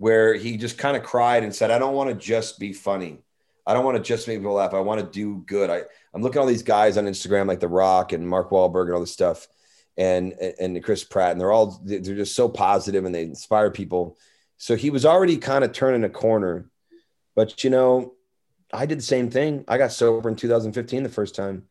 [0.00, 3.18] where he just kind of cried and said, I don't want to just be funny.
[3.66, 4.72] I don't want to just make people laugh.
[4.72, 5.68] I want to do good.
[5.68, 5.82] I,
[6.14, 8.94] I'm looking at all these guys on Instagram like The Rock and Mark Wahlberg and
[8.94, 9.46] all this stuff
[9.98, 14.16] and and Chris Pratt, and they're all they're just so positive and they inspire people.
[14.56, 16.70] So he was already kind of turning a corner.
[17.36, 18.14] But you know,
[18.72, 19.66] I did the same thing.
[19.68, 21.64] I got sober in 2015 the first time,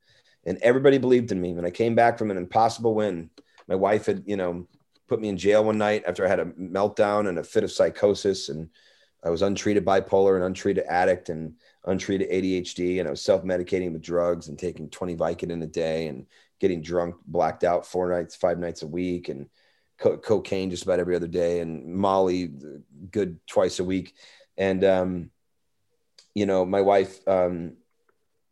[0.46, 1.54] and everybody believed in me.
[1.54, 3.32] When I came back from an impossible win,
[3.68, 4.68] my wife had, you know,
[5.10, 7.72] put me in jail one night after I had a meltdown and a fit of
[7.72, 8.50] psychosis.
[8.50, 8.70] And
[9.24, 11.56] I was untreated bipolar and untreated addict and
[11.86, 13.00] untreated ADHD.
[13.00, 16.28] And I was self medicating with drugs and taking 20 Vicodin a day and
[16.60, 19.50] getting drunk, blacked out four nights, five nights a week, and
[19.98, 22.52] co- cocaine just about every other day, and Molly
[23.12, 24.16] good twice a week.
[24.58, 25.32] And, um,
[26.36, 27.78] you know, my wife um,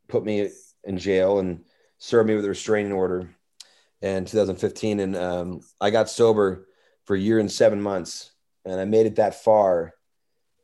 [0.07, 0.49] put me
[0.83, 1.65] in jail and
[1.99, 3.29] served me with a restraining order
[4.01, 6.67] in 2015 and um, i got sober
[7.05, 8.31] for a year and seven months
[8.65, 9.93] and i made it that far.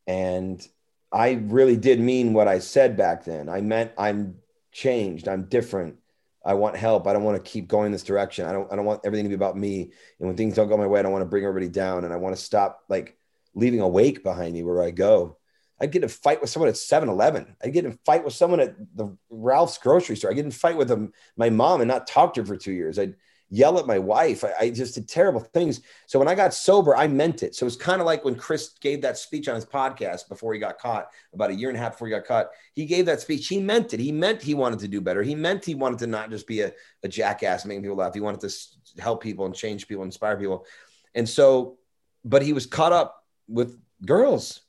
[0.06, 0.66] And
[1.12, 3.50] i really did mean what i said back then.
[3.50, 4.36] I meant i'm
[4.72, 5.28] changed.
[5.28, 5.98] I'm different.
[6.46, 7.08] I want help.
[7.08, 8.46] I don't want to keep going this direction.
[8.46, 9.92] I don't i don't want everything to be about me.
[10.20, 12.04] And when things don't go my way i don't want to bring everybody down.
[12.04, 13.18] And i want to stop like
[13.56, 15.38] leaving a wake behind me where i go
[15.84, 17.58] I'd get in a fight with someone at 7 Eleven.
[17.62, 20.32] I'd get in a fight with someone at the Ralph's grocery store.
[20.32, 22.56] I'd get in a fight with them, my mom and not talk to her for
[22.56, 22.98] two years.
[22.98, 23.16] I'd
[23.50, 24.44] yell at my wife.
[24.44, 25.82] I, I, just did terrible things.
[26.08, 27.54] So when I got sober, I meant it.
[27.54, 30.60] So it's kind of like when Chris gave that speech on his podcast before he
[30.60, 32.48] got caught, about a year and a half before he got caught.
[32.74, 33.48] He gave that speech.
[33.48, 34.00] He meant it.
[34.00, 35.22] He meant he wanted to do better.
[35.22, 36.72] He meant he wanted to not just be a,
[37.04, 38.16] a jackass making people laugh.
[38.16, 40.66] He wanted to help people and change people, inspire people.
[41.14, 41.78] And so,
[42.26, 44.63] but he was caught up with girls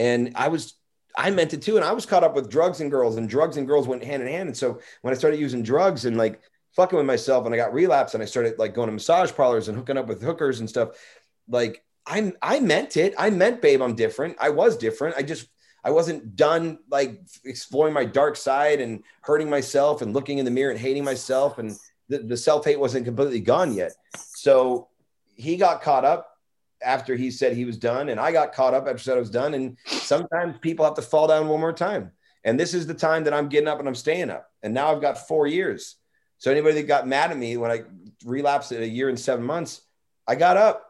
[0.00, 0.74] and I was,
[1.14, 1.76] I meant it too.
[1.76, 4.22] And I was caught up with drugs and girls, and drugs and girls went hand
[4.22, 4.48] in hand.
[4.48, 6.40] And so when I started using drugs and like
[6.74, 9.68] fucking with myself and I got relapse and I started like going to massage parlors
[9.68, 10.90] and hooking up with hookers and stuff,
[11.48, 13.14] like I I meant it.
[13.18, 14.38] I meant, babe, I'm different.
[14.40, 15.16] I was different.
[15.18, 15.48] I just
[15.84, 20.50] I wasn't done like exploring my dark side and hurting myself and looking in the
[20.50, 21.58] mirror and hating myself.
[21.58, 21.76] And
[22.08, 23.92] the, the self hate wasn't completely gone yet.
[24.16, 24.88] So
[25.34, 26.29] he got caught up
[26.82, 29.30] after he said he was done, and I got caught up after said I was
[29.30, 29.54] done.
[29.54, 32.12] And sometimes people have to fall down one more time.
[32.44, 34.50] And this is the time that I'm getting up and I'm staying up.
[34.62, 35.96] And now I've got four years.
[36.38, 37.82] So anybody that got mad at me when I
[38.24, 39.82] relapsed at a year and seven months,
[40.26, 40.86] I got up.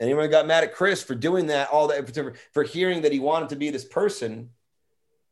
[0.00, 3.18] Anyone got mad at Chris for doing that, all that for, for hearing that he
[3.18, 4.50] wanted to be this person,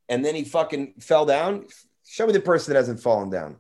[0.08, 1.66] and then he fucking fell down.
[2.04, 3.56] Show me the person that hasn't fallen down.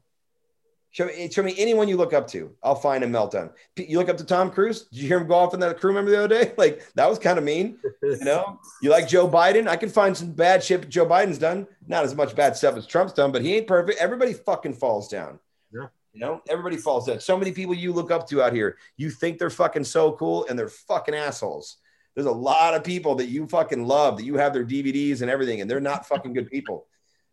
[0.96, 2.50] Show me, show me anyone you look up to.
[2.62, 3.50] I'll find a meltdown.
[3.76, 4.84] You look up to Tom Cruise.
[4.84, 6.52] Did you hear him go off in that crew member the other day?
[6.56, 7.78] Like that was kind of mean.
[8.02, 9.68] You know, you like Joe Biden?
[9.68, 11.66] I can find some bad shit Joe Biden's done.
[11.86, 14.00] Not as much bad stuff as Trump's done, but he ain't perfect.
[14.00, 15.38] Everybody fucking falls down.
[15.70, 15.88] Yeah.
[16.14, 17.20] You know, everybody falls down.
[17.20, 20.46] So many people you look up to out here, you think they're fucking so cool
[20.48, 21.76] and they're fucking assholes.
[22.14, 25.30] There's a lot of people that you fucking love that you have their DVDs and
[25.30, 26.86] everything, and they're not fucking good people.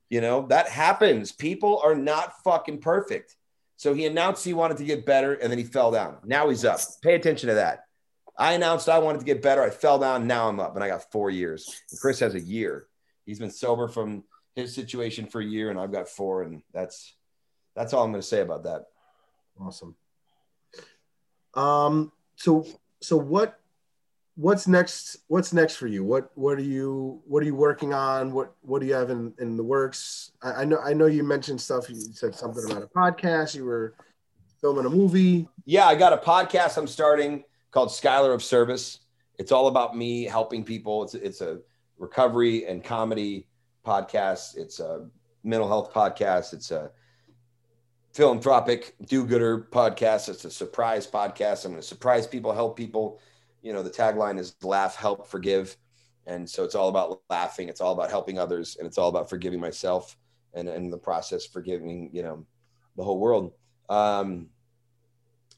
[0.10, 1.31] You know, that happens.
[1.31, 3.38] People are not fucking perfect.
[3.84, 6.15] So he announced he wanted to get better and then he fell down.
[6.23, 6.80] Now he's up.
[7.01, 7.84] Pay attention to that.
[8.39, 9.61] I announced I wanted to get better.
[9.61, 10.26] I fell down.
[10.26, 11.81] Now I'm up and I got four years.
[11.91, 12.88] And Chris has a year.
[13.26, 14.23] He's been sober from
[14.55, 16.43] his situation for a year and I've got four.
[16.43, 17.14] And that's,
[17.76, 18.85] that's all I'm going to say about that.
[19.60, 19.97] Awesome.
[21.53, 22.65] Um, so,
[23.01, 23.60] so what,
[24.35, 26.03] what's next what's next for you?
[26.03, 28.31] What what are you what are you working on?
[28.31, 30.31] What what do you have in in the works?
[30.41, 31.89] I, I, know i know you mentioned stuff.
[31.89, 33.55] You said something about a podcast.
[33.55, 33.95] You were
[34.61, 35.47] filming a movie.
[35.65, 38.99] Yeah i got a podcast i'm starting called skylar of service.
[39.38, 41.03] It's all about me helping people.
[41.03, 41.60] It's it's a
[41.97, 43.47] recovery and comedy
[43.85, 44.57] podcast.
[44.57, 45.07] It's a
[45.43, 46.53] mental health podcast.
[46.53, 46.91] It's a
[48.14, 50.30] philanthropic do-gooder podcast.
[50.30, 51.65] It's a surprise podcast.
[51.65, 53.19] I'm going to surprise people help people
[53.64, 55.76] you know the tagline is laugh help forgive.
[56.26, 57.68] And so it's all about laughing.
[57.68, 60.15] It's all about helping others and it's all about forgiving myself
[60.53, 62.45] and in the process forgiving you know
[62.95, 63.53] the whole world.
[63.90, 64.49] Um,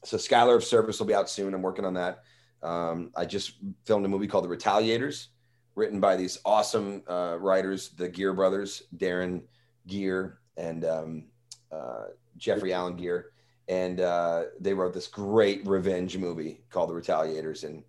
[0.04, 1.52] so skylar of service will be out soon.
[1.52, 2.22] I'm working on that.
[2.62, 5.26] Um, i just filmed a movie called the retaliators
[5.74, 9.42] written by these awesome uh, writers the Geare brothers darren
[9.86, 11.24] Geare and um,
[11.70, 12.06] uh,
[12.38, 13.30] jeffrey allen Geare.
[13.68, 17.64] And uh, they wrote this great revenge movie called the retaliators.
[17.64, 17.82] And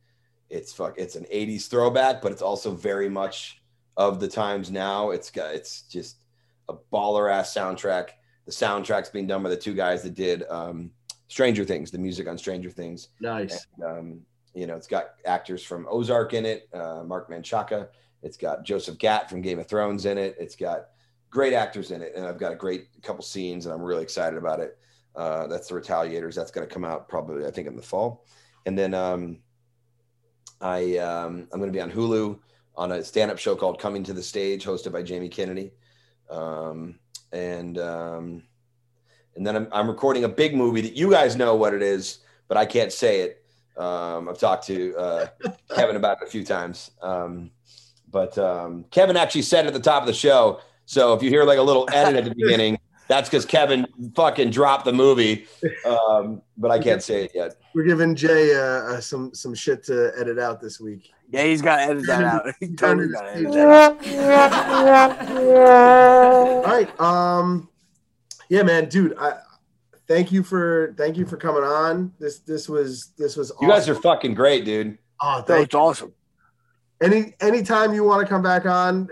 [0.49, 0.95] it's fuck.
[0.97, 3.61] It's an '80s throwback, but it's also very much
[3.95, 5.11] of the times now.
[5.11, 5.53] It's got.
[5.53, 6.17] It's just
[6.69, 8.09] a baller ass soundtrack.
[8.45, 10.91] The soundtrack's being done by the two guys that did um,
[11.27, 13.09] Stranger Things, the music on Stranger Things.
[13.19, 13.67] Nice.
[13.75, 14.21] And, um,
[14.53, 17.89] you know, it's got actors from Ozark in it, uh, Marc Menchaca.
[18.23, 20.35] It's got Joseph Gatt from Game of Thrones in it.
[20.39, 20.87] It's got
[21.29, 24.37] great actors in it, and I've got a great couple scenes, and I'm really excited
[24.37, 24.77] about it.
[25.15, 26.35] Uh, that's the Retaliators.
[26.35, 28.25] That's going to come out probably, I think, in the fall.
[28.65, 29.39] And then um,
[30.61, 32.37] I um, I'm going to be on Hulu
[32.75, 35.71] on a stand-up show called Coming to the Stage, hosted by Jamie Kennedy,
[36.29, 36.99] um,
[37.31, 38.43] and um,
[39.35, 42.19] and then I'm, I'm recording a big movie that you guys know what it is,
[42.47, 43.43] but I can't say it.
[43.77, 45.27] Um, I've talked to uh,
[45.75, 47.51] Kevin about it a few times, um,
[48.09, 50.61] but um, Kevin actually said it at the top of the show.
[50.85, 52.79] So if you hear like a little edit at the beginning,
[53.09, 55.47] that's because Kevin fucking dropped the movie,
[55.85, 57.55] um, but I can't say it yet.
[57.73, 61.11] We're giving Jay uh, uh, some some shit to edit out this week.
[61.29, 62.45] Yeah, he's got to edit that out.
[62.59, 63.97] He totally got to edit that
[64.87, 65.27] out.
[65.29, 66.99] All right.
[66.99, 67.69] Um,
[68.49, 69.15] yeah, man, dude.
[69.19, 69.33] I
[70.07, 72.13] thank you for thank you for coming on.
[72.19, 73.51] This this was this was.
[73.51, 73.65] Awesome.
[73.67, 74.97] You guys are fucking great, dude.
[75.21, 76.13] Oh, That thank was awesome.
[77.01, 79.07] any anytime you want to come back on,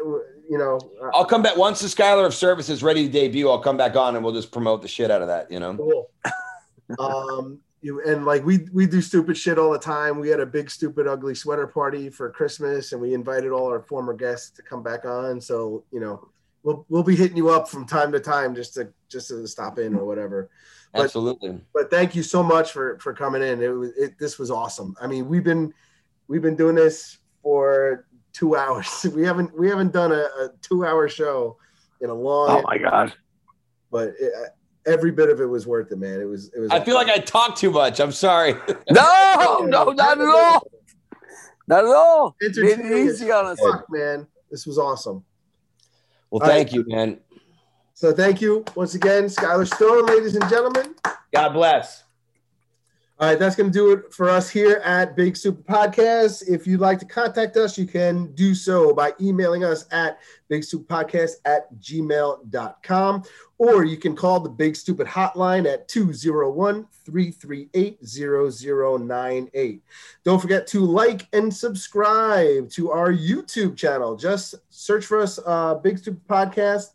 [0.49, 0.79] you know.
[1.01, 3.49] uh, I'll come back once the Skylar of Service is ready to debut.
[3.49, 5.51] I'll come back on and we'll just promote the shit out of that.
[5.51, 5.75] You know.
[5.75, 6.09] Cool.
[6.99, 10.19] um, you and like we we do stupid shit all the time.
[10.19, 13.81] We had a big stupid ugly sweater party for Christmas, and we invited all our
[13.81, 15.39] former guests to come back on.
[15.39, 16.29] So you know,
[16.63, 19.77] we'll we'll be hitting you up from time to time just to just to stop
[19.77, 20.49] in or whatever.
[20.93, 21.59] But- Absolutely.
[21.73, 23.61] But thank you so much for for coming in.
[23.61, 24.95] It was it, this was awesome.
[24.99, 25.73] I mean, we've been
[26.27, 29.05] we've been doing this for two hours.
[29.15, 31.57] We haven't we haven't done a, a two hour show
[32.01, 32.49] in a long.
[32.49, 33.13] Oh my god.
[33.91, 36.19] but it, uh, every bit of it was worth it, man.
[36.19, 36.51] It was.
[36.53, 36.71] It was.
[36.71, 37.99] I feel like I talked too much.
[37.99, 38.55] I'm sorry.
[38.91, 40.67] No, no, not at all.
[41.67, 42.35] Not at all.
[42.41, 43.59] Made it easy on us.
[43.59, 45.23] Fuck, man, this was awesome.
[46.29, 47.19] Well, All thank you, man.
[47.93, 50.95] So thank you once again, Skylar Stone, ladies and gentlemen.
[51.33, 52.04] God bless.
[53.17, 56.49] All right, that's going to do it for us here at Big Stupid Podcast.
[56.49, 60.19] If you'd like to contact us, you can do so by emailing us at
[60.51, 63.23] bigstupidpodcast at gmail.com
[63.57, 69.83] or you can call the Big Stupid Hotline at 201 338 0098.
[70.25, 74.17] Don't forget to like and subscribe to our YouTube channel.
[74.17, 76.87] Just search for us, uh, Big Stupid Podcast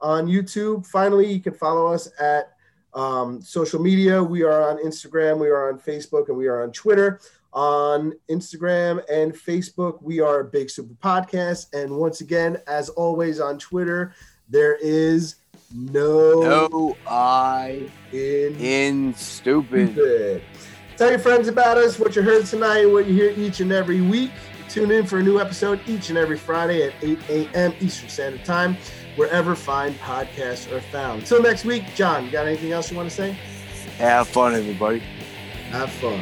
[0.00, 0.86] on YouTube.
[0.86, 2.55] Finally, you can follow us at
[2.96, 4.22] um, social media.
[4.22, 7.20] We are on Instagram, we are on Facebook, and we are on Twitter.
[7.52, 11.72] On Instagram and Facebook, we are a Big Stupid Podcast.
[11.72, 14.12] And once again, as always on Twitter,
[14.48, 15.36] there is
[15.74, 19.92] no, No, I in in stupid.
[19.92, 20.42] stupid.
[20.96, 24.00] Tell your friends about us, what you heard tonight, what you hear each and every
[24.00, 24.30] week.
[24.68, 27.72] Tune in for a new episode each and every Friday at 8 a.m.
[27.80, 28.76] Eastern Standard Time,
[29.16, 31.26] wherever fine podcasts are found.
[31.26, 33.32] Till next week, John, you got anything else you want to say?
[33.98, 35.00] Have fun, everybody.
[35.70, 36.20] Have fun.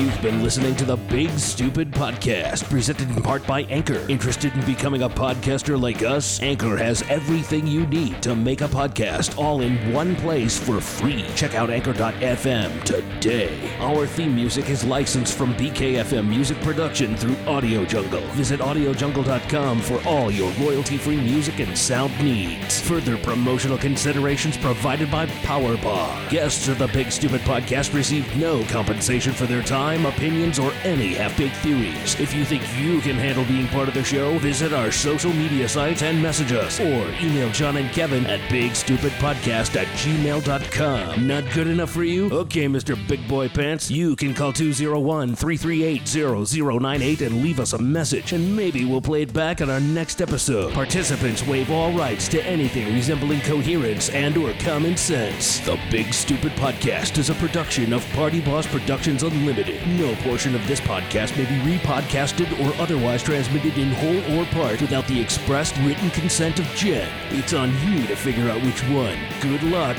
[0.00, 3.98] You've been listening to the Big Stupid Podcast, presented in part by Anchor.
[4.08, 6.40] Interested in becoming a podcaster like us?
[6.40, 11.26] Anchor has everything you need to make a podcast all in one place for free.
[11.36, 13.76] Check out Anchor.fm today.
[13.80, 18.22] Our theme music is licensed from BKFM Music Production through Audio Jungle.
[18.28, 22.80] Visit AudioJungle.com for all your royalty free music and sound needs.
[22.80, 26.30] Further promotional considerations provided by Powerbar.
[26.30, 31.14] Guests of the Big Stupid Podcast receive no compensation for their time, opinions, or any
[31.14, 32.18] half baked theories.
[32.20, 35.68] If you think you can handle being part of the show, visit our social media
[35.68, 41.26] sites and message us, or email John and Kevin at bigstupidpodcast at gmail.com.
[41.26, 42.30] Not good enough for you?
[42.30, 42.96] Okay, Mr.
[43.08, 48.56] Big Boy Pants, you can call 201 338 0098 and leave us a message, and
[48.56, 50.72] maybe we'll play it back on our next episode.
[50.72, 55.60] Participants waive all rights to anything resembling coherence and or common sense.
[55.60, 59.69] The Big Stupid Podcast is a production of Party Boss Productions Unlimited.
[59.98, 64.80] No portion of this podcast may be repodcasted or otherwise transmitted in whole or part
[64.80, 67.08] without the expressed written consent of Jen.
[67.30, 69.18] It's on you to figure out which one.
[69.40, 69.96] Good luck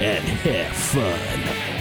[0.00, 1.77] and have fun.